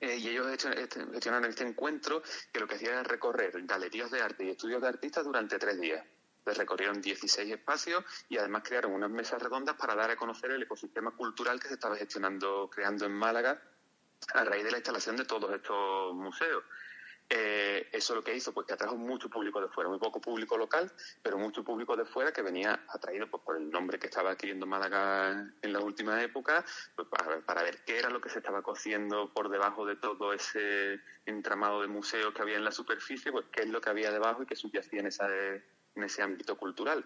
Eh, 0.00 0.16
y 0.16 0.30
ellos 0.30 0.48
gestionaron 0.48 1.48
este 1.48 1.62
encuentro 1.62 2.20
que 2.52 2.58
lo 2.58 2.66
que 2.66 2.74
hacía 2.74 2.90
era 2.90 3.04
recorrer 3.04 3.64
galerías 3.64 4.10
de 4.10 4.22
arte 4.22 4.44
y 4.44 4.50
estudios 4.50 4.82
de 4.82 4.88
artistas 4.88 5.24
durante 5.24 5.56
tres 5.56 5.80
días 5.80 6.04
recorrieron 6.54 7.00
16 7.00 7.50
espacios 7.50 8.04
y 8.28 8.38
además 8.38 8.62
crearon 8.64 8.92
unas 8.92 9.10
mesas 9.10 9.42
redondas 9.42 9.76
para 9.76 9.94
dar 9.94 10.10
a 10.10 10.16
conocer 10.16 10.50
el 10.50 10.62
ecosistema 10.62 11.10
cultural 11.12 11.60
que 11.60 11.68
se 11.68 11.74
estaba 11.74 11.96
gestionando, 11.96 12.70
creando 12.70 13.06
en 13.06 13.12
Málaga 13.12 13.60
a 14.34 14.44
raíz 14.44 14.64
de 14.64 14.70
la 14.70 14.78
instalación 14.78 15.16
de 15.16 15.24
todos 15.24 15.52
estos 15.54 16.14
museos. 16.14 16.64
Eh, 17.30 17.90
eso 17.92 18.14
lo 18.14 18.24
que 18.24 18.34
hizo, 18.34 18.54
pues 18.54 18.66
que 18.66 18.72
atrajo 18.72 18.96
mucho 18.96 19.28
público 19.28 19.60
de 19.60 19.68
fuera, 19.68 19.90
muy 19.90 19.98
poco 19.98 20.18
público 20.18 20.56
local, 20.56 20.90
pero 21.22 21.36
mucho 21.36 21.62
público 21.62 21.94
de 21.94 22.06
fuera 22.06 22.32
que 22.32 22.40
venía 22.40 22.86
atraído 22.88 23.28
pues, 23.28 23.42
por 23.42 23.58
el 23.58 23.70
nombre 23.70 23.98
que 23.98 24.06
estaba 24.06 24.30
adquiriendo 24.30 24.66
Málaga 24.66 25.52
en 25.60 25.72
la 25.72 25.80
última 25.80 26.22
época, 26.22 26.64
pues, 26.96 27.06
para, 27.44 27.62
ver 27.62 27.84
qué 27.84 27.98
era 27.98 28.08
lo 28.08 28.22
que 28.22 28.30
se 28.30 28.38
estaba 28.38 28.62
cociendo 28.62 29.30
por 29.34 29.50
debajo 29.50 29.84
de 29.84 29.96
todo 29.96 30.32
ese 30.32 31.00
entramado 31.26 31.82
de 31.82 31.88
museos 31.88 32.32
que 32.32 32.40
había 32.40 32.56
en 32.56 32.64
la 32.64 32.72
superficie, 32.72 33.30
pues 33.30 33.44
qué 33.52 33.62
es 33.62 33.68
lo 33.68 33.82
que 33.82 33.90
había 33.90 34.10
debajo 34.10 34.42
y 34.42 34.46
qué 34.46 34.56
subyacía 34.56 35.00
en 35.00 35.08
esa 35.08 35.28
en 35.94 36.04
ese 36.04 36.22
ámbito 36.22 36.56
cultural. 36.56 37.04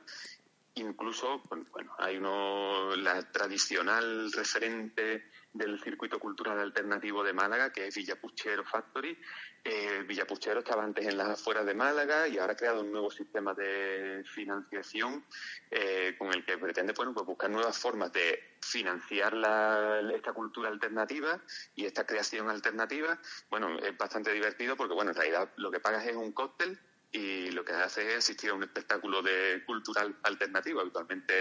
Incluso, 0.74 1.42
bueno, 1.50 1.94
hay 1.98 2.16
uno, 2.16 2.96
la 2.96 3.30
tradicional 3.30 4.32
referente 4.32 5.30
del 5.52 5.78
circuito 5.82 6.18
cultural 6.18 6.58
alternativo 6.58 7.22
de 7.22 7.34
Málaga, 7.34 7.70
que 7.70 7.88
es 7.88 7.94
Villapuchero 7.94 8.64
Factory. 8.64 9.18
Eh, 9.62 10.02
Villapuchero 10.06 10.60
estaba 10.60 10.82
antes 10.82 11.06
en 11.06 11.18
las 11.18 11.28
afueras 11.28 11.66
de 11.66 11.74
Málaga 11.74 12.26
y 12.26 12.38
ahora 12.38 12.54
ha 12.54 12.56
creado 12.56 12.80
un 12.80 12.90
nuevo 12.90 13.10
sistema 13.10 13.52
de 13.52 14.24
financiación 14.24 15.26
eh, 15.70 16.16
con 16.18 16.32
el 16.32 16.42
que 16.42 16.56
pretende 16.56 16.94
pues 16.94 17.12
buscar 17.12 17.50
nuevas 17.50 17.78
formas 17.78 18.10
de 18.10 18.56
financiar 18.62 19.34
la, 19.34 20.00
esta 20.14 20.32
cultura 20.32 20.70
alternativa 20.70 21.38
y 21.74 21.84
esta 21.84 22.06
creación 22.06 22.48
alternativa. 22.48 23.20
Bueno, 23.50 23.78
es 23.78 23.96
bastante 23.98 24.32
divertido 24.32 24.74
porque, 24.74 24.94
bueno, 24.94 25.10
en 25.10 25.16
realidad 25.18 25.52
lo 25.56 25.70
que 25.70 25.80
pagas 25.80 26.06
es 26.06 26.16
un 26.16 26.32
cóctel 26.32 26.80
y 27.12 27.50
lo 27.50 27.62
que 27.62 27.72
hace 27.72 28.10
es 28.10 28.18
asistir 28.18 28.50
a 28.50 28.54
un 28.54 28.62
espectáculo 28.62 29.22
de 29.22 29.62
cultural 29.66 30.18
alternativo, 30.22 30.80
habitualmente 30.80 31.34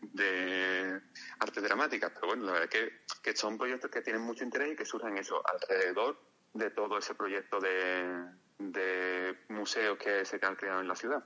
de 0.00 1.00
arte 1.38 1.60
dramática. 1.60 2.12
Pero 2.14 2.28
bueno, 2.28 2.46
la 2.46 2.52
verdad 2.52 2.68
es 2.72 2.92
que, 3.22 3.36
son 3.36 3.58
proyectos 3.58 3.90
que 3.90 4.00
tienen 4.00 4.22
mucho 4.22 4.42
interés 4.42 4.72
y 4.72 4.76
que 4.76 4.86
surgen 4.86 5.18
eso 5.18 5.42
alrededor 5.46 6.18
de 6.54 6.70
todo 6.70 6.96
ese 6.96 7.14
proyecto 7.14 7.60
de, 7.60 8.24
de 8.58 9.36
museos 9.50 9.98
que 9.98 10.24
se 10.24 10.40
han 10.42 10.56
creado 10.56 10.80
en 10.80 10.88
la 10.88 10.96
ciudad. 10.96 11.22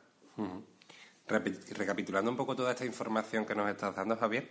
Recapitulando 1.29 2.29
un 2.29 2.37
poco 2.37 2.57
toda 2.57 2.73
esta 2.73 2.85
información 2.85 3.47
que 3.47 3.55
nos 3.55 3.71
estás 3.71 3.95
dando, 3.95 4.17
Javier, 4.17 4.51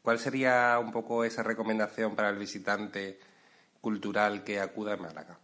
¿cuál 0.00 0.18
sería 0.18 0.78
un 0.78 0.92
poco 0.92 1.24
esa 1.24 1.42
recomendación 1.42 2.16
para 2.16 2.30
el 2.30 2.38
visitante 2.38 3.20
cultural 3.82 4.44
que 4.44 4.60
acuda 4.60 4.94
a 4.94 4.96
Málaga? 4.96 5.38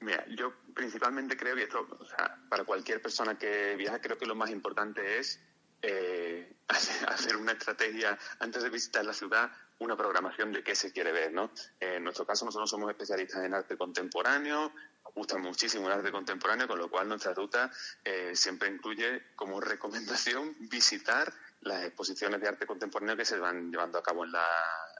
Mira, 0.00 0.24
yo 0.28 0.54
principalmente 0.74 1.36
creo, 1.36 1.58
y 1.58 1.62
esto, 1.62 1.86
o 1.98 2.04
sea, 2.06 2.38
para 2.48 2.64
cualquier 2.64 3.02
persona 3.02 3.38
que 3.38 3.76
viaja, 3.76 4.00
creo 4.00 4.16
que 4.16 4.26
lo 4.26 4.34
más 4.34 4.50
importante 4.50 5.18
es 5.18 5.38
eh, 5.82 6.56
hacer 7.08 7.36
una 7.36 7.52
estrategia 7.52 8.18
antes 8.38 8.62
de 8.62 8.70
visitar 8.70 9.04
la 9.04 9.12
ciudad, 9.12 9.50
una 9.78 9.96
programación 9.96 10.52
de 10.52 10.62
qué 10.62 10.74
se 10.74 10.92
quiere 10.92 11.12
ver, 11.12 11.32
¿no? 11.32 11.50
en 11.80 12.04
nuestro 12.04 12.26
caso, 12.26 12.44
nosotros 12.44 12.68
somos 12.68 12.90
especialistas 12.90 13.44
en 13.44 13.54
arte 13.54 13.76
contemporáneo, 13.76 14.72
nos 15.04 15.14
gusta 15.14 15.38
muchísimo 15.38 15.86
el 15.86 15.94
arte 15.94 16.12
contemporáneo, 16.12 16.68
con 16.68 16.78
lo 16.78 16.90
cual 16.90 17.08
nuestra 17.08 17.32
ruta 17.32 17.70
eh, 18.04 18.32
siempre 18.34 18.68
incluye 18.68 19.34
como 19.34 19.60
recomendación 19.60 20.54
visitar 20.70 21.32
las 21.60 21.84
exposiciones 21.84 22.40
de 22.40 22.48
arte 22.48 22.66
contemporáneo 22.66 23.16
que 23.16 23.24
se 23.24 23.38
van 23.38 23.70
llevando 23.70 23.98
a 23.98 24.02
cabo 24.02 24.24
en 24.24 24.32
la, 24.32 24.46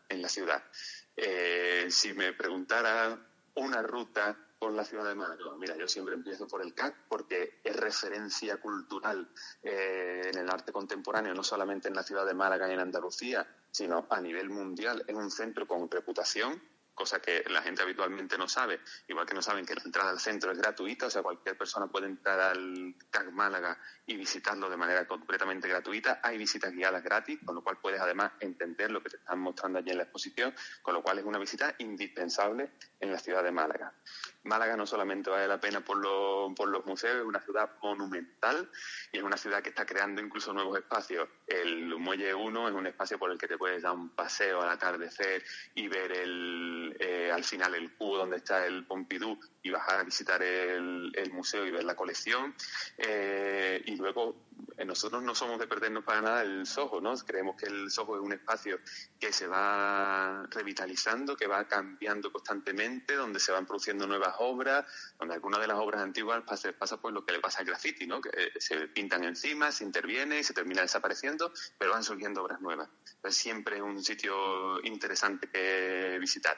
en 0.08 0.22
la 0.22 0.28
ciudad. 0.28 0.62
Eh, 1.16 1.86
si 1.90 2.14
me 2.14 2.32
preguntara 2.32 3.18
una 3.54 3.82
ruta 3.82 4.36
por 4.60 4.74
la 4.74 4.84
ciudad 4.84 5.06
de 5.06 5.14
Málaga? 5.14 5.42
Mira, 5.58 5.74
yo 5.76 5.88
siempre 5.88 6.14
empiezo 6.14 6.46
por 6.46 6.60
el 6.60 6.74
CAC 6.74 7.08
porque 7.08 7.60
es 7.64 7.74
referencia 7.74 8.58
cultural 8.58 9.26
eh, 9.62 10.30
en 10.30 10.38
el 10.38 10.50
arte 10.50 10.70
contemporáneo, 10.70 11.32
no 11.32 11.42
solamente 11.42 11.88
en 11.88 11.94
la 11.94 12.02
ciudad 12.02 12.26
de 12.26 12.34
Málaga 12.34 12.68
y 12.68 12.74
en 12.74 12.80
Andalucía, 12.80 13.46
sino 13.70 14.06
a 14.10 14.20
nivel 14.20 14.50
mundial. 14.50 15.02
Es 15.08 15.14
un 15.14 15.30
centro 15.30 15.66
con 15.66 15.90
reputación 15.90 16.60
cosa 17.00 17.18
que 17.18 17.42
la 17.48 17.62
gente 17.62 17.80
habitualmente 17.80 18.36
no 18.36 18.46
sabe, 18.46 18.80
igual 19.08 19.24
que 19.24 19.32
no 19.32 19.40
saben 19.40 19.64
que 19.64 19.74
la 19.74 19.82
entrada 19.82 20.10
al 20.10 20.20
centro 20.20 20.52
es 20.52 20.58
gratuita, 20.58 21.06
o 21.06 21.10
sea, 21.10 21.22
cualquier 21.22 21.56
persona 21.56 21.86
puede 21.86 22.06
entrar 22.06 22.38
al 22.38 22.94
CAC 23.10 23.30
Málaga 23.30 23.78
y 24.04 24.16
visitarlo 24.16 24.68
de 24.68 24.76
manera 24.76 25.06
completamente 25.06 25.66
gratuita. 25.66 26.20
Hay 26.22 26.36
visitas 26.36 26.72
guiadas 26.72 27.02
gratis, 27.02 27.38
con 27.42 27.54
lo 27.54 27.62
cual 27.62 27.78
puedes 27.80 28.02
además 28.02 28.32
entender 28.40 28.90
lo 28.90 29.02
que 29.02 29.08
te 29.08 29.16
están 29.16 29.40
mostrando 29.40 29.78
allí 29.78 29.90
en 29.90 29.96
la 29.96 30.02
exposición, 30.02 30.54
con 30.82 30.92
lo 30.92 31.02
cual 31.02 31.18
es 31.18 31.24
una 31.24 31.38
visita 31.38 31.74
indispensable 31.78 32.72
en 33.00 33.10
la 33.10 33.18
ciudad 33.18 33.42
de 33.42 33.52
Málaga. 33.52 33.94
Málaga 34.44 34.76
no 34.76 34.86
solamente 34.86 35.28
vale 35.30 35.46
la 35.46 35.60
pena 35.60 35.80
por, 35.80 36.00
por 36.54 36.68
los 36.68 36.86
museos, 36.86 37.16
es 37.16 37.24
una 37.24 37.40
ciudad 37.40 37.70
monumental 37.82 38.70
y 39.12 39.18
es 39.18 39.22
una 39.22 39.36
ciudad 39.36 39.62
que 39.62 39.68
está 39.68 39.84
creando 39.84 40.22
incluso 40.22 40.52
nuevos 40.52 40.78
espacios. 40.78 41.28
El 41.46 41.94
Muelle 41.98 42.34
1 42.34 42.68
es 42.68 42.74
un 42.74 42.86
espacio 42.86 43.18
por 43.18 43.30
el 43.30 43.38
que 43.38 43.48
te 43.48 43.58
puedes 43.58 43.82
dar 43.82 43.92
un 43.92 44.10
paseo 44.10 44.62
al 44.62 44.70
atardecer 44.70 45.42
y 45.74 45.88
ver 45.88 46.12
el, 46.12 46.96
eh, 46.98 47.30
al 47.32 47.44
final 47.44 47.74
el 47.74 47.92
cubo 47.94 48.18
donde 48.18 48.38
está 48.38 48.66
el 48.66 48.86
Pompidou 48.86 49.38
y 49.62 49.70
bajar 49.70 50.00
a 50.00 50.04
visitar 50.04 50.42
el, 50.42 51.12
museo 51.32 51.66
y 51.66 51.70
ver 51.70 51.84
la 51.84 51.94
colección. 51.94 52.54
Eh, 52.98 53.82
y 53.84 53.96
luego, 53.96 54.36
nosotros 54.84 55.22
no 55.22 55.34
somos 55.34 55.58
de 55.58 55.66
perdernos 55.66 56.04
para 56.04 56.20
nada 56.20 56.42
el 56.42 56.66
Soho, 56.66 57.00
¿no? 57.00 57.14
Creemos 57.14 57.56
que 57.56 57.66
el 57.66 57.90
Soho 57.90 58.16
es 58.16 58.22
un 58.22 58.32
espacio 58.32 58.78
que 59.18 59.32
se 59.32 59.46
va 59.46 60.46
revitalizando, 60.50 61.36
que 61.36 61.46
va 61.46 61.66
cambiando 61.66 62.32
constantemente, 62.32 63.14
donde 63.14 63.40
se 63.40 63.52
van 63.52 63.66
produciendo 63.66 64.06
nuevas 64.06 64.34
obras, 64.38 64.86
donde 65.18 65.34
algunas 65.34 65.60
de 65.60 65.66
las 65.66 65.78
obras 65.78 66.02
antiguas 66.02 66.42
pasa, 66.46 66.72
pasa 66.72 67.00
pues 67.00 67.14
lo 67.14 67.24
que 67.24 67.32
le 67.32 67.40
pasa 67.40 67.60
al 67.60 67.66
graffiti, 67.66 68.06
¿no? 68.06 68.20
Que 68.20 68.30
eh, 68.30 68.52
se 68.58 68.88
pintan 68.88 69.24
encima, 69.24 69.70
se 69.72 69.84
interviene 69.84 70.40
y 70.40 70.44
se 70.44 70.54
termina 70.54 70.82
desapareciendo, 70.82 71.52
pero 71.78 71.92
van 71.92 72.04
surgiendo 72.04 72.42
obras 72.42 72.60
nuevas. 72.60 72.88
Es 73.22 73.34
siempre 73.34 73.82
un 73.82 74.02
sitio 74.02 74.84
interesante 74.84 75.48
que 75.48 76.18
visitar. 76.20 76.56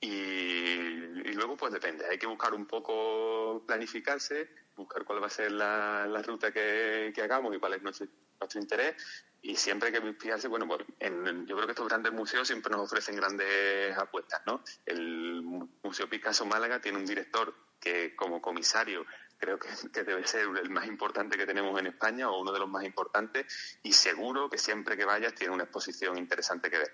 Y, 0.00 1.32
luego, 1.32 1.56
pues 1.56 1.72
depende, 1.72 2.06
hay 2.06 2.18
que 2.18 2.26
buscar 2.26 2.54
un 2.54 2.66
poco, 2.66 3.64
planificarse, 3.66 4.48
buscar 4.76 5.04
cuál 5.04 5.22
va 5.22 5.26
a 5.26 5.30
ser 5.30 5.52
la, 5.52 6.22
ruta 6.24 6.52
que, 6.52 7.12
hagamos 7.22 7.54
y 7.54 7.58
cuál 7.58 7.74
es 7.74 7.82
nuestro, 7.82 8.06
nuestro 8.40 8.60
interés. 8.60 8.94
Y 9.42 9.54
siempre 9.56 9.92
que 9.92 9.98
inspirarse, 9.98 10.48
bueno, 10.48 10.66
pues 10.66 10.80
en, 10.98 11.46
yo 11.46 11.54
creo 11.54 11.66
que 11.66 11.72
estos 11.72 11.88
grandes 11.88 12.12
museos 12.12 12.48
siempre 12.48 12.72
nos 12.72 12.80
ofrecen 12.80 13.16
grandes 13.16 13.96
apuestas, 13.96 14.42
¿no? 14.46 14.62
El 14.84 15.42
Museo 15.82 16.08
Picasso 16.08 16.44
Málaga 16.46 16.80
tiene 16.80 16.98
un 16.98 17.06
director 17.06 17.54
que 17.78 18.16
como 18.16 18.40
comisario 18.40 19.06
creo 19.38 19.58
que, 19.58 19.68
debe 20.04 20.26
ser 20.26 20.46
el 20.62 20.70
más 20.70 20.86
importante 20.86 21.36
que 21.36 21.46
tenemos 21.46 21.78
en 21.78 21.86
España 21.88 22.30
o 22.30 22.40
uno 22.40 22.52
de 22.52 22.58
los 22.58 22.68
más 22.68 22.84
importantes 22.84 23.78
y 23.82 23.92
seguro 23.92 24.48
que 24.48 24.58
siempre 24.58 24.96
que 24.96 25.04
vayas 25.04 25.34
tiene 25.34 25.54
una 25.54 25.64
exposición 25.64 26.16
interesante 26.18 26.70
que 26.70 26.78
ver. 26.78 26.92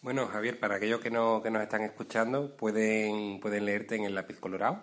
Bueno, 0.00 0.28
Javier, 0.28 0.60
para 0.60 0.76
aquellos 0.76 1.00
que, 1.00 1.10
no, 1.10 1.42
que 1.42 1.50
nos 1.50 1.62
están 1.62 1.82
escuchando, 1.82 2.56
pueden, 2.56 3.40
pueden 3.40 3.66
leerte 3.66 3.96
en 3.96 4.04
el 4.04 4.14
lápiz 4.14 4.38
colorado. 4.38 4.80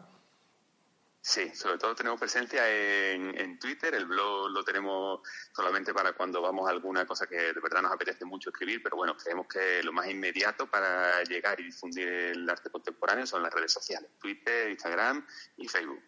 Sí, 1.21 1.49
sobre 1.55 1.79
todo 1.79 1.95
tenemos 1.95 2.19
presencia 2.19 2.69
en, 2.69 3.35
en, 3.35 3.57
Twitter, 3.57 3.95
el 3.95 4.05
blog 4.05 4.51
lo 4.51 4.63
tenemos 4.63 5.21
solamente 5.51 5.91
para 5.91 6.13
cuando 6.13 6.39
vamos 6.39 6.67
a 6.67 6.69
alguna 6.69 7.03
cosa 7.07 7.25
que 7.25 7.35
de 7.35 7.59
verdad 7.59 7.81
nos 7.81 7.93
apetece 7.93 8.25
mucho 8.25 8.51
escribir, 8.51 8.83
pero 8.83 8.97
bueno, 8.97 9.17
creemos 9.17 9.47
que 9.47 9.81
lo 9.81 9.91
más 9.91 10.07
inmediato 10.07 10.69
para 10.69 11.23
llegar 11.23 11.59
y 11.59 11.63
difundir 11.63 12.07
el 12.07 12.47
arte 12.47 12.69
contemporáneo 12.69 13.25
son 13.25 13.41
las 13.41 13.51
redes 13.51 13.71
sociales, 13.71 14.11
Twitter, 14.19 14.69
Instagram 14.69 15.25
y 15.57 15.67
Facebook. 15.67 16.03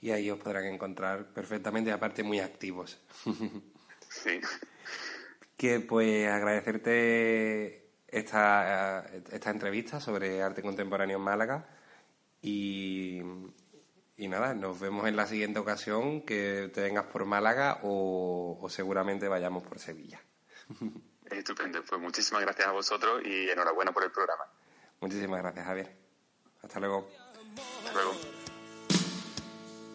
Y 0.00 0.12
ahí 0.12 0.30
os 0.30 0.38
podrán 0.38 0.66
encontrar 0.66 1.32
perfectamente, 1.32 1.90
aparte 1.90 2.22
muy 2.22 2.38
activos. 2.38 3.00
sí. 4.08 4.40
Que 5.56 5.80
pues 5.80 6.28
agradecerte 6.28 7.81
esta, 8.12 9.06
esta 9.32 9.50
entrevista 9.50 9.98
sobre 9.98 10.42
arte 10.42 10.62
contemporáneo 10.62 11.16
en 11.16 11.24
Málaga. 11.24 11.66
Y, 12.42 13.22
y 14.16 14.28
nada, 14.28 14.54
nos 14.54 14.78
vemos 14.78 15.08
en 15.08 15.16
la 15.16 15.26
siguiente 15.26 15.58
ocasión 15.58 16.22
que 16.22 16.70
te 16.72 16.82
vengas 16.82 17.06
por 17.06 17.24
Málaga 17.24 17.80
o, 17.82 18.64
seguramente 18.68 19.26
vayamos 19.28 19.64
por 19.64 19.78
Sevilla. 19.78 20.20
Estupendo, 21.30 21.82
pues 21.82 22.00
muchísimas 22.00 22.42
gracias 22.42 22.68
a 22.68 22.72
vosotros 22.72 23.22
y 23.24 23.48
enhorabuena 23.48 23.90
por 23.92 24.04
el 24.04 24.12
programa. 24.12 24.44
Muchísimas 25.00 25.40
gracias, 25.40 25.64
Javier. 25.64 25.96
Hasta 26.62 26.78
luego. 26.78 27.08
Hasta 27.78 27.92
luego. 27.94 28.12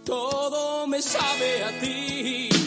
Todo 0.03 0.87
me 0.87 1.01
sabe 1.01 1.63
a 1.63 1.79
ti 1.79 2.66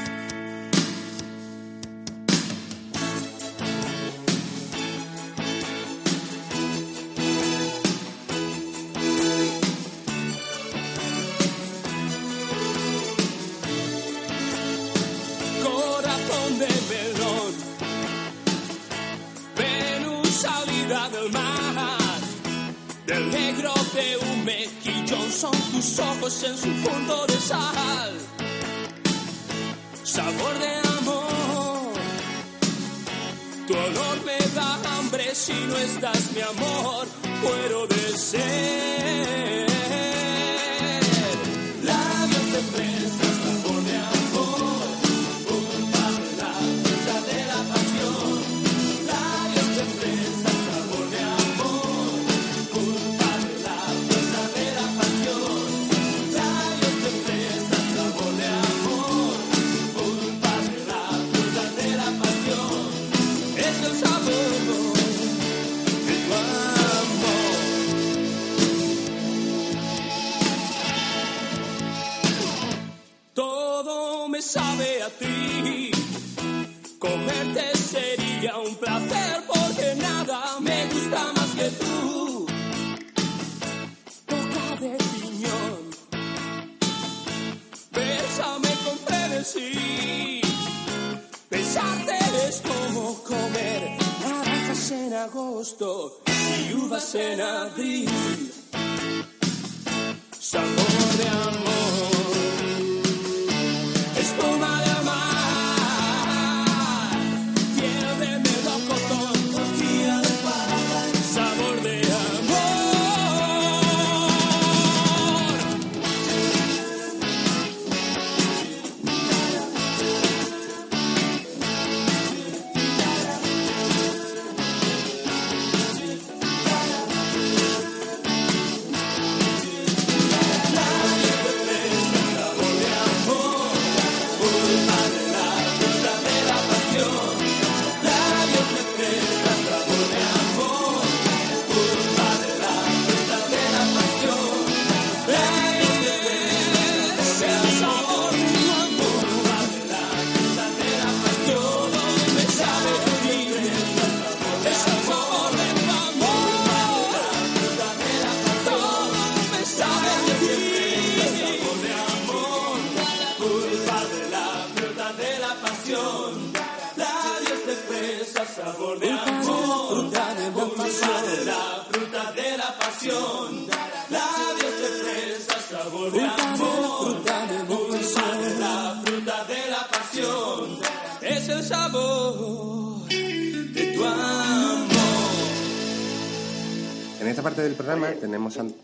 Son 25.41 25.51
tus 25.71 25.97
ojos 25.97 26.43
en 26.43 26.55
su 26.55 26.69
punto 26.87 27.25
de 27.25 27.37
sal. 27.39 28.13
Sabor 30.03 30.53
de 30.59 30.73
amor. 30.99 31.93
Tu 33.67 33.73
olor 33.73 34.17
me 34.23 34.37
da 34.53 34.69
hambre 34.93 35.33
si 35.33 35.53
no 35.53 35.75
estás, 35.77 36.31
mi 36.35 36.41
amor. 36.41 37.07
Puedo 37.41 37.87
desear. 37.87 39.00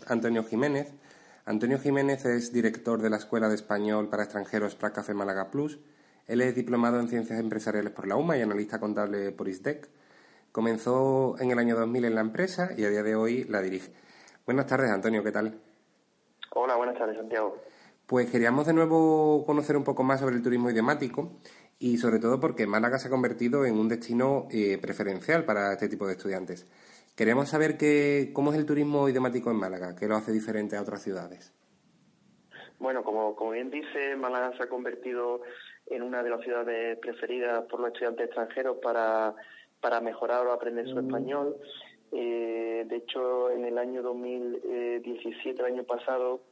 Antonio 0.08 0.44
Jiménez. 0.44 0.92
Antonio 1.44 1.78
Jiménez 1.78 2.24
es 2.24 2.52
director 2.52 3.00
de 3.00 3.10
la 3.10 3.16
Escuela 3.16 3.48
de 3.48 3.54
Español 3.54 4.08
para 4.08 4.24
Extranjeros 4.24 4.76
Café 4.76 5.14
Málaga 5.14 5.50
Plus 5.50 5.78
él 6.28 6.42
es 6.42 6.54
diplomado 6.54 7.00
en 7.00 7.08
Ciencias 7.08 7.40
Empresariales 7.40 7.90
por 7.90 8.06
la 8.06 8.16
UMA 8.16 8.36
y 8.36 8.42
analista 8.42 8.78
contable 8.78 9.32
por 9.32 9.48
ISDEC. 9.48 9.88
Comenzó 10.52 11.36
en 11.38 11.50
el 11.50 11.58
año 11.58 11.74
2000 11.74 12.04
en 12.04 12.14
la 12.14 12.20
empresa 12.20 12.70
y 12.76 12.84
a 12.84 12.90
día 12.90 13.02
de 13.02 13.16
hoy 13.16 13.44
la 13.44 13.62
dirige. 13.62 13.92
Buenas 14.44 14.66
tardes, 14.66 14.90
Antonio, 14.90 15.24
¿qué 15.24 15.32
tal? 15.32 15.58
Hola, 16.54 16.76
buenas 16.76 16.98
tardes, 16.98 17.16
Santiago. 17.16 17.56
Pues 18.06 18.30
queríamos 18.30 18.66
de 18.66 18.74
nuevo 18.74 19.44
conocer 19.46 19.74
un 19.78 19.84
poco 19.84 20.02
más 20.02 20.20
sobre 20.20 20.36
el 20.36 20.42
turismo 20.42 20.70
idiomático 20.70 21.32
y 21.78 21.96
sobre 21.96 22.18
todo 22.18 22.38
porque 22.38 22.66
Málaga 22.66 22.98
se 22.98 23.08
ha 23.08 23.10
convertido 23.10 23.64
en 23.64 23.78
un 23.78 23.88
destino 23.88 24.48
eh, 24.50 24.76
preferencial 24.76 25.46
para 25.46 25.72
este 25.72 25.88
tipo 25.88 26.06
de 26.06 26.12
estudiantes. 26.12 26.66
Queremos 27.18 27.48
saber 27.48 27.76
que, 27.76 28.30
cómo 28.32 28.52
es 28.52 28.58
el 28.58 28.64
turismo 28.64 29.08
idiomático 29.08 29.50
en 29.50 29.56
Málaga, 29.56 29.96
qué 29.96 30.06
lo 30.06 30.14
hace 30.14 30.30
diferente 30.30 30.76
a 30.76 30.82
otras 30.82 31.02
ciudades. 31.02 31.52
Bueno, 32.78 33.02
como, 33.02 33.34
como 33.34 33.50
bien 33.50 33.72
dice, 33.72 34.14
Málaga 34.14 34.56
se 34.56 34.62
ha 34.62 34.68
convertido 34.68 35.42
en 35.86 36.04
una 36.04 36.22
de 36.22 36.30
las 36.30 36.40
ciudades 36.42 36.96
preferidas 36.98 37.64
por 37.64 37.80
los 37.80 37.88
estudiantes 37.88 38.26
extranjeros 38.26 38.76
para, 38.80 39.34
para 39.80 40.00
mejorar 40.00 40.46
o 40.46 40.52
aprender 40.52 40.86
su 40.86 40.96
español. 40.96 41.56
Eh, 42.12 42.86
de 42.86 42.96
hecho, 42.96 43.50
en 43.50 43.64
el 43.64 43.78
año 43.78 44.00
2017, 44.00 45.60
el 45.60 45.72
año 45.72 45.82
pasado, 45.82 46.42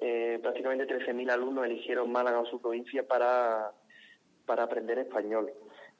eh, 0.00 0.38
prácticamente 0.40 0.86
13.000 0.86 1.28
alumnos 1.32 1.66
eligieron 1.66 2.12
Málaga 2.12 2.38
o 2.38 2.46
su 2.46 2.60
provincia 2.60 3.04
para, 3.04 3.72
para 4.46 4.62
aprender 4.62 4.96
español. 5.00 5.50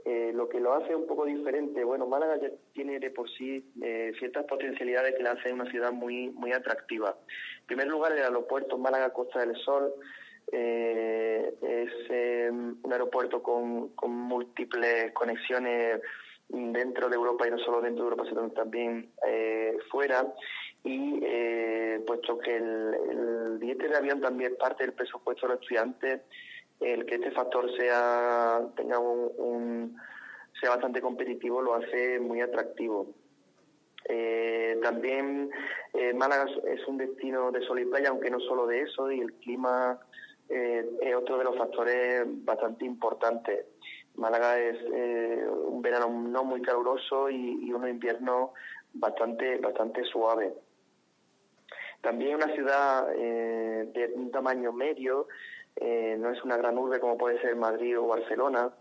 Eh, 0.04 0.32
lo 0.34 0.48
que 0.50 0.60
lo 0.60 0.74
hace 0.74 0.94
un 0.94 1.06
poco 1.06 1.24
diferente, 1.24 1.82
bueno, 1.82 2.06
Málaga 2.06 2.36
ya 2.36 2.50
tiene 2.74 2.98
de 2.98 3.10
por 3.10 3.30
sí 3.30 3.64
ciertas 4.18 4.44
potencialidades 4.44 5.14
que 5.16 5.22
la 5.22 5.32
hacen 5.32 5.54
una 5.54 5.70
ciudad 5.70 5.92
muy, 5.92 6.28
muy 6.28 6.52
atractiva. 6.52 7.16
En 7.60 7.66
primer 7.66 7.86
lugar, 7.86 8.12
el 8.12 8.22
aeropuerto 8.22 8.76
Málaga 8.76 9.14
Costa 9.14 9.40
del 9.40 9.56
Sol 9.56 9.94
eh, 10.52 11.54
es 11.62 12.10
em, 12.10 12.76
un 12.82 12.92
aeropuerto 12.92 13.42
con, 13.42 13.92
múltiples 14.06 15.12
conexiones 15.12 16.00
dentro 16.48 17.08
de 17.08 17.16
Europa 17.16 17.46
y 17.46 17.50
no 17.50 17.58
solo 17.58 17.80
dentro 17.80 18.04
de 18.04 18.10
Europa, 18.10 18.28
sino 18.28 18.50
también 18.50 19.10
eh, 19.26 19.76
fuera. 19.90 20.26
Y 20.84 21.20
eh, 21.22 22.02
puesto 22.06 22.38
que 22.38 22.56
el, 22.56 22.94
el 23.10 23.58
billete 23.58 23.88
de 23.88 23.96
avión 23.96 24.20
también 24.20 24.52
es 24.52 24.58
parte 24.58 24.84
del 24.84 24.92
presupuesto 24.92 25.46
de 25.46 25.54
los 25.54 25.62
estudiantes, 25.62 26.20
el 26.80 27.06
que 27.06 27.16
este 27.16 27.30
factor 27.30 27.70
sea 27.76 28.60
tenga 28.76 28.98
un, 28.98 29.96
sea 30.60 30.70
bastante 30.70 31.00
competitivo 31.00 31.62
lo 31.62 31.74
hace 31.74 32.18
muy 32.18 32.40
atractivo. 32.40 33.08
Eh, 34.06 34.78
también 34.82 35.50
eh, 35.94 36.12
Málaga 36.12 36.46
es 36.66 36.86
un 36.86 36.98
destino 36.98 37.50
de 37.50 37.62
sol 37.62 37.80
y 37.80 37.86
playa, 37.86 38.10
aunque 38.10 38.30
no 38.30 38.38
solo 38.40 38.66
de 38.66 38.82
eso, 38.82 39.10
y 39.10 39.20
el 39.20 39.32
clima 39.34 39.98
eh, 40.48 40.86
es 41.00 41.14
otro 41.14 41.38
de 41.38 41.44
los 41.44 41.56
factores 41.56 42.22
bastante 42.44 42.84
importantes. 42.84 43.66
Málaga 44.16 44.58
es 44.58 44.78
un 45.66 45.82
verano 45.82 46.08
no 46.08 46.44
muy 46.44 46.62
caluroso 46.62 47.28
y, 47.28 47.72
un 47.72 47.88
invierno 47.88 48.52
bastante, 48.92 49.56
bastante 49.58 50.04
suave. 50.04 50.54
También 52.00 52.36
una 52.36 52.54
ciudad 52.54 53.08
de 53.08 54.12
un 54.14 54.30
tamaño 54.30 54.72
medio, 54.72 55.26
no 55.80 56.30
es 56.30 56.42
una 56.42 56.56
gran 56.56 56.78
urbe 56.78 57.00
como 57.00 57.18
puede 57.18 57.40
ser 57.40 57.56
Madrid 57.56 57.98
o 57.98 58.06
Barcelona, 58.06 58.72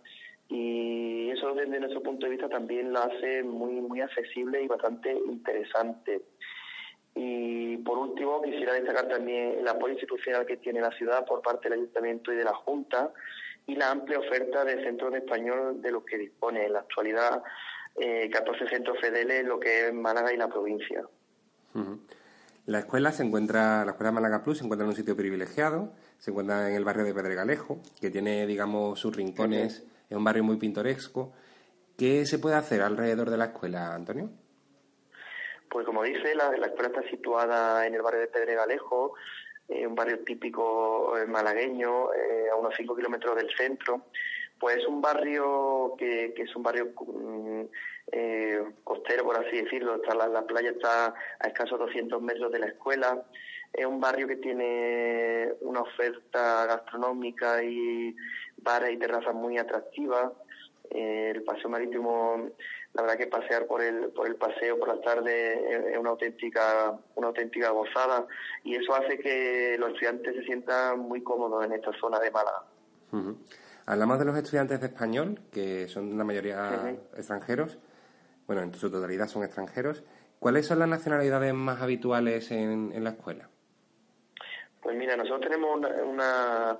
y 0.49 1.29
eso 1.31 1.53
desde 1.53 1.79
nuestro 1.79 2.03
punto 2.03 2.25
de 2.25 2.31
vista 2.31 2.49
también 2.49 2.93
la 2.93 3.03
hace 3.03 3.43
muy, 3.43 3.81
muy 3.81 4.01
accesible 4.01 4.61
y 4.61 4.67
bastante 4.67 5.11
interesante. 5.11 6.21
Y 7.15 7.77
por 7.77 7.97
último, 7.97 8.41
quisiera 8.41 8.73
destacar 8.73 9.07
también 9.07 9.55
el 9.59 9.67
apoyo 9.67 9.93
institucional 9.93 10.45
que 10.45 10.57
tiene 10.57 10.81
la 10.81 10.91
ciudad 10.91 11.25
por 11.25 11.41
parte 11.41 11.69
del 11.69 11.79
Ayuntamiento 11.79 12.33
y 12.33 12.35
de 12.35 12.43
la 12.43 12.53
Junta 12.53 13.11
y 13.65 13.75
la 13.75 13.91
amplia 13.91 14.19
oferta 14.19 14.65
de 14.65 14.83
centros 14.83 15.11
de 15.11 15.19
español 15.19 15.81
de 15.81 15.91
los 15.91 16.03
que 16.03 16.17
dispone 16.17 16.65
en 16.65 16.73
la 16.73 16.79
actualidad 16.79 17.43
14 17.95 18.63
eh, 18.63 18.67
centros 18.67 18.99
fedeles 18.99 19.41
en 19.41 19.47
lo 19.47 19.59
que 19.59 19.87
es 19.87 19.93
Málaga 19.93 20.33
y 20.33 20.37
la 20.37 20.47
provincia. 20.47 21.03
La 22.65 22.79
escuela 22.79 23.11
se 23.11 23.23
encuentra, 23.23 23.83
la 23.83 23.91
escuela 23.91 24.13
Málaga 24.13 24.41
Plus 24.41 24.59
se 24.59 24.63
encuentra 24.63 24.85
en 24.85 24.91
un 24.91 24.95
sitio 24.95 25.17
privilegiado, 25.17 25.91
se 26.17 26.31
encuentra 26.31 26.69
en 26.69 26.75
el 26.75 26.85
barrio 26.85 27.03
de 27.03 27.13
Pedregalejo, 27.13 27.81
que 27.99 28.09
tiene, 28.09 28.47
digamos, 28.47 28.99
sus 28.99 29.13
rincones, 29.13 29.83
es 30.09 30.17
un 30.17 30.23
barrio 30.23 30.45
muy 30.45 30.55
pintoresco. 30.55 31.33
¿Qué 31.97 32.25
se 32.25 32.39
puede 32.39 32.55
hacer 32.55 32.81
alrededor 32.81 33.29
de 33.29 33.37
la 33.37 33.45
escuela, 33.45 33.93
Antonio? 33.93 34.29
Pues 35.69 35.85
como 35.85 36.03
dice, 36.03 36.35
la, 36.35 36.51
escuela 36.51 36.87
está 36.87 37.03
situada 37.09 37.85
en 37.85 37.95
el 37.95 38.01
barrio 38.01 38.21
de 38.21 38.27
Pedregalejo, 38.27 39.15
eh, 39.67 39.85
un 39.85 39.95
barrio 39.95 40.19
típico 40.19 41.17
eh, 41.17 41.25
malagueño, 41.25 42.13
eh, 42.13 42.49
a 42.49 42.55
unos 42.55 42.73
5 42.77 42.95
kilómetros 42.95 43.35
del 43.35 43.49
centro. 43.57 44.05
Pues 44.59 44.77
es 44.77 44.87
un 44.87 45.01
barrio 45.01 45.95
que, 45.97 46.33
es 46.35 46.55
un 46.55 46.63
barrio 46.63 46.93
mm, 46.95 47.63
costero, 48.83 49.23
por 49.25 49.37
así 49.37 49.61
decirlo. 49.61 49.95
Está 49.95 50.15
la, 50.15 50.45
playa 50.45 50.71
está 50.71 51.13
a 51.39 51.47
escasos 51.47 51.79
200 51.79 52.21
metros 52.21 52.51
de 52.51 52.59
la 52.59 52.67
escuela. 52.67 53.23
Es 53.73 53.85
un 53.85 53.99
barrio 53.99 54.27
que 54.27 54.37
tiene 54.37 55.51
una 55.61 55.81
oferta 55.81 56.65
gastronómica 56.65 57.63
y 57.63 58.15
bares 58.57 58.93
y 58.93 58.97
terrazas 58.97 59.33
muy 59.33 59.57
atractivas. 59.57 60.31
el 60.91 61.43
paseo 61.43 61.69
marítimo 61.69 62.51
la 62.93 63.01
verdad 63.01 63.17
que 63.17 63.27
pasear 63.27 63.65
por 63.65 63.81
el, 63.81 64.09
por 64.09 64.27
el 64.27 64.35
paseo 64.35 64.77
por 64.77 64.89
la 64.89 65.01
tarde 65.01 65.91
es 65.91 65.97
una 65.97 66.11
auténtica, 66.11 66.97
una 67.15 67.27
auténtica 67.27 67.71
gozada 67.71 68.27
y 68.63 68.75
eso 68.75 68.93
hace 68.93 69.17
que 69.17 69.75
los 69.79 69.89
estudiantes 69.89 70.35
se 70.35 70.43
sientan 70.43 70.99
muy 70.99 71.23
cómodos 71.23 71.65
en 71.65 71.73
esta 71.73 71.91
zona 71.99 72.19
de 72.19 72.31
Málaga. 72.31 72.63
Hablamos 73.85 74.19
de 74.19 74.25
los 74.25 74.37
estudiantes 74.37 74.79
de 74.79 74.87
español, 74.87 75.39
que 75.51 75.87
son 75.87 76.17
la 76.17 76.23
mayoría 76.23 76.95
extranjeros, 77.15 77.77
bueno, 78.47 78.61
en 78.61 78.73
su 78.73 78.89
totalidad 78.89 79.27
son 79.27 79.43
extranjeros. 79.43 80.03
¿Cuáles 80.39 80.65
son 80.65 80.79
las 80.79 80.89
nacionalidades 80.89 81.53
más 81.53 81.81
habituales 81.81 82.51
en, 82.51 82.91
en 82.93 83.03
la 83.03 83.11
escuela? 83.11 83.49
Pues 84.81 84.97
mira, 84.97 85.15
nosotros 85.15 85.41
tenemos 85.41 85.79
una 86.05 86.77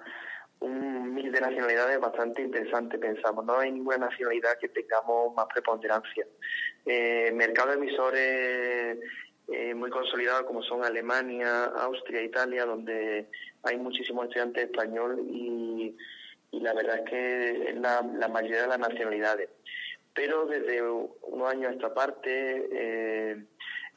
un 0.63 1.13
mil 1.13 1.31
de 1.31 1.41
nacionalidades 1.41 1.99
bastante 1.99 2.41
interesante, 2.41 2.97
pensamos. 2.97 3.45
No 3.45 3.59
hay 3.59 3.71
ninguna 3.71 3.97
nacionalidad 3.97 4.57
que 4.59 4.69
tengamos 4.69 5.33
más 5.35 5.45
preponderancia. 5.53 6.25
Eh, 6.85 7.31
mercado 7.33 7.73
emisores 7.73 8.97
eh, 9.49 9.73
muy 9.73 9.89
consolidados 9.89 10.43
como 10.43 10.63
son 10.63 10.83
Alemania, 10.85 11.65
Austria, 11.65 12.21
Italia, 12.21 12.65
donde 12.65 13.27
hay 13.63 13.77
muchísimos 13.77 14.25
estudiantes 14.25 14.65
español 14.65 15.19
y, 15.29 15.95
la 16.59 16.73
verdad 16.73 16.99
es 16.99 17.09
que 17.09 17.69
es 17.69 17.75
la, 17.77 18.01
mayoría 18.29 18.63
de 18.63 18.67
las 18.67 18.79
nacionalidades. 18.79 19.49
Pero 20.13 20.45
desde 20.45 20.81
unos 20.81 21.51
años 21.51 21.71
a 21.71 21.73
esta 21.73 21.93
parte, 21.93 22.67
eh, 22.71 23.43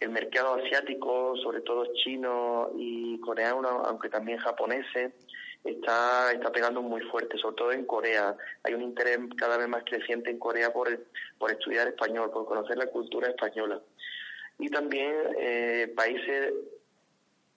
el 0.01 0.11
mercado 0.11 0.55
asiático, 0.55 1.37
sobre 1.43 1.61
todo 1.61 1.93
chino 1.95 2.71
y 2.77 3.21
coreano, 3.21 3.83
aunque 3.87 4.09
también 4.09 4.39
japoneses, 4.39 5.13
está, 5.65 6.33
está 6.33 6.53
pegando 6.53 6.83
muy 6.83 7.03
fuerte, 7.03 7.39
sobre 7.39 7.57
todo 7.57 7.73
en 7.73 7.85
Corea. 7.85 8.37
Hay 8.63 8.75
un 8.75 8.83
interés 8.83 9.19
cada 9.37 9.57
vez 9.57 9.69
más 9.69 9.85
creciente 9.85 10.31
en 10.31 10.39
Corea 10.39 10.73
por, 10.73 10.89
por 11.39 11.51
estudiar 11.51 11.89
español, 11.89 12.31
por 12.31 12.47
conocer 12.47 12.79
la 12.79 12.87
cultura 12.87 13.29
española. 13.29 13.81
Y 14.59 14.69
también 14.69 15.13
eh, 15.39 15.93
países, 15.95 16.55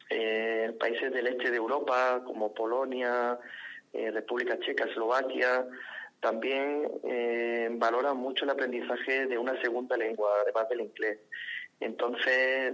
eh, 0.10 0.76
países 0.80 1.14
del 1.14 1.28
este 1.28 1.52
de 1.52 1.58
Europa, 1.58 2.22
como 2.26 2.54
Polonia, 2.54 3.39
eh, 3.94 4.12
República 4.12 4.60
Checa, 4.60 4.86
Eslovaquia, 4.86 5.68
también 6.20 6.90
valoran 7.80 8.18
mucho 8.18 8.44
el 8.44 8.52
aprendizaje 8.52 9.26
de 9.28 9.38
una 9.38 9.60
segunda 9.62 9.96
lengua, 9.96 10.30
además 10.42 10.68
del 10.68 10.82
inglés. 10.82 11.20
Entonces, 11.80 12.74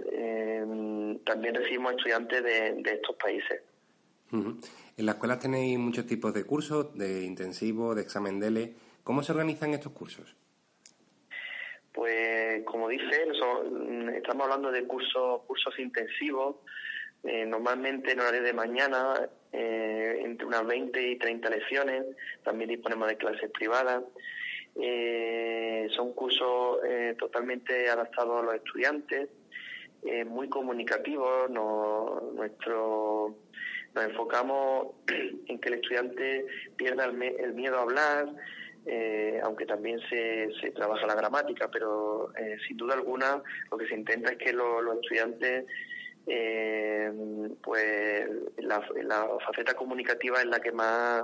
también 1.24 1.54
recibimos 1.54 1.92
estudiantes 1.92 2.42
de, 2.42 2.72
de 2.82 2.90
estos 2.94 3.14
países. 3.14 3.62
En 4.32 5.06
la 5.06 5.12
escuela 5.12 5.38
tenéis 5.38 5.78
muchos 5.78 6.06
tipos 6.06 6.34
de 6.34 6.42
cursos, 6.44 6.98
de 6.98 7.22
intensivo, 7.22 7.94
de 7.94 8.02
examen 8.02 8.40
DELE. 8.40 8.74
¿Cómo 9.04 9.22
se 9.22 9.30
organizan 9.30 9.72
estos 9.74 9.92
cursos? 9.92 10.34
Pues, 11.92 12.64
como 12.64 12.88
dice, 12.88 13.28
estamos 14.16 14.42
hablando 14.44 14.72
de 14.72 14.84
cursos, 14.84 15.42
cursos 15.46 15.78
intensivos, 15.78 16.56
eh, 17.22 17.46
normalmente 17.46 18.12
en 18.12 18.20
horario 18.20 18.42
de 18.42 18.52
mañana, 18.52 19.28
eh, 19.52 20.20
entre 20.24 20.46
unas 20.46 20.66
20 20.66 21.10
y 21.10 21.16
30 21.16 21.50
lecciones. 21.50 22.04
También 22.42 22.70
disponemos 22.70 23.08
de 23.08 23.16
clases 23.16 23.50
privadas. 23.50 24.02
son 25.96 26.12
cursos 26.12 26.80
totalmente 27.18 27.88
adaptados 27.88 28.42
a 28.42 28.44
los 28.44 28.54
estudiantes, 28.56 29.28
muy 30.26 30.48
comunicativos. 30.48 31.50
nuestro, 31.50 33.36
nos 33.94 34.04
enfocamos 34.04 34.88
en 35.48 35.58
que 35.58 35.68
el 35.68 35.74
estudiante 35.74 36.46
pierda 36.76 37.06
el 37.06 37.54
miedo 37.54 37.78
a 37.78 37.82
hablar, 37.82 38.28
eh, 38.88 39.40
aunque 39.42 39.66
también 39.66 39.98
se, 40.08 40.48
se, 40.60 40.70
trabaja 40.70 41.08
la 41.08 41.16
gramática, 41.16 41.68
pero 41.68 42.30
eh, 42.36 42.56
sin 42.68 42.76
duda 42.76 42.94
alguna 42.94 43.42
lo 43.68 43.76
que 43.76 43.88
se 43.88 43.96
intenta 43.96 44.30
es 44.30 44.38
que 44.38 44.52
los 44.52 44.94
estudiantes, 45.02 45.66
eh, 46.26 47.12
pues 47.62 48.26
la, 48.58 48.80
faceta 49.44 49.74
comunicativa 49.74 50.40
es 50.40 50.46
la 50.46 50.60
que 50.60 50.72
más 50.72 51.22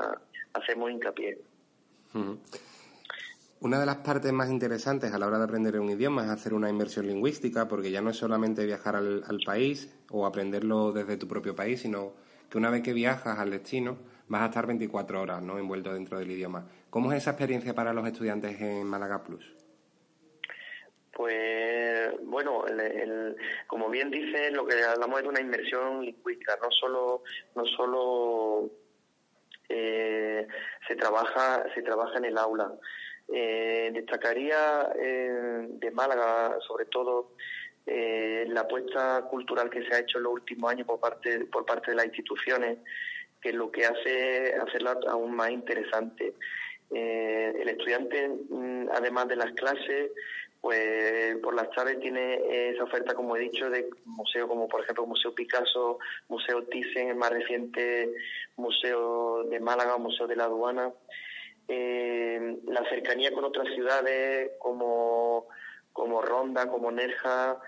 hacemos 0.54 0.90
hincapié. 0.90 1.38
Una 3.60 3.78
de 3.78 3.86
las 3.86 3.96
partes 3.96 4.32
más 4.32 4.50
interesantes 4.50 5.12
a 5.12 5.18
la 5.18 5.26
hora 5.26 5.38
de 5.38 5.44
aprender 5.44 5.78
un 5.78 5.90
idioma 5.90 6.24
es 6.24 6.30
hacer 6.30 6.54
una 6.54 6.68
inversión 6.68 7.06
lingüística, 7.06 7.68
porque 7.68 7.90
ya 7.90 8.00
no 8.00 8.10
es 8.10 8.16
solamente 8.16 8.66
viajar 8.66 8.96
al, 8.96 9.22
al 9.26 9.38
país 9.44 9.94
o 10.10 10.26
aprenderlo 10.26 10.92
desde 10.92 11.16
tu 11.16 11.28
propio 11.28 11.54
país, 11.54 11.80
sino 11.80 12.12
que 12.50 12.58
una 12.58 12.70
vez 12.70 12.82
que 12.82 12.92
viajas 12.92 13.38
al 13.38 13.50
destino, 13.50 13.96
vas 14.28 14.42
a 14.42 14.46
estar 14.46 14.66
24 14.66 15.20
horas 15.20 15.42
¿no? 15.42 15.58
envuelto 15.58 15.92
dentro 15.92 16.18
del 16.18 16.30
idioma. 16.30 16.66
¿Cómo 16.90 17.12
es 17.12 17.18
esa 17.18 17.30
experiencia 17.30 17.74
para 17.74 17.92
los 17.92 18.06
estudiantes 18.06 18.60
en 18.60 18.86
Málaga 18.86 19.22
Plus? 19.22 19.44
Pues 21.12 22.10
bueno, 22.22 22.64
como 23.66 23.90
bien 23.90 24.10
dice, 24.10 24.50
lo 24.50 24.64
que 24.66 24.82
hablamos 24.82 25.18
es 25.18 25.24
de 25.24 25.28
una 25.28 25.40
inmersión 25.40 26.04
lingüística, 26.04 26.58
no 26.62 26.70
solo, 26.70 27.22
no 27.54 27.66
solo 27.66 28.70
eh, 29.68 30.46
se 30.86 30.96
trabaja, 30.96 31.64
se 31.74 31.82
trabaja 31.82 32.18
en 32.18 32.26
el 32.26 32.38
aula. 32.38 32.72
Eh, 33.28 33.90
destacaría 33.92 34.90
eh, 34.96 35.66
de 35.68 35.90
Málaga, 35.90 36.58
sobre 36.66 36.86
todo, 36.86 37.32
la 37.84 38.60
apuesta 38.60 39.22
cultural 39.28 39.68
que 39.68 39.82
se 39.84 39.94
ha 39.94 39.98
hecho 39.98 40.18
en 40.18 40.24
los 40.24 40.34
últimos 40.34 40.70
años 40.70 40.86
por 40.86 41.00
parte, 41.00 41.46
por 41.46 41.66
parte 41.66 41.90
de 41.90 41.96
las 41.96 42.06
instituciones 42.06 42.78
que 43.40 43.52
lo 43.52 43.72
que 43.72 43.84
hace 43.84 44.54
hacerla 44.54 44.98
aún 45.08 45.34
más 45.34 45.50
interesante. 45.50 46.34
Eh, 46.94 47.54
el 47.60 47.68
estudiante, 47.68 48.28
mm, 48.28 48.88
además 48.92 49.28
de 49.28 49.36
las 49.36 49.52
clases, 49.52 50.10
pues 50.60 51.36
por 51.42 51.54
las 51.54 51.70
tardes 51.70 51.98
tiene 51.98 52.70
esa 52.70 52.84
oferta, 52.84 53.14
como 53.14 53.36
he 53.36 53.40
dicho, 53.40 53.68
de 53.68 53.90
museos 54.04 54.48
como 54.48 54.68
por 54.68 54.82
ejemplo 54.82 55.04
Museo 55.06 55.34
Picasso, 55.34 55.98
Museo 56.28 56.62
Thyssen, 56.64 57.08
el 57.08 57.16
más 57.16 57.30
reciente 57.30 58.14
Museo 58.56 59.42
de 59.44 59.58
Málaga, 59.58 59.98
Museo 59.98 60.28
de 60.28 60.36
la 60.36 60.44
Aduana. 60.44 60.92
Eh, 61.66 62.58
la 62.66 62.88
cercanía 62.88 63.32
con 63.32 63.44
otras 63.44 63.66
ciudades 63.74 64.52
como, 64.58 65.48
como 65.92 66.22
Ronda, 66.22 66.68
como 66.68 66.92
Nerja, 66.92 67.58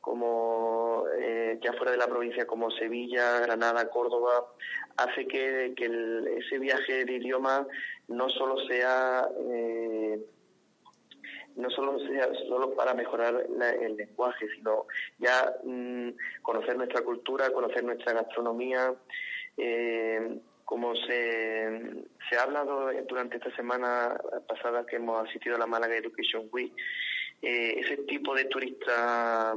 como 0.00 1.04
eh, 1.18 1.58
ya 1.62 1.72
fuera 1.72 1.92
de 1.92 1.98
la 1.98 2.06
provincia 2.06 2.46
como 2.46 2.70
Sevilla, 2.70 3.40
Granada, 3.40 3.88
Córdoba, 3.88 4.46
hace 4.96 5.26
que, 5.26 5.74
ese 6.38 6.58
viaje 6.58 7.04
de 7.04 7.12
idioma 7.14 7.66
no 8.08 8.28
solo 8.28 8.58
sea 8.66 9.28
eh, 9.50 10.18
no 11.56 11.70
solo 11.70 11.98
sea 12.00 12.28
solo 12.48 12.74
para 12.74 12.94
mejorar 12.94 13.46
el 13.80 13.96
lenguaje, 13.96 14.46
sino 14.56 14.86
ya 15.18 15.54
mm, 15.62 16.08
conocer 16.42 16.76
nuestra 16.76 17.02
cultura, 17.02 17.50
conocer 17.50 17.84
nuestra 17.84 18.12
gastronomía. 18.12 18.92
Eh, 19.56 20.40
como 20.64 20.94
se, 20.96 22.04
se 22.28 22.36
ha 22.36 22.42
hablado 22.42 22.90
durante 23.06 23.36
esta 23.36 23.54
semana 23.54 24.18
pasada 24.48 24.86
que 24.86 24.96
hemos 24.96 25.28
asistido 25.28 25.56
a 25.56 25.58
la 25.58 25.66
Málaga 25.66 25.96
Education 25.96 26.48
Week, 26.50 26.72
eh, 27.42 27.80
ese 27.80 27.98
tipo 28.04 28.34
de 28.34 28.46
turista 28.46 29.54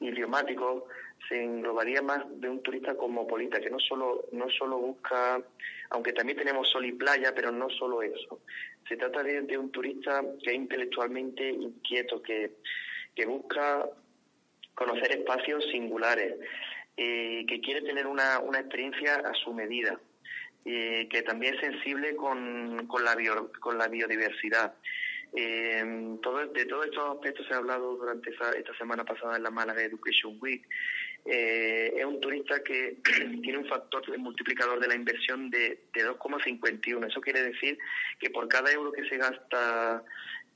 idiomático 0.00 0.88
se 1.28 1.42
englobaría 1.42 2.02
más 2.02 2.24
de 2.40 2.48
un 2.48 2.62
turista 2.62 2.94
cosmopolita, 2.96 3.60
que 3.60 3.70
no 3.70 3.78
solo, 3.78 4.26
no 4.32 4.48
solo 4.50 4.78
busca, 4.78 5.42
aunque 5.90 6.12
también 6.12 6.38
tenemos 6.38 6.68
sol 6.70 6.84
y 6.84 6.92
playa, 6.92 7.34
pero 7.34 7.50
no 7.50 7.68
solo 7.70 8.02
eso. 8.02 8.40
Se 8.88 8.96
trata 8.96 9.22
de, 9.22 9.56
un 9.56 9.70
turista 9.70 10.22
que 10.42 10.50
es 10.50 10.56
intelectualmente 10.56 11.48
inquieto, 11.48 12.22
que, 12.22 12.56
que 13.14 13.26
busca 13.26 13.88
conocer 14.74 15.12
espacios 15.12 15.64
singulares, 15.70 16.34
eh, 16.96 17.44
que 17.48 17.60
quiere 17.60 17.82
tener 17.82 18.06
una, 18.06 18.38
una 18.40 18.60
experiencia 18.60 19.16
a 19.16 19.32
su 19.34 19.52
medida, 19.52 19.98
eh, 20.64 21.08
que 21.10 21.22
también 21.22 21.54
es 21.54 21.60
sensible 21.60 22.16
con, 22.16 22.86
con, 22.86 23.04
la, 23.04 23.16
con 23.60 23.78
la 23.78 23.88
biodiversidad 23.88 24.74
eh, 25.36 26.16
todo, 26.22 26.46
de 26.46 26.64
todos 26.66 26.86
estos 26.86 27.10
aspectos 27.16 27.46
se 27.46 27.54
ha 27.54 27.56
hablado 27.56 27.96
durante 27.96 28.30
esta 28.30 28.74
semana 28.78 29.04
pasada 29.04 29.36
en 29.36 29.42
la 29.42 29.50
Málaga 29.50 29.82
Education 29.82 30.38
Week. 30.40 30.64
Eh, 31.26 31.94
es 31.96 32.04
un 32.04 32.20
turista 32.20 32.62
que 32.62 32.98
tiene 33.42 33.58
un 33.58 33.66
factor 33.66 34.02
multiplicador 34.18 34.78
de 34.78 34.88
la 34.88 34.94
inversión 34.94 35.50
de, 35.50 35.84
de 35.92 36.06
2,51. 36.06 37.08
Eso 37.08 37.20
quiere 37.20 37.42
decir 37.42 37.78
que 38.18 38.30
por 38.30 38.46
cada 38.48 38.70
euro 38.70 38.92
que 38.92 39.08
se 39.08 39.16
gasta 39.16 40.04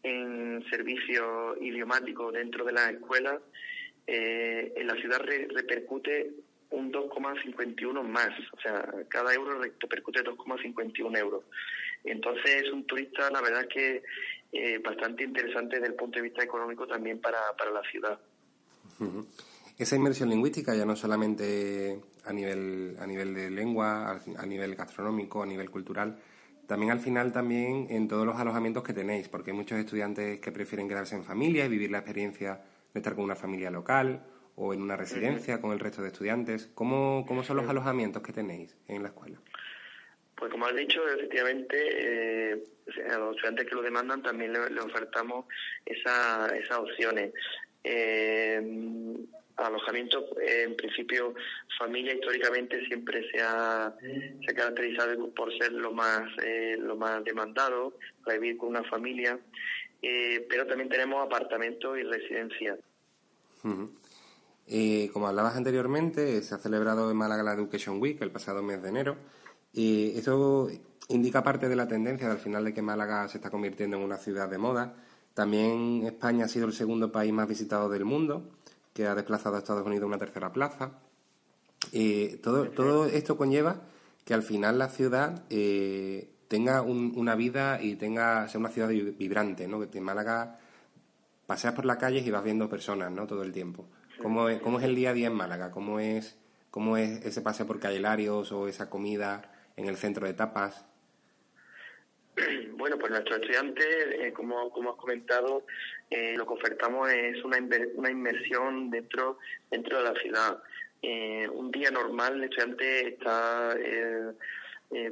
en 0.03 0.64
servicio 0.71 1.57
idiomático 1.61 2.31
dentro 2.31 2.64
de 2.64 2.73
la 2.73 2.91
escuela, 2.91 3.41
eh, 4.07 4.73
en 4.77 4.87
la 4.87 4.95
ciudad 4.95 5.21
repercute 5.21 6.31
un 6.71 6.93
2,51 6.93 8.03
más. 8.03 8.31
O 8.53 8.61
sea, 8.61 8.87
cada 9.09 9.33
euro 9.35 9.61
repercute 9.61 10.23
2,51 10.23 11.19
euros. 11.19 11.45
Entonces 12.05 12.62
es 12.62 12.71
un 12.71 12.85
turista, 12.87 13.31
la 13.31 13.41
verdad 13.41 13.66
que 13.69 14.03
eh, 14.53 14.79
bastante 14.79 15.25
interesante 15.25 15.77
desde 15.77 15.89
el 15.89 15.95
punto 15.95 16.19
de 16.19 16.23
vista 16.23 16.43
económico 16.43 16.87
también 16.87 17.21
para, 17.21 17.39
para 17.57 17.71
la 17.71 17.83
ciudad. 17.91 18.19
Esa 19.79 19.95
inmersión 19.95 20.29
lingüística 20.29 20.74
ya 20.74 20.85
no 20.85 20.97
solamente 20.97 22.01
a 22.24 22.33
nivel, 22.33 22.97
a 22.99 23.07
nivel 23.07 23.33
de 23.33 23.49
lengua, 23.49 24.20
a 24.37 24.45
nivel 24.47 24.74
gastronómico, 24.74 25.41
a 25.41 25.47
nivel 25.47 25.70
cultural, 25.70 26.18
también 26.66 26.91
al 26.91 26.99
final 26.99 27.33
también 27.33 27.87
en 27.89 28.09
todos 28.09 28.26
los 28.26 28.37
alojamientos 28.37 28.83
que 28.83 28.93
tenéis, 28.93 29.29
porque 29.29 29.53
hay 29.53 29.57
muchos 29.57 29.79
estudiantes 29.79 30.41
que 30.41 30.51
prefieren 30.51 30.89
quedarse 30.89 31.14
en 31.14 31.22
familia 31.22 31.64
y 31.64 31.68
vivir 31.68 31.93
la 31.93 31.99
experiencia 31.99 32.61
de 32.93 32.99
estar 32.99 33.14
con 33.14 33.22
una 33.22 33.37
familia 33.37 33.70
local 33.70 34.24
o 34.57 34.74
en 34.74 34.83
una 34.83 34.97
residencia 34.97 35.61
con 35.61 35.70
el 35.70 35.79
resto 35.79 36.03
de 36.03 36.09
estudiantes. 36.09 36.68
¿Cómo, 36.74 37.24
cómo 37.29 37.45
son 37.45 37.59
los 37.59 37.68
alojamientos 37.68 38.20
que 38.20 38.33
tenéis 38.33 38.76
en 38.89 39.05
la 39.05 39.11
escuela? 39.11 39.39
Pues 40.35 40.51
como 40.51 40.66
has 40.66 40.74
dicho, 40.74 41.09
efectivamente, 41.09 42.53
eh, 42.53 42.64
a 43.12 43.18
los 43.18 43.37
estudiantes 43.37 43.66
que 43.66 43.74
lo 43.76 43.83
demandan 43.83 44.24
también 44.24 44.53
le, 44.53 44.81
ofertamos 44.81 45.47
esa, 45.87 46.49
esas 46.49 46.79
opciones. 46.79 47.33
Eh, 47.85 48.61
alojamiento, 49.59 50.27
en 50.41 50.77
principio, 50.77 51.35
familia 51.79 52.15
históricamente 52.15 52.85
siempre 52.87 53.29
se 53.31 53.41
ha, 53.41 53.95
se 54.01 54.55
caracterizado 54.55 55.31
por 55.35 55.57
ser 55.59 55.73
lo 55.73 55.93
más, 55.93 56.23
eh, 56.45 56.77
lo 56.79 56.97
más 56.97 57.23
demandado, 57.25 57.95
para 58.25 58.39
vivir 58.39 58.57
con 58.57 58.71
una 58.71 58.85
familia, 58.85 59.39
eh, 60.03 60.47
pero 60.49 60.67
también 60.67 60.89
tenemos 60.89 61.25
apartamentos 61.25 61.99
y 61.99 62.03
residencias. 62.03 62.79
como 65.13 65.27
hablabas 65.27 65.57
anteriormente, 65.57 66.43
se 66.43 66.55
ha 66.55 66.59
celebrado 66.59 67.11
en 67.11 67.17
Málaga 67.17 67.43
la 67.43 67.55
Education 67.55 68.01
Week 68.01 68.21
el 68.21 68.31
pasado 68.31 68.63
mes 68.63 68.83
de 68.83 68.89
enero. 68.89 69.17
Y 69.73 70.19
eso 70.19 70.69
indica 71.09 71.43
parte 71.43 71.69
de 71.69 71.77
la 71.77 71.89
tendencia 71.89 72.31
al 72.31 72.39
final 72.39 72.65
de 72.65 72.75
que 72.75 72.83
Málaga 72.83 73.29
se 73.29 73.39
está 73.39 73.51
convirtiendo 73.51 73.97
en 73.97 74.03
una 74.03 74.19
ciudad 74.19 74.49
de 74.49 74.59
moda. 74.59 74.95
También 75.35 76.03
España 76.05 76.47
ha 76.47 76.49
sido 76.49 76.67
el 76.67 76.73
segundo 76.73 77.13
país 77.13 77.33
más 77.33 77.49
visitado 77.49 77.89
del 77.89 78.05
mundo, 78.05 78.58
que 78.99 79.07
ha 79.07 79.15
desplazado 79.15 79.55
a 79.55 79.61
Estados 79.61 79.87
Unidos 79.87 80.03
a 80.03 80.07
una 80.09 80.19
tercera 80.19 80.53
plaza. 80.53 80.91
Y 81.93 82.39
todo, 82.39 82.69
todo 82.71 83.07
esto 83.07 83.37
conlleva 83.37 83.81
que 84.25 84.35
al 84.35 84.43
final 84.43 84.77
la 84.77 84.89
ciudad 84.89 85.45
eh, 85.51 86.29
tenga 86.49 86.83
una 86.83 87.37
vida 87.37 87.81
y 87.81 87.95
tenga 87.95 88.49
sea 88.49 88.59
una 88.59 88.71
ciudad 88.71 88.89
vibrante, 88.89 89.69
¿no? 89.69 89.89
Que 89.89 89.99
en 89.99 90.03
Málaga 90.03 90.59
paseas 91.47 91.75
por 91.75 91.85
las 91.85 91.99
calles 91.99 92.27
y 92.27 92.33
vas 92.33 92.43
viendo 92.43 92.69
personas, 92.69 93.13
¿no? 93.13 93.29
Todo 93.29 93.45
el 93.45 93.53
tiempo. 93.53 93.87
¿Cómo 94.21 94.49
es, 94.49 94.61
cómo 94.61 94.81
es 94.81 94.85
el 94.85 94.97
día 94.97 95.11
a 95.11 95.13
día 95.13 95.29
en 95.29 95.35
Málaga? 95.35 95.71
¿Cómo 95.71 96.01
es, 96.01 96.37
cómo 96.73 96.97
es 96.97 97.25
ese 97.25 97.41
paseo 97.41 97.69
por 97.69 97.81
Larios 97.81 98.51
o 98.51 98.67
esa 98.67 98.91
comida 98.91 99.53
en 99.77 99.87
el 99.87 99.97
centro 99.97 100.27
de 100.27 100.35
tapas? 100.35 100.85
Bueno, 102.73 102.99
pues 102.99 103.13
nuestros 103.13 103.41
estudiantes, 103.41 103.87
eh, 103.87 104.33
como, 104.33 104.71
como 104.71 104.91
has 104.91 104.97
comentado, 104.97 105.65
eh, 106.11 106.35
lo 106.37 106.47
que 106.47 106.55
ofertamos 106.55 107.11
es 107.11 107.43
una, 107.45 107.59
una 107.95 108.11
inmersión 108.11 108.91
dentro, 108.91 109.39
dentro 109.71 109.99
de 109.99 110.05
la 110.05 110.15
ciudad. 110.21 110.63
Eh, 111.03 111.49
un 111.49 111.71
día 111.71 111.91
normal 111.91 112.35
el 112.35 112.45
estudiante 112.45 113.09
está 113.09 113.77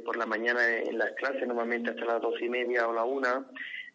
por 0.03 0.17
la 0.17 0.25
mañana 0.25 0.79
en 0.79 0.97
las 0.97 1.11
clases, 1.11 1.47
normalmente 1.47 1.91
hasta 1.91 2.03
las 2.03 2.21
dos 2.21 2.41
y 2.41 2.49
media 2.49 2.87
o 2.87 2.93
la 2.93 3.03
una, 3.03 3.45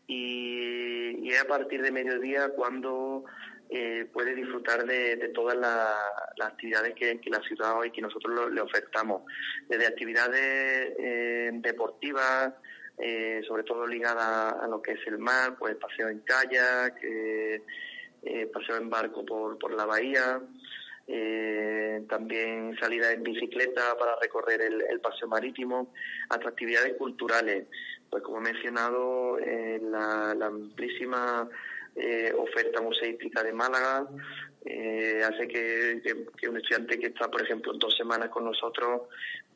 y, 0.07 1.29
es 1.29 1.41
a 1.41 1.47
partir 1.47 1.83
de 1.83 1.91
mediodía 1.91 2.51
cuando 2.51 3.25
eh, 3.71 4.07
puede 4.13 4.35
disfrutar 4.35 4.85
de, 4.85 5.17
todas 5.35 5.57
las 5.57 6.47
actividades 6.51 6.95
que, 6.95 7.19
la 7.31 7.41
ciudad 7.41 7.79
hoy 7.79 7.91
que 7.91 8.03
nosotros 8.03 8.53
le 8.53 8.61
ofertamos, 8.61 9.23
desde 9.69 9.87
actividades 9.87 10.93
eh, 10.99 11.51
deportivas 11.55 12.53
eh, 12.99 13.43
sobre 13.49 13.65
todo 13.65 13.87
ligada 13.87 14.51
a 14.51 14.67
lo 14.69 14.83
que 14.83 14.93
es 14.93 15.07
el 15.07 15.19
mar, 15.19 15.57
pues 15.59 15.77
paseo 15.77 16.09
en 16.09 16.21
kayak, 16.21 17.03
eh, 17.03 17.63
eh, 18.23 18.47
paseo 18.53 18.77
en 18.77 18.91
barco 18.91 19.25
por, 19.25 19.59
por 19.59 19.73
la 19.73 19.87
bahía, 19.87 20.41
también 22.09 22.77
salida 22.79 23.13
en 23.13 23.23
bicicleta 23.23 23.97
para 23.99 24.17
recorrer 24.21 24.63
el, 24.63 25.01
paseo 25.01 25.29
marítimo, 25.29 25.93
hasta 26.31 26.49
actividades 26.49 26.95
culturales. 26.97 27.67
Pues 28.09 28.23
como 28.23 28.39
he 28.39 28.53
mencionado, 28.53 29.37
la, 29.39 30.35
la, 30.35 30.47
amplísima 30.47 31.49
oferta 32.39 32.81
museística 32.81 33.43
de 33.43 33.53
Málaga 33.53 34.07
hace 35.27 35.49
que, 35.49 36.01
que, 36.37 36.49
un 36.49 36.57
estudiante 36.57 36.99
que 36.99 37.09
está, 37.09 37.29
por 37.29 37.43
ejemplo, 37.43 37.73
dos 37.75 37.95
semanas 37.97 38.29
con 38.29 38.45
nosotros 38.45 39.03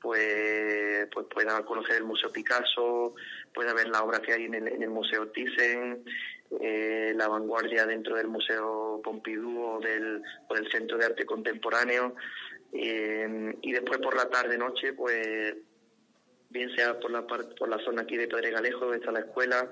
pues, 0.07 1.09
pues 1.13 1.27
pueda 1.27 1.65
conocer 1.65 1.97
el 1.97 2.05
Museo 2.05 2.31
Picasso, 2.31 3.17
pueda 3.53 3.75
ver 3.75 3.89
la 3.89 4.05
obra 4.05 4.21
que 4.21 4.33
hay 4.33 4.45
en 4.45 4.55
el, 4.55 4.89
Museo 4.89 5.33
Thyssen, 5.33 6.05
eh, 6.61 7.13
la 7.17 7.27
vanguardia 7.27 7.85
dentro 7.87 8.15
del 8.15 8.29
Museo 8.29 9.01
Pompidou 9.03 9.79
o 9.79 9.81
del, 9.81 10.23
Centro 10.71 10.97
de 10.97 11.07
Arte 11.07 11.27
Contemporáneo. 11.27 12.15
Eh, 12.73 13.57
y 13.63 13.73
después 13.73 13.99
por 13.99 14.15
la 14.15 14.31
tarde-noche, 14.31 14.93
pues 14.93 15.57
bien 16.51 16.71
sea 16.77 17.01
por 17.01 17.11
la, 17.11 17.27
por 17.27 17.69
la 17.69 17.79
zona 17.85 18.03
aquí 18.03 18.17
de 18.17 18.29
Pedregalejo, 18.29 18.85
donde 18.85 18.99
está 18.99 19.11
la 19.11 19.27
escuela, 19.27 19.69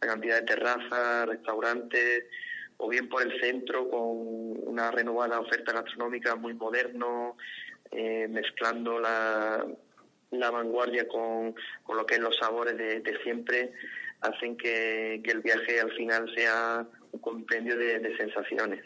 la 0.00 0.08
cantidad 0.08 0.40
de 0.40 0.46
terrazas, 0.46 1.28
restaurantes, 1.28 2.24
o 2.78 2.88
bien 2.88 3.08
por 3.08 3.22
el 3.22 3.40
centro 3.40 3.88
con 3.88 4.00
una 4.66 4.90
renovada 4.90 5.38
oferta 5.38 5.72
gastronómica 5.72 6.34
muy 6.34 6.54
moderno, 6.54 7.36
eh, 7.96 8.28
mezclando 8.28 9.00
la, 9.00 9.66
la 10.30 10.50
vanguardia 10.50 11.08
con, 11.08 11.54
con, 11.82 11.96
lo 11.96 12.04
que 12.04 12.16
es 12.16 12.20
los 12.20 12.36
sabores 12.36 12.76
de, 12.76 13.02
siempre, 13.22 13.72
hacen 14.20 14.54
que, 14.56 15.14
el 15.24 15.40
viaje 15.40 15.80
al 15.80 15.90
final 15.92 16.30
sea 16.34 16.86
un 17.12 17.20
compendio 17.20 17.76
de, 17.78 18.14
sensaciones. 18.18 18.84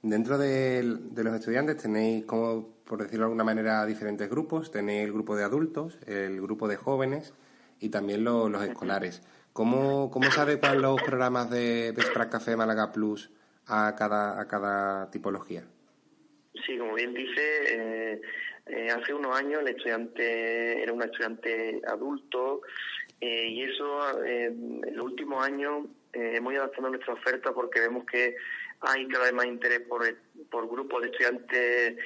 Dentro 0.00 0.38
de, 0.38 0.82
los 0.82 1.34
estudiantes 1.34 1.76
tenéis, 1.76 2.24
como 2.24 2.68
por 2.84 3.02
decirlo 3.02 3.26
de 3.26 3.26
alguna 3.26 3.44
manera, 3.44 3.84
diferentes 3.84 4.28
grupos. 4.30 4.70
Tenéis 4.70 5.04
el 5.04 5.12
grupo 5.12 5.36
de 5.36 5.44
adultos, 5.44 5.98
el 6.06 6.40
grupo 6.40 6.68
de 6.68 6.76
jóvenes 6.76 7.34
y 7.78 7.90
también 7.90 8.24
los, 8.24 8.50
escolares. 8.62 9.22
¿Cómo, 9.52 10.10
¿Cómo 10.10 10.30
se 10.30 10.40
adecuan 10.40 10.80
los 10.80 11.00
programas 11.02 11.50
de, 11.50 11.92
de 11.92 12.02
Café 12.30 12.56
Málaga 12.56 12.90
Plus 12.90 13.30
a 13.66 13.94
cada, 13.96 14.40
a 14.40 14.48
cada 14.48 15.10
tipología? 15.10 15.66
Sí, 16.54 16.76
como 16.76 16.94
bien 16.94 17.14
dice, 17.14 17.40
eh, 17.66 18.20
eh, 18.66 18.88
hace 18.90 19.14
unos 19.14 19.36
años 19.36 19.62
el 19.62 19.68
estudiante 19.68 20.82
era 20.82 20.92
un 20.92 21.02
estudiante 21.02 21.80
adulto 21.86 22.60
eh, 23.20 23.46
y 23.48 23.62
eso 23.62 24.22
en 24.22 24.82
los 24.94 25.06
últimos 25.06 25.44
años 25.44 25.86
hemos 26.12 26.52
ido 26.52 26.62
adaptando 26.62 26.90
nuestra 26.90 27.14
oferta 27.14 27.52
porque 27.52 27.80
vemos 27.80 28.04
que 28.04 28.36
hay 28.80 29.08
cada 29.08 29.24
vez 29.24 29.32
más 29.32 29.46
interés 29.46 29.80
por, 29.80 30.04
por 30.50 30.68
grupos 30.68 31.02
de 31.02 31.08
estudiantes 31.08 31.96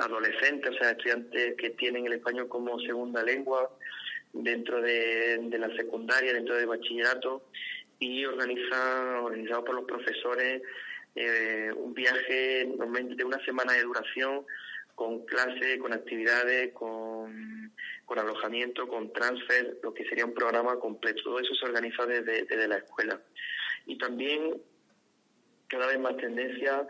adolescentes, 0.00 0.74
o 0.74 0.78
sea, 0.78 0.90
estudiantes 0.90 1.54
que 1.56 1.70
tienen 1.70 2.06
el 2.06 2.14
español 2.14 2.48
como 2.48 2.78
segunda 2.80 3.22
lengua 3.22 3.70
dentro 4.32 4.82
de, 4.82 5.38
de 5.38 5.58
la 5.58 5.74
secundaria, 5.76 6.34
dentro 6.34 6.56
del 6.56 6.66
bachillerato 6.66 7.48
y 7.98 8.24
organiza, 8.26 9.22
organizado 9.22 9.64
por 9.64 9.76
los 9.76 9.84
profesores 9.84 10.62
eh, 11.16 11.72
un 11.74 11.94
viaje 11.94 12.66
normalmente 12.66 13.14
de 13.14 13.24
una 13.24 13.42
semana 13.44 13.72
de 13.72 13.82
duración 13.82 14.44
con 14.94 15.24
clase, 15.24 15.78
con 15.78 15.92
actividades, 15.92 16.72
con, 16.72 17.72
alojamiento, 18.16 18.86
con 18.86 19.12
transfer, 19.12 19.78
lo 19.82 19.92
que 19.92 20.04
sería 20.08 20.24
un 20.24 20.34
programa 20.34 20.76
completo. 20.78 21.22
Todo 21.22 21.40
eso 21.40 21.54
se 21.54 21.66
organiza 21.66 22.06
desde, 22.06 22.44
desde 22.44 22.68
la 22.68 22.78
escuela. 22.78 23.20
Y 23.86 23.98
también 23.98 24.60
cada 25.68 25.86
vez 25.86 25.98
más 25.98 26.16
tendencia 26.16 26.86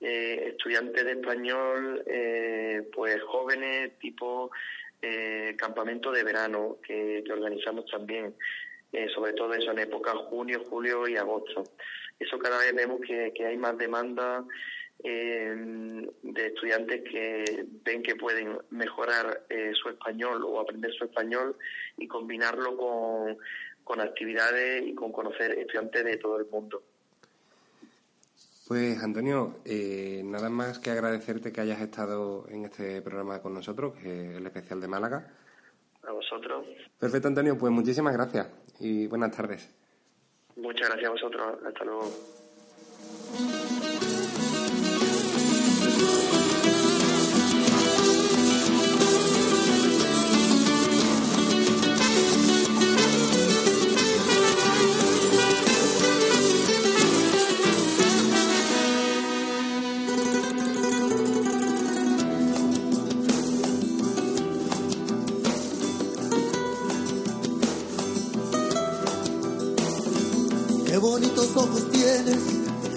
eh, 0.00 0.48
estudiantes 0.48 1.04
de 1.04 1.12
español, 1.12 2.02
eh, 2.06 2.88
pues 2.94 3.22
jóvenes, 3.22 3.98
tipo 3.98 4.50
eh, 5.02 5.54
campamento 5.58 6.10
de 6.12 6.24
verano 6.24 6.78
que, 6.82 7.22
que 7.24 7.32
organizamos 7.32 7.86
también, 7.90 8.34
sobre 9.14 9.34
todo 9.34 9.54
eso 9.54 9.70
en 9.70 9.78
época 9.78 10.12
junio, 10.14 10.64
julio 10.68 11.06
y 11.06 11.16
agosto 11.16 11.62
eso 12.20 12.38
cada 12.38 12.58
vez 12.58 12.74
vemos 12.74 13.00
que, 13.00 13.32
hay 13.44 13.56
más 13.56 13.76
demanda 13.78 14.44
eh, 15.02 16.06
de 16.22 16.46
estudiantes 16.46 17.02
que 17.10 17.66
ven 17.82 18.02
que 18.02 18.14
pueden 18.14 18.58
mejorar 18.70 19.46
eh, 19.48 19.72
su 19.74 19.88
español 19.88 20.44
o 20.44 20.60
aprender 20.60 20.92
su 20.92 21.04
español 21.04 21.56
y 21.96 22.06
combinarlo 22.06 22.76
con, 22.76 23.38
con 23.82 24.00
actividades 24.00 24.86
y 24.86 24.94
con 24.94 25.10
conocer 25.10 25.58
estudiantes 25.58 26.04
de 26.04 26.16
todo 26.18 26.38
el 26.38 26.46
mundo. 26.46 26.82
Pues 28.68 29.02
Antonio, 29.02 29.56
eh, 29.64 30.22
nada 30.24 30.48
más 30.48 30.78
que 30.78 30.90
agradecerte 30.90 31.52
que 31.52 31.60
hayas 31.60 31.80
estado 31.80 32.46
en 32.50 32.66
este 32.66 33.02
programa 33.02 33.42
con 33.42 33.52
nosotros, 33.52 33.94
que 33.94 34.30
es 34.30 34.36
el 34.36 34.46
especial 34.46 34.80
de 34.80 34.86
Málaga. 34.86 35.26
A 36.04 36.12
vosotros. 36.12 36.66
Perfecto, 36.96 37.26
Antonio, 37.26 37.58
pues 37.58 37.72
muchísimas 37.72 38.12
gracias 38.12 38.46
y 38.78 39.08
buenas 39.08 39.36
tardes. 39.36 39.79
Muchas 40.56 40.88
gracias 40.88 41.08
a 41.08 41.12
vosotros. 41.12 41.58
Hasta 41.66 41.84
luego. 41.84 42.10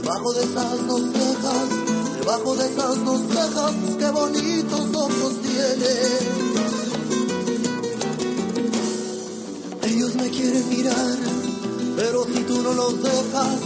Debajo 0.04 0.34
de 0.34 0.44
esas 0.44 0.88
dos 0.88 1.02
cejas, 1.02 2.20
debajo 2.20 2.56
de 2.56 2.66
esas 2.66 3.06
dos 3.06 3.22
cejas, 3.30 3.74
qué 3.98 4.12
bonitos 4.12 4.96
ojos 4.96 5.42
tiene. 5.42 5.94
Ellos 9.84 10.16
me 10.16 10.30
quieren 10.30 10.70
mirar, 10.70 11.18
pero 11.96 12.26
si 12.26 12.44
tú 12.44 12.62
no 12.62 12.74
los 12.74 13.02
dejas, 13.02 13.60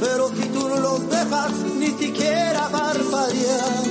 pero 0.00 0.28
si 0.28 0.48
tú 0.48 0.68
no 0.68 0.76
los 0.80 1.10
dejas, 1.10 1.52
ni 1.78 1.88
siquiera 1.88 2.68
parpadear. 2.70 3.84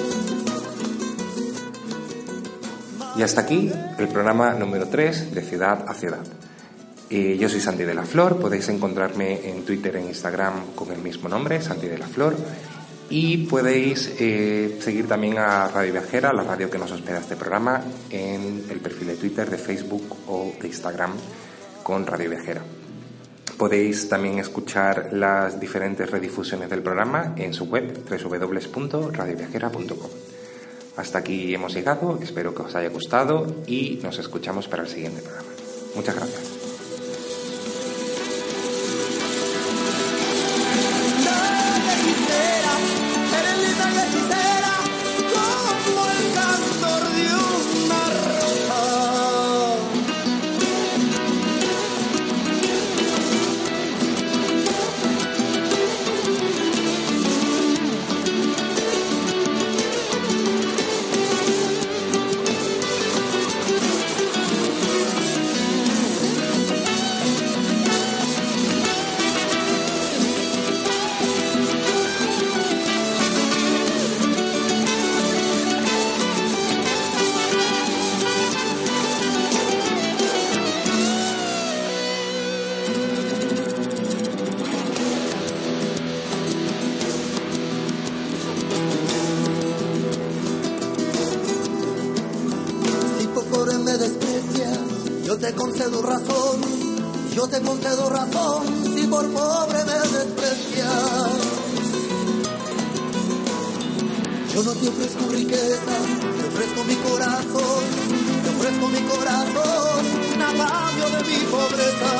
Y 3.15 3.23
hasta 3.23 3.41
aquí 3.41 3.71
el 3.97 4.07
programa 4.07 4.53
número 4.53 4.87
3 4.87 5.33
de 5.33 5.41
Ciudad 5.43 5.85
a 5.87 5.93
Ciudad. 5.93 6.23
Eh, 7.13 7.35
yo 7.37 7.49
soy 7.49 7.59
Santi 7.59 7.83
de 7.83 7.93
la 7.93 8.05
Flor, 8.05 8.39
podéis 8.39 8.69
encontrarme 8.69 9.49
en 9.49 9.65
Twitter 9.65 9.97
e 9.97 10.01
Instagram 10.01 10.67
con 10.73 10.93
el 10.93 10.99
mismo 10.99 11.27
nombre, 11.27 11.61
Santi 11.61 11.87
de 11.87 11.97
la 11.97 12.07
Flor. 12.07 12.37
Y 13.09 13.47
podéis 13.47 14.13
eh, 14.17 14.77
seguir 14.79 15.09
también 15.09 15.37
a 15.37 15.67
Radio 15.67 15.91
Viajera, 15.91 16.31
la 16.31 16.43
radio 16.43 16.69
que 16.69 16.77
nos 16.77 16.89
hospeda 16.89 17.19
este 17.19 17.35
programa, 17.35 17.83
en 18.09 18.63
el 18.69 18.79
perfil 18.79 19.09
de 19.09 19.17
Twitter, 19.17 19.49
de 19.49 19.57
Facebook 19.57 20.19
o 20.27 20.53
de 20.57 20.67
Instagram 20.69 21.11
con 21.83 22.07
Radio 22.07 22.29
Viajera. 22.29 22.61
Podéis 23.57 24.07
también 24.07 24.39
escuchar 24.39 25.09
las 25.11 25.59
diferentes 25.59 26.09
redifusiones 26.09 26.69
del 26.69 26.81
programa 26.81 27.33
en 27.35 27.53
su 27.53 27.65
web 27.65 28.05
www.radioviajera.com. 28.09 30.09
Hasta 30.95 31.19
aquí 31.19 31.53
hemos 31.53 31.73
llegado, 31.73 32.17
espero 32.23 32.55
que 32.55 32.61
os 32.61 32.73
haya 32.73 32.87
gustado 32.87 33.63
y 33.67 33.99
nos 34.01 34.17
escuchamos 34.17 34.69
para 34.69 34.83
el 34.83 34.89
siguiente 34.89 35.21
programa. 35.21 35.49
Muchas 35.93 36.15
gracias. 36.15 36.60
como 45.33 46.09
el 46.09 46.33
cantor 46.33 47.03
de 47.15 47.25
una 47.35 48.03
rosa. 48.09 49.20
Te 95.37 95.53
concedo 95.53 96.01
razón, 96.01 96.61
yo 97.33 97.47
te 97.47 97.61
concedo 97.61 98.09
razón 98.09 98.65
si 98.93 99.07
por 99.07 99.25
pobre 99.31 99.85
me 99.85 99.93
desprecias. 99.93 101.29
Yo 104.53 104.63
no 104.63 104.71
te 104.73 104.89
ofrezco 104.89 105.31
riquezas, 105.31 106.05
te 106.37 106.47
ofrezco 106.47 106.83
mi 106.83 106.95
corazón, 106.95 107.83
te 108.43 108.49
ofrezco 108.49 108.87
mi 108.89 108.99
corazón, 109.07 110.05
a 110.41 110.53
cambio 110.53 111.05
de 111.05 111.23
mi 111.23 111.37
pobreza. 111.45 112.11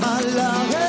Malagueña, 0.00 0.79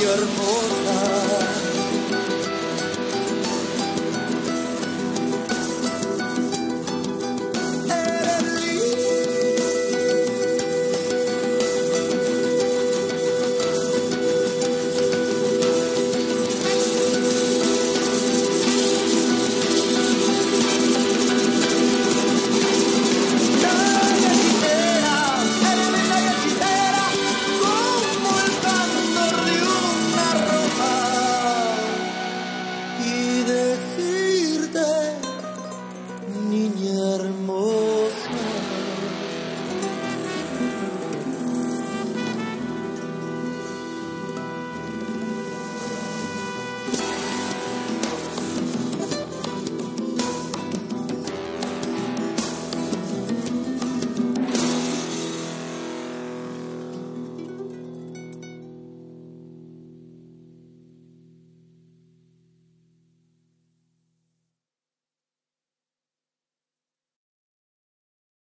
y 0.00 0.04
hermosa. 0.04 1.29